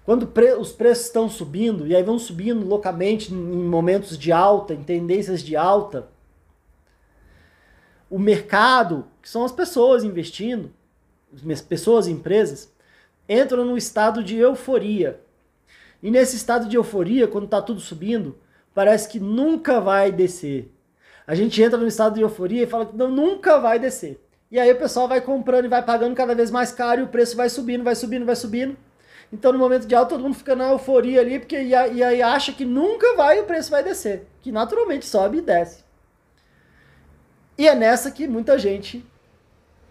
quando 0.07 0.25
pre 0.25 0.53
os 0.53 0.71
preços 0.71 1.07
estão 1.07 1.27
subindo, 1.27 1.85
e 1.85 1.93
aí 1.93 2.01
vão 2.01 2.17
subindo 2.17 2.65
loucamente 2.65 3.33
em 3.33 3.35
momentos 3.35 4.17
de 4.17 4.31
alta, 4.31 4.73
em 4.73 4.81
tendências 4.81 5.43
de 5.43 5.53
alta, 5.57 6.07
o 8.09 8.17
mercado, 8.17 9.05
que 9.21 9.27
são 9.27 9.43
as 9.43 9.51
pessoas 9.51 10.05
investindo, 10.05 10.71
as 11.51 11.59
pessoas 11.59 12.07
e 12.07 12.11
empresas, 12.11 12.73
entram 13.27 13.65
num 13.65 13.75
estado 13.75 14.23
de 14.23 14.37
euforia. 14.37 15.19
E 16.01 16.09
nesse 16.09 16.37
estado 16.37 16.69
de 16.69 16.77
euforia, 16.77 17.27
quando 17.27 17.43
está 17.43 17.61
tudo 17.61 17.81
subindo, 17.81 18.37
parece 18.73 19.09
que 19.09 19.19
nunca 19.19 19.81
vai 19.81 20.09
descer. 20.09 20.71
A 21.27 21.35
gente 21.35 21.61
entra 21.61 21.77
no 21.77 21.85
estado 21.85 22.15
de 22.15 22.21
euforia 22.21 22.63
e 22.63 22.67
fala 22.67 22.85
que 22.85 22.95
não, 22.95 23.11
nunca 23.11 23.59
vai 23.59 23.77
descer. 23.77 24.25
E 24.49 24.57
aí 24.57 24.71
o 24.71 24.79
pessoal 24.79 25.05
vai 25.05 25.19
comprando 25.19 25.65
e 25.65 25.67
vai 25.67 25.83
pagando 25.83 26.15
cada 26.15 26.33
vez 26.33 26.49
mais 26.49 26.71
caro 26.71 27.01
e 27.01 27.03
o 27.03 27.09
preço 27.09 27.35
vai 27.35 27.49
subindo, 27.49 27.83
vai 27.83 27.93
subindo, 27.93 28.25
vai 28.25 28.37
subindo. 28.37 28.86
Então 29.31 29.51
no 29.51 29.59
momento 29.59 29.85
de 29.85 29.93
alta 29.93 30.11
todo 30.11 30.23
mundo 30.23 30.35
fica 30.35 30.55
na 30.55 30.69
euforia 30.69 31.19
ali, 31.19 31.39
porque 31.39 31.61
e 31.61 31.73
aí 31.75 32.21
acha 32.21 32.53
que 32.53 32.63
nunca 32.63 33.15
vai 33.15 33.39
o 33.39 33.45
preço 33.45 33.69
vai 33.69 33.83
descer. 33.83 34.27
Que 34.41 34.51
naturalmente 34.51 35.05
sobe 35.05 35.39
e 35.39 35.41
desce. 35.41 35.83
E 37.57 37.67
é 37.67 37.75
nessa 37.75 38.11
que 38.11 38.27
muita 38.27 38.57
gente 38.57 39.05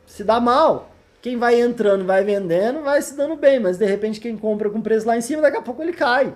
se 0.07 0.23
dá 0.25 0.41
mal. 0.41 0.91
Quem 1.21 1.37
vai 1.37 1.61
entrando, 1.61 2.05
vai 2.05 2.23
vendendo, 2.23 2.83
vai 2.83 3.03
se 3.03 3.17
dando 3.17 3.37
bem, 3.37 3.59
mas 3.59 3.77
de 3.77 3.85
repente 3.85 4.21
quem 4.21 4.37
compra 4.39 4.71
com 4.71 4.81
preço 4.81 5.07
lá 5.07 5.17
em 5.17 5.21
cima, 5.21 5.43
daqui 5.43 5.57
a 5.57 5.63
pouco 5.63 5.83
ele 5.83 5.93
cai. 5.93 6.35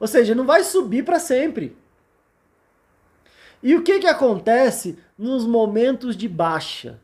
Ou 0.00 0.08
seja, 0.08 0.34
não 0.34 0.44
vai 0.44 0.64
subir 0.64 1.04
para 1.04 1.20
sempre. 1.20 1.76
E 3.62 3.76
o 3.76 3.82
que, 3.82 4.00
que 4.00 4.08
acontece 4.08 4.98
nos 5.16 5.46
momentos 5.46 6.16
de 6.16 6.28
baixa? 6.28 7.00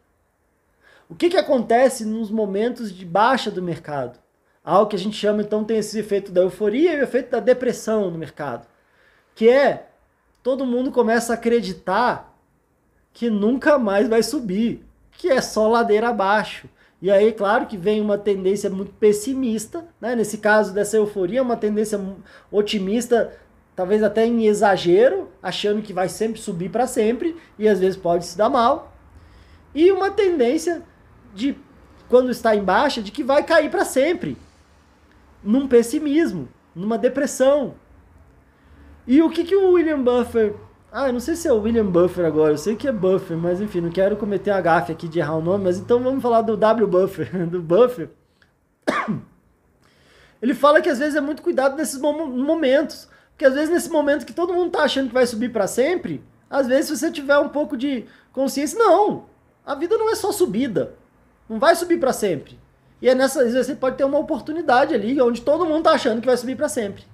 O 1.08 1.14
que, 1.14 1.30
que 1.30 1.36
acontece 1.36 2.04
nos 2.04 2.30
momentos 2.30 2.92
de 2.92 3.06
baixa 3.06 3.50
do 3.50 3.62
mercado? 3.62 4.18
Algo 4.64 4.90
que 4.90 4.96
a 4.96 4.98
gente 4.98 5.16
chama, 5.16 5.42
então, 5.42 5.64
tem 5.64 5.78
esse 5.78 5.98
efeito 5.98 6.30
da 6.30 6.42
euforia 6.42 6.94
e 6.94 7.00
o 7.00 7.04
efeito 7.04 7.30
da 7.30 7.40
depressão 7.40 8.10
no 8.10 8.18
mercado. 8.18 8.66
Que 9.34 9.48
é, 9.48 9.88
todo 10.42 10.66
mundo 10.66 10.90
começa 10.90 11.32
a 11.32 11.34
acreditar 11.34 12.36
que 13.12 13.30
nunca 13.30 13.78
mais 13.78 14.08
vai 14.08 14.22
subir, 14.22 14.84
que 15.12 15.28
é 15.28 15.40
só 15.40 15.66
ladeira 15.68 16.08
abaixo. 16.08 16.68
E 17.00 17.10
aí, 17.10 17.32
claro 17.32 17.66
que 17.66 17.76
vem 17.76 18.00
uma 18.00 18.18
tendência 18.18 18.68
muito 18.68 18.92
pessimista, 18.92 19.86
né? 20.00 20.16
nesse 20.16 20.38
caso 20.38 20.72
dessa 20.72 20.96
euforia, 20.96 21.42
uma 21.42 21.56
tendência 21.56 22.00
otimista, 22.50 23.32
talvez 23.76 24.02
até 24.02 24.26
em 24.26 24.46
exagero, 24.46 25.28
achando 25.42 25.80
que 25.80 25.92
vai 25.92 26.08
sempre 26.08 26.40
subir 26.40 26.70
para 26.70 26.86
sempre, 26.86 27.36
e 27.58 27.68
às 27.68 27.78
vezes 27.78 27.96
pode 27.96 28.26
se 28.26 28.36
dar 28.36 28.48
mal. 28.48 28.92
E 29.74 29.92
uma 29.92 30.10
tendência 30.10 30.82
de, 31.34 31.56
quando 32.08 32.30
está 32.30 32.56
em 32.56 32.64
baixa, 32.64 33.00
de 33.00 33.12
que 33.12 33.22
vai 33.22 33.44
cair 33.44 33.70
para 33.70 33.84
sempre, 33.84 34.36
num 35.42 35.68
pessimismo, 35.68 36.48
numa 36.74 36.98
depressão. 36.98 37.74
E 39.06 39.22
o 39.22 39.30
que, 39.30 39.44
que 39.44 39.56
o 39.56 39.72
William 39.72 40.02
Buffer 40.02 40.54
ah, 40.90 41.08
eu 41.08 41.12
não 41.12 41.20
sei 41.20 41.36
se 41.36 41.46
é 41.46 41.52
o 41.52 41.60
William 41.60 41.84
Buffer 41.84 42.24
agora, 42.24 42.54
eu 42.54 42.58
sei 42.58 42.74
que 42.74 42.88
é 42.88 42.92
Buffer, 42.92 43.36
mas 43.36 43.60
enfim, 43.60 43.82
não 43.82 43.90
quero 43.90 44.16
cometer 44.16 44.50
a 44.50 44.60
gafe 44.60 44.90
aqui 44.90 45.06
de 45.06 45.18
errar 45.18 45.36
o 45.36 45.42
nome, 45.42 45.64
mas 45.64 45.78
então 45.78 46.02
vamos 46.02 46.22
falar 46.22 46.40
do 46.40 46.56
W 46.56 46.86
Buffer, 46.86 47.28
do 47.46 47.60
Buffer. 47.60 48.08
Ele 50.40 50.54
fala 50.54 50.80
que 50.80 50.88
às 50.88 50.98
vezes 50.98 51.14
é 51.14 51.20
muito 51.20 51.42
cuidado 51.42 51.76
nesses 51.76 52.00
momentos, 52.00 53.06
porque 53.30 53.44
às 53.44 53.52
vezes 53.52 53.68
nesse 53.68 53.90
momento 53.90 54.24
que 54.24 54.32
todo 54.32 54.54
mundo 54.54 54.70
tá 54.70 54.82
achando 54.82 55.08
que 55.08 55.14
vai 55.14 55.26
subir 55.26 55.52
para 55.52 55.66
sempre, 55.66 56.24
às 56.48 56.66
vezes 56.66 56.86
se 56.86 56.96
você 56.96 57.10
tiver 57.10 57.38
um 57.38 57.50
pouco 57.50 57.76
de 57.76 58.06
consciência, 58.32 58.78
não, 58.78 59.26
a 59.66 59.74
vida 59.74 59.98
não 59.98 60.10
é 60.10 60.14
só 60.14 60.32
subida, 60.32 60.94
não 61.46 61.58
vai 61.58 61.76
subir 61.76 62.00
para 62.00 62.14
sempre. 62.14 62.58
E 63.00 63.08
é 63.08 63.14
nessa, 63.14 63.48
você 63.48 63.74
pode 63.74 63.96
ter 63.96 64.04
uma 64.04 64.18
oportunidade 64.18 64.94
ali 64.94 65.20
onde 65.20 65.40
todo 65.40 65.64
mundo 65.64 65.84
tá 65.84 65.92
achando 65.92 66.20
que 66.20 66.26
vai 66.26 66.36
subir 66.36 66.56
para 66.56 66.68
sempre. 66.68 67.04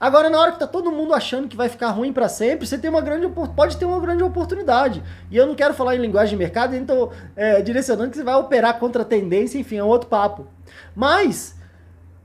Agora, 0.00 0.30
na 0.30 0.38
hora 0.38 0.52
que 0.52 0.60
tá 0.60 0.66
todo 0.66 0.92
mundo 0.92 1.12
achando 1.12 1.48
que 1.48 1.56
vai 1.56 1.68
ficar 1.68 1.88
ruim 1.88 2.12
para 2.12 2.28
sempre, 2.28 2.66
você 2.66 2.78
tem 2.78 2.88
uma 2.88 3.00
grande 3.00 3.26
pode 3.56 3.76
ter 3.76 3.84
uma 3.84 3.98
grande 3.98 4.22
oportunidade. 4.22 5.02
E 5.30 5.36
eu 5.36 5.46
não 5.46 5.56
quero 5.56 5.74
falar 5.74 5.96
em 5.96 5.98
linguagem 5.98 6.30
de 6.30 6.36
mercado, 6.36 6.76
então 6.76 7.10
é, 7.34 7.60
direcionando 7.62 8.10
que 8.10 8.16
você 8.16 8.22
vai 8.22 8.36
operar 8.36 8.78
contra 8.78 9.02
a 9.02 9.04
tendência, 9.04 9.58
enfim, 9.58 9.76
é 9.76 9.84
um 9.84 9.88
outro 9.88 10.08
papo. 10.08 10.46
Mas 10.94 11.56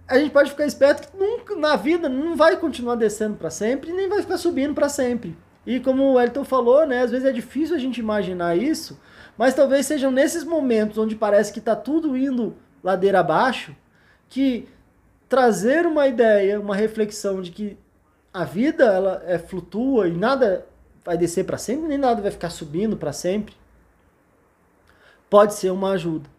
a 0.08 0.20
gente 0.20 0.32
pode 0.32 0.52
ficar 0.52 0.66
esperto 0.66 1.10
que 1.10 1.18
nunca 1.18 1.56
na 1.56 1.76
vida 1.76 2.08
não 2.08 2.36
vai 2.36 2.58
continuar 2.58 2.96
descendo 2.96 3.38
para 3.38 3.50
sempre, 3.50 3.92
nem 3.92 4.08
vai 4.08 4.22
ficar 4.22 4.38
subindo 4.38 4.76
para 4.76 4.88
sempre. 4.88 5.36
E 5.66 5.80
como 5.80 6.14
o 6.14 6.20
Elton 6.20 6.44
falou, 6.44 6.86
né, 6.86 7.02
às 7.02 7.10
vezes 7.12 7.26
é 7.26 7.32
difícil 7.32 7.76
a 7.76 7.80
gente 7.80 8.00
imaginar 8.00 8.56
isso, 8.56 9.00
mas 9.38 9.56
talvez 9.56 9.86
sejam 9.88 10.12
nesses 10.12 10.44
momentos 10.44 10.98
onde 10.98 11.16
parece 11.16 11.52
que 11.52 11.60
está 11.60 11.76
tudo 11.76 12.16
indo 12.16 12.56
ladeira 12.84 13.20
abaixo, 13.20 13.76
que 14.30 14.68
trazer 15.30 15.86
uma 15.86 16.08
ideia, 16.08 16.60
uma 16.60 16.76
reflexão 16.76 17.42
de 17.42 17.52
que 17.52 17.78
a 18.34 18.44
vida 18.44 18.84
ela 18.84 19.24
é 19.26 19.38
flutua 19.38 20.08
e 20.08 20.12
nada 20.12 20.66
vai 21.06 21.18
descer 21.18 21.46
para 21.46 21.58
sempre, 21.58 21.88
nem 21.88 21.98
nada 21.98 22.22
vai 22.22 22.32
ficar 22.32 22.50
subindo 22.50 22.98
para 22.98 23.14
sempre, 23.14 23.54
pode 25.30 25.54
ser 25.54 25.72
uma 25.72 25.92
ajuda. 25.92 26.30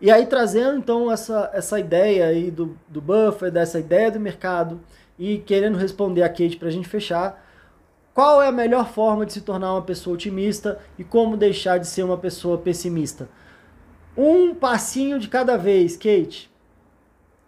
E 0.00 0.10
aí 0.10 0.26
trazendo 0.26 0.78
então 0.78 1.12
essa, 1.12 1.50
essa 1.52 1.78
ideia 1.78 2.26
aí 2.26 2.50
do, 2.50 2.78
do 2.88 3.00
buffer, 3.00 3.50
dessa 3.50 3.78
ideia 3.78 4.10
do 4.10 4.18
mercado 4.18 4.80
e 5.18 5.38
querendo 5.38 5.76
responder 5.76 6.22
a 6.22 6.28
Kate 6.28 6.56
para 6.56 6.68
a 6.68 6.72
gente 6.72 6.88
fechar, 6.88 7.44
qual 8.14 8.42
é 8.42 8.48
a 8.48 8.52
melhor 8.52 8.88
forma 8.88 9.26
de 9.26 9.32
se 9.32 9.42
tornar 9.42 9.72
uma 9.72 9.82
pessoa 9.82 10.14
otimista 10.14 10.80
e 10.98 11.04
como 11.04 11.36
deixar 11.36 11.78
de 11.78 11.86
ser 11.86 12.02
uma 12.02 12.16
pessoa 12.16 12.58
pessimista? 12.58 13.28
Um 14.16 14.54
passinho 14.54 15.18
de 15.18 15.28
cada 15.28 15.56
vez, 15.56 15.96
Kate. 15.96 16.50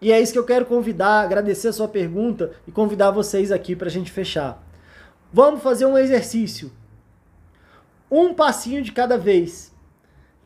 E 0.00 0.10
é 0.10 0.20
isso 0.20 0.32
que 0.32 0.38
eu 0.38 0.44
quero 0.44 0.66
convidar, 0.66 1.20
agradecer 1.20 1.68
a 1.68 1.72
sua 1.72 1.88
pergunta 1.88 2.52
e 2.66 2.72
convidar 2.72 3.10
vocês 3.10 3.52
aqui 3.52 3.76
para 3.76 3.86
a 3.86 3.90
gente 3.90 4.10
fechar. 4.10 4.62
Vamos 5.32 5.62
fazer 5.62 5.86
um 5.86 5.96
exercício. 5.96 6.72
Um 8.10 8.34
passinho 8.34 8.82
de 8.82 8.92
cada 8.92 9.16
vez. 9.16 9.72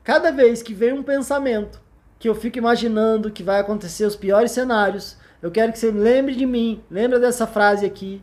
Cada 0.05 0.31
vez 0.31 0.63
que 0.63 0.75
vem 0.75 0.93
um 0.93 1.03
pensamento 1.03 1.81
que 2.19 2.29
eu 2.29 2.35
fico 2.35 2.59
imaginando 2.59 3.31
que 3.31 3.43
vai 3.43 3.61
acontecer 3.61 4.05
os 4.05 4.15
piores 4.15 4.53
cenários, 4.53 5.17
eu 5.43 5.51
quero 5.51 5.73
que 5.73 5.79
você 5.79 5.91
lembre 5.91 6.35
de 6.35 6.47
mim, 6.47 6.83
lembre 6.91 7.19
dessa 7.19 7.47
frase 7.47 7.85
aqui 7.85 8.23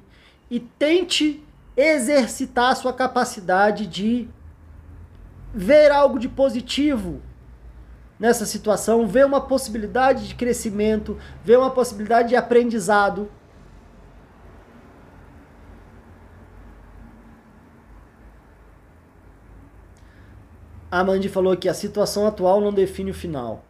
e 0.50 0.60
tente 0.60 1.44
exercitar 1.76 2.72
a 2.72 2.76
sua 2.76 2.94
capacidade 2.94 3.88
de 3.88 4.28
ver 5.54 5.92
algo 5.92 6.20
de 6.20 6.30
positivo 6.30 7.22
nessa 8.20 8.46
situação, 8.46 9.08
vê 9.08 9.24
uma 9.24 9.42
possibilidade 9.42 10.28
de 10.28 10.36
crescimento, 10.36 11.18
vê 11.44 11.56
uma 11.56 11.72
possibilidade 11.72 12.30
de 12.30 12.36
aprendizado. 12.36 13.30
A 20.90 21.04
Mandy 21.04 21.28
falou 21.28 21.58
que 21.58 21.68
a 21.68 21.74
situação 21.74 22.28
atual 22.28 22.62
não 22.62 22.72
define 22.72 23.12
o 23.12 23.16
final. 23.16 23.66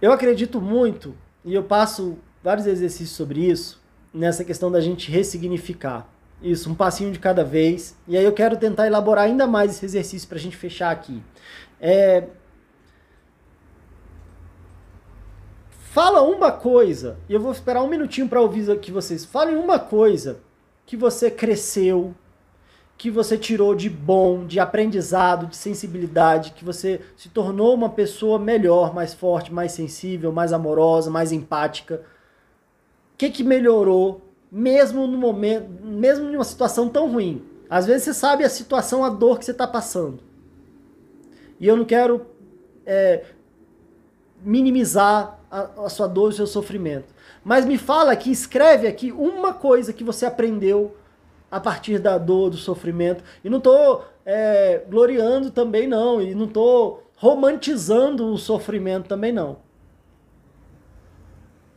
Eu 0.00 0.12
acredito 0.12 0.60
muito, 0.60 1.14
e 1.44 1.52
eu 1.52 1.64
passo 1.64 2.16
vários 2.42 2.66
exercícios 2.66 3.10
sobre 3.10 3.40
isso, 3.40 3.82
nessa 4.14 4.44
questão 4.44 4.70
da 4.70 4.80
gente 4.80 5.10
ressignificar. 5.10 6.08
Isso, 6.42 6.70
um 6.70 6.74
passinho 6.74 7.12
de 7.12 7.18
cada 7.18 7.44
vez. 7.44 7.96
E 8.08 8.16
aí 8.16 8.24
eu 8.24 8.32
quero 8.32 8.56
tentar 8.56 8.86
elaborar 8.86 9.24
ainda 9.24 9.46
mais 9.46 9.72
esse 9.72 9.84
exercício 9.84 10.28
para 10.28 10.38
a 10.38 10.40
gente 10.40 10.56
fechar 10.56 10.90
aqui. 10.90 11.22
É... 11.80 12.24
Fala 15.70 16.22
uma 16.22 16.52
coisa, 16.52 17.18
e 17.28 17.34
eu 17.34 17.40
vou 17.40 17.50
esperar 17.50 17.82
um 17.82 17.88
minutinho 17.88 18.28
para 18.28 18.40
ouvir 18.40 18.70
aqui 18.70 18.92
vocês. 18.92 19.24
Falem 19.24 19.56
uma 19.56 19.78
coisa 19.78 20.38
que 20.86 20.96
você 20.96 21.30
cresceu, 21.30 22.14
que 22.96 23.10
você 23.10 23.36
tirou 23.36 23.74
de 23.74 23.90
bom, 23.90 24.46
de 24.46 24.60
aprendizado, 24.60 25.46
de 25.46 25.56
sensibilidade, 25.56 26.52
que 26.52 26.64
você 26.64 27.00
se 27.16 27.28
tornou 27.28 27.74
uma 27.74 27.88
pessoa 27.88 28.38
melhor, 28.38 28.94
mais 28.94 29.12
forte, 29.12 29.52
mais 29.52 29.72
sensível, 29.72 30.30
mais 30.30 30.52
amorosa, 30.52 31.10
mais 31.10 31.32
empática. 31.32 32.02
O 33.14 33.16
que, 33.18 33.30
que 33.30 33.42
melhorou 33.42 34.29
mesmo 34.50 35.06
no 35.06 35.16
momento, 35.16 35.68
mesmo 35.82 36.28
em 36.28 36.34
uma 36.34 36.44
situação 36.44 36.88
tão 36.88 37.10
ruim. 37.10 37.44
Às 37.68 37.86
vezes 37.86 38.04
você 38.04 38.14
sabe 38.14 38.44
a 38.44 38.48
situação, 38.48 39.04
a 39.04 39.08
dor 39.08 39.38
que 39.38 39.44
você 39.44 39.52
está 39.52 39.66
passando. 39.66 40.18
E 41.58 41.66
eu 41.66 41.76
não 41.76 41.84
quero 41.84 42.26
é, 42.84 43.24
minimizar 44.42 45.38
a, 45.50 45.84
a 45.84 45.88
sua 45.88 46.08
dor 46.08 46.30
e 46.30 46.34
o 46.34 46.36
seu 46.36 46.46
sofrimento. 46.46 47.14
Mas 47.44 47.64
me 47.64 47.78
fala 47.78 48.12
aqui, 48.12 48.30
escreve 48.30 48.86
aqui 48.86 49.12
uma 49.12 49.52
coisa 49.52 49.92
que 49.92 50.02
você 50.02 50.26
aprendeu 50.26 50.96
a 51.50 51.60
partir 51.60 51.98
da 51.98 52.18
dor, 52.18 52.50
do 52.50 52.56
sofrimento. 52.56 53.22
E 53.44 53.50
não 53.50 53.58
estou 53.58 54.04
é, 54.24 54.82
gloriando 54.88 55.50
também 55.50 55.86
não, 55.86 56.20
e 56.20 56.34
não 56.34 56.46
estou 56.46 57.04
romantizando 57.16 58.26
o 58.32 58.38
sofrimento 58.38 59.08
também 59.08 59.32
não. 59.32 59.58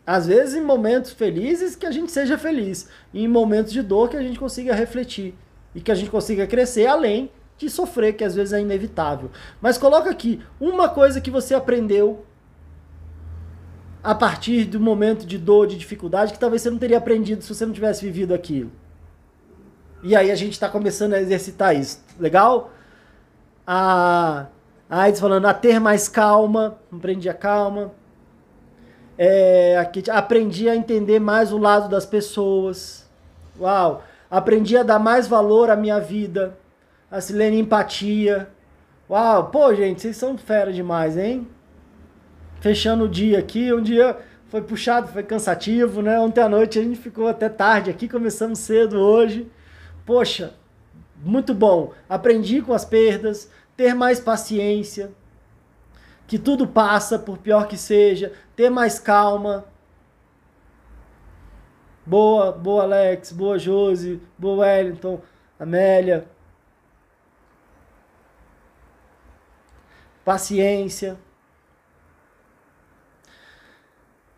Às 0.06 0.28
vezes, 0.28 0.56
em 0.56 0.62
momentos 0.62 1.12
felizes, 1.12 1.76
que 1.76 1.86
a 1.86 1.92
gente 1.92 2.12
seja 2.12 2.38
feliz. 2.38 2.90
E 3.14 3.24
em 3.24 3.28
momentos 3.28 3.72
de 3.72 3.82
dor, 3.82 4.10
que 4.10 4.18
a 4.18 4.22
gente 4.22 4.38
consiga 4.38 4.76
refletir. 4.76 5.34
E 5.74 5.82
que 5.82 5.92
a 5.92 5.96
gente 5.96 6.10
consiga 6.10 6.46
crescer 6.46 6.88
além 6.88 7.32
de 7.58 7.70
sofrer, 7.70 8.14
que 8.14 8.24
às 8.24 8.36
vezes 8.36 8.54
é 8.54 8.60
inevitável. 8.60 9.32
Mas 9.62 9.78
coloca 9.78 10.10
aqui 10.10 10.42
uma 10.60 10.90
coisa 10.90 11.22
que 11.22 11.32
você 11.32 11.54
aprendeu 11.54 12.26
a 14.04 14.14
partir 14.14 14.66
do 14.66 14.80
momento 14.80 15.26
de 15.26 15.38
dor, 15.38 15.66
de 15.66 15.78
dificuldade, 15.78 16.34
que 16.34 16.40
talvez 16.40 16.62
você 16.62 16.70
não 16.70 16.78
teria 16.78 16.98
aprendido 16.98 17.42
se 17.42 17.54
você 17.54 17.66
não 17.66 17.72
tivesse 17.72 18.04
vivido 18.04 18.34
aquilo. 18.34 18.72
E 20.04 20.14
aí 20.18 20.30
a 20.30 20.36
gente 20.36 20.52
está 20.52 20.68
começando 20.68 21.14
a 21.14 21.22
exercitar 21.22 21.74
isso. 21.74 22.04
Legal? 22.20 22.72
A, 23.66 24.48
a 24.90 25.02
AIDS 25.04 25.22
falando 25.22 25.46
a 25.46 25.54
ter 25.54 25.80
mais 25.80 26.10
calma, 26.10 26.78
aprendi 26.92 27.30
a 27.30 27.34
calma. 27.34 27.94
É, 29.18 29.78
aqui, 29.78 30.04
aprendi 30.10 30.68
a 30.68 30.76
entender 30.76 31.20
mais 31.20 31.54
o 31.54 31.58
lado 31.58 31.88
das 31.90 32.06
pessoas. 32.06 33.10
Uau! 33.60 34.04
Aprendi 34.30 34.76
a 34.76 34.84
dar 34.84 34.98
mais 34.98 35.28
valor 35.28 35.70
à 35.70 35.76
minha 35.76 36.00
vida. 36.00 36.58
A 37.12 37.22
Silene 37.22 37.60
empatia. 37.60 38.50
Uau, 39.08 39.52
pô, 39.52 39.74
gente, 39.76 40.02
vocês 40.02 40.18
são 40.18 40.36
fera 40.38 40.74
demais, 40.74 41.18
hein? 41.18 41.48
Fechando 42.60 43.04
o 43.04 43.10
dia 43.10 43.38
aqui, 43.38 43.72
um 43.72 43.82
dia 43.82 44.18
foi 44.48 44.62
puxado, 44.62 45.08
foi 45.08 45.22
cansativo, 45.22 46.02
né? 46.02 46.20
Ontem 46.20 46.42
à 46.42 46.50
noite 46.50 46.80
a 46.80 46.82
gente 46.82 46.98
ficou 46.98 47.28
até 47.28 47.50
tarde 47.50 47.92
aqui, 47.92 48.08
começamos 48.08 48.60
cedo 48.60 48.98
hoje. 49.00 49.48
Poxa, 50.06 50.54
muito 51.24 51.54
bom. 51.54 51.92
Aprendi 52.10 52.62
com 52.62 52.74
as 52.74 52.86
perdas, 52.86 53.52
ter 53.78 53.94
mais 53.94 54.20
paciência, 54.20 55.12
que 56.28 56.40
tudo 56.40 56.68
passa, 56.68 57.20
por 57.20 57.38
pior 57.38 57.68
que 57.68 57.78
seja, 57.78 58.34
ter 58.56 58.70
mais 58.70 59.00
calma. 59.00 59.66
Boa, 62.06 62.52
boa 62.52 62.84
Alex, 62.84 63.32
boa 63.32 63.58
Josi, 63.58 64.22
boa 64.38 64.66
Wellington, 64.66 65.22
Amélia. 65.60 66.28
Paciência. 70.26 71.18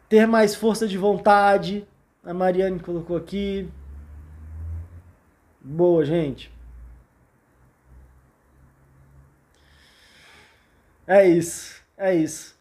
Ter 0.10 0.28
mais 0.28 0.56
força 0.56 0.88
de 0.88 0.98
vontade. 0.98 1.88
A 2.24 2.34
Mariane 2.34 2.80
colocou 2.80 3.18
aqui. 3.18 3.70
Boa, 5.62 6.06
gente. 6.06 6.52
É 11.08 11.28
isso, 11.28 11.84
é 11.98 12.16
isso. 12.16 12.56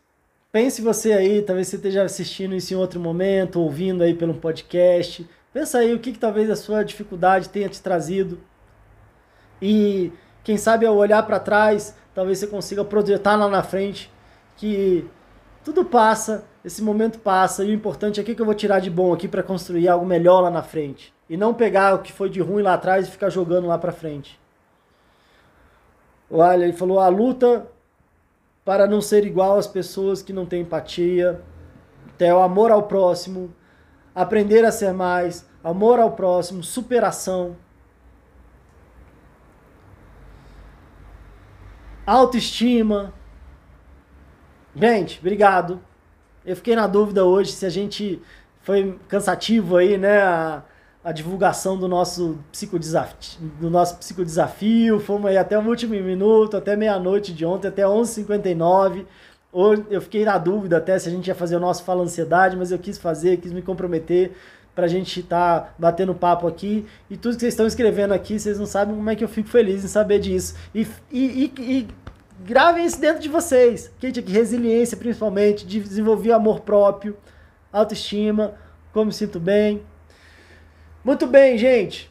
Pense 0.52 0.82
você 0.82 1.12
aí, 1.12 1.42
talvez 1.42 1.68
você 1.68 1.76
esteja 1.76 2.04
assistindo 2.04 2.54
isso 2.54 2.72
em 2.72 2.76
outro 2.76 3.00
momento, 3.00 3.60
ouvindo 3.60 4.02
aí 4.02 4.14
pelo 4.14 4.34
podcast. 4.34 5.28
Pensa 5.52 5.78
aí 5.78 5.94
o 5.94 5.98
que, 5.98 6.12
que 6.12 6.18
talvez 6.18 6.50
a 6.50 6.56
sua 6.56 6.84
dificuldade 6.84 7.48
tenha 7.48 7.68
te 7.68 7.80
trazido. 7.82 8.38
E 9.60 10.12
quem 10.44 10.56
sabe 10.56 10.84
ao 10.86 10.94
olhar 10.94 11.22
para 11.24 11.40
trás, 11.40 11.96
talvez 12.14 12.38
você 12.38 12.46
consiga 12.46 12.84
projetar 12.84 13.34
lá 13.34 13.48
na 13.48 13.62
frente 13.62 14.12
que 14.56 15.08
tudo 15.64 15.84
passa, 15.84 16.44
esse 16.64 16.82
momento 16.82 17.18
passa 17.18 17.64
e 17.64 17.70
o 17.70 17.74
importante 17.74 18.20
é 18.20 18.22
o 18.22 18.26
que 18.26 18.38
eu 18.40 18.44
vou 18.44 18.54
tirar 18.54 18.78
de 18.80 18.90
bom 18.90 19.12
aqui 19.12 19.26
para 19.26 19.42
construir 19.42 19.88
algo 19.88 20.04
melhor 20.04 20.40
lá 20.40 20.50
na 20.50 20.62
frente. 20.62 21.14
E 21.28 21.36
não 21.36 21.54
pegar 21.54 21.94
o 21.94 22.00
que 22.00 22.12
foi 22.12 22.28
de 22.28 22.40
ruim 22.40 22.62
lá 22.62 22.74
atrás 22.74 23.08
e 23.08 23.10
ficar 23.10 23.30
jogando 23.30 23.66
lá 23.66 23.78
para 23.78 23.90
frente. 23.90 24.38
Olha, 26.30 26.64
ele 26.64 26.74
falou: 26.74 27.00
a 27.00 27.08
luta 27.08 27.66
para 28.64 28.86
não 28.86 29.00
ser 29.00 29.26
igual 29.26 29.58
às 29.58 29.66
pessoas 29.66 30.22
que 30.22 30.32
não 30.32 30.46
têm 30.46 30.62
empatia, 30.62 31.40
ter 32.16 32.32
o 32.32 32.40
amor 32.40 32.70
ao 32.70 32.84
próximo, 32.84 33.54
aprender 34.14 34.64
a 34.64 34.72
ser 34.72 34.92
mais, 34.92 35.46
amor 35.62 36.00
ao 36.00 36.12
próximo, 36.12 36.62
superação. 36.62 37.56
Autoestima. 42.06 43.12
Gente, 44.74 45.18
obrigado. 45.18 45.80
Eu 46.44 46.56
fiquei 46.56 46.76
na 46.76 46.86
dúvida 46.86 47.24
hoje 47.24 47.52
se 47.52 47.64
a 47.64 47.70
gente 47.70 48.20
foi 48.62 48.98
cansativo 49.08 49.76
aí, 49.76 49.96
né? 49.96 50.22
A, 50.22 50.62
a 51.04 51.12
divulgação 51.12 51.76
do 51.76 51.86
nosso 51.86 52.38
psicodesafio, 52.50 53.38
do 53.60 53.68
nosso 53.68 53.98
psicodesafio. 53.98 54.98
Fomos 54.98 55.26
aí 55.26 55.36
até 55.36 55.58
o 55.58 55.62
último 55.62 55.92
minuto, 55.92 56.56
até 56.56 56.74
meia-noite 56.74 57.34
de 57.34 57.44
ontem, 57.44 57.68
até 57.68 57.82
11h59. 57.82 59.04
Hoje 59.52 59.84
eu 59.90 60.00
fiquei 60.00 60.24
na 60.24 60.38
dúvida 60.38 60.78
até 60.78 60.98
se 60.98 61.06
a 61.06 61.12
gente 61.12 61.28
ia 61.28 61.34
fazer 61.34 61.56
o 61.56 61.60
nosso 61.60 61.84
Fala 61.84 62.02
Ansiedade, 62.02 62.56
mas 62.56 62.72
eu 62.72 62.78
quis 62.78 62.96
fazer, 62.96 63.36
quis 63.36 63.52
me 63.52 63.60
comprometer 63.60 64.32
pra 64.74 64.88
gente 64.88 65.20
estar 65.20 65.60
tá 65.60 65.74
batendo 65.78 66.14
papo 66.14 66.48
aqui. 66.48 66.86
E 67.10 67.18
tudo 67.18 67.34
que 67.34 67.40
vocês 67.40 67.52
estão 67.52 67.66
escrevendo 67.66 68.14
aqui, 68.14 68.40
vocês 68.40 68.58
não 68.58 68.66
sabem 68.66 68.96
como 68.96 69.10
é 69.10 69.14
que 69.14 69.22
eu 69.22 69.28
fico 69.28 69.50
feliz 69.50 69.84
em 69.84 69.88
saber 69.88 70.18
disso. 70.20 70.56
E, 70.74 70.88
e, 71.12 71.52
e, 71.58 71.60
e 71.60 71.88
gravem 72.42 72.86
isso 72.86 72.98
dentro 72.98 73.20
de 73.20 73.28
vocês. 73.28 73.92
Gente, 74.00 74.20
aqui, 74.20 74.32
resiliência 74.32 74.96
principalmente, 74.96 75.66
de 75.66 75.80
desenvolver 75.80 76.32
amor 76.32 76.60
próprio, 76.60 77.14
autoestima, 77.70 78.54
como 78.90 79.06
me 79.06 79.12
sinto 79.12 79.38
bem, 79.38 79.82
muito 81.04 81.26
bem, 81.26 81.58
gente. 81.58 82.10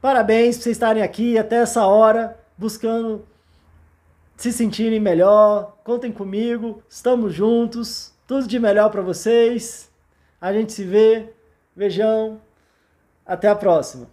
Parabéns 0.00 0.56
por 0.56 0.62
vocês 0.64 0.76
estarem 0.76 1.02
aqui 1.02 1.38
até 1.38 1.56
essa 1.56 1.86
hora, 1.86 2.38
buscando 2.56 3.26
se 4.36 4.52
sentirem 4.52 4.98
melhor. 4.98 5.76
Contem 5.84 6.10
comigo, 6.10 6.82
estamos 6.88 7.34
juntos. 7.34 8.12
Tudo 8.26 8.48
de 8.48 8.58
melhor 8.58 8.90
para 8.90 9.02
vocês. 9.02 9.90
A 10.40 10.52
gente 10.52 10.72
se 10.72 10.84
vê. 10.84 11.32
Beijão. 11.76 12.40
Até 13.24 13.48
a 13.48 13.54
próxima. 13.54 14.08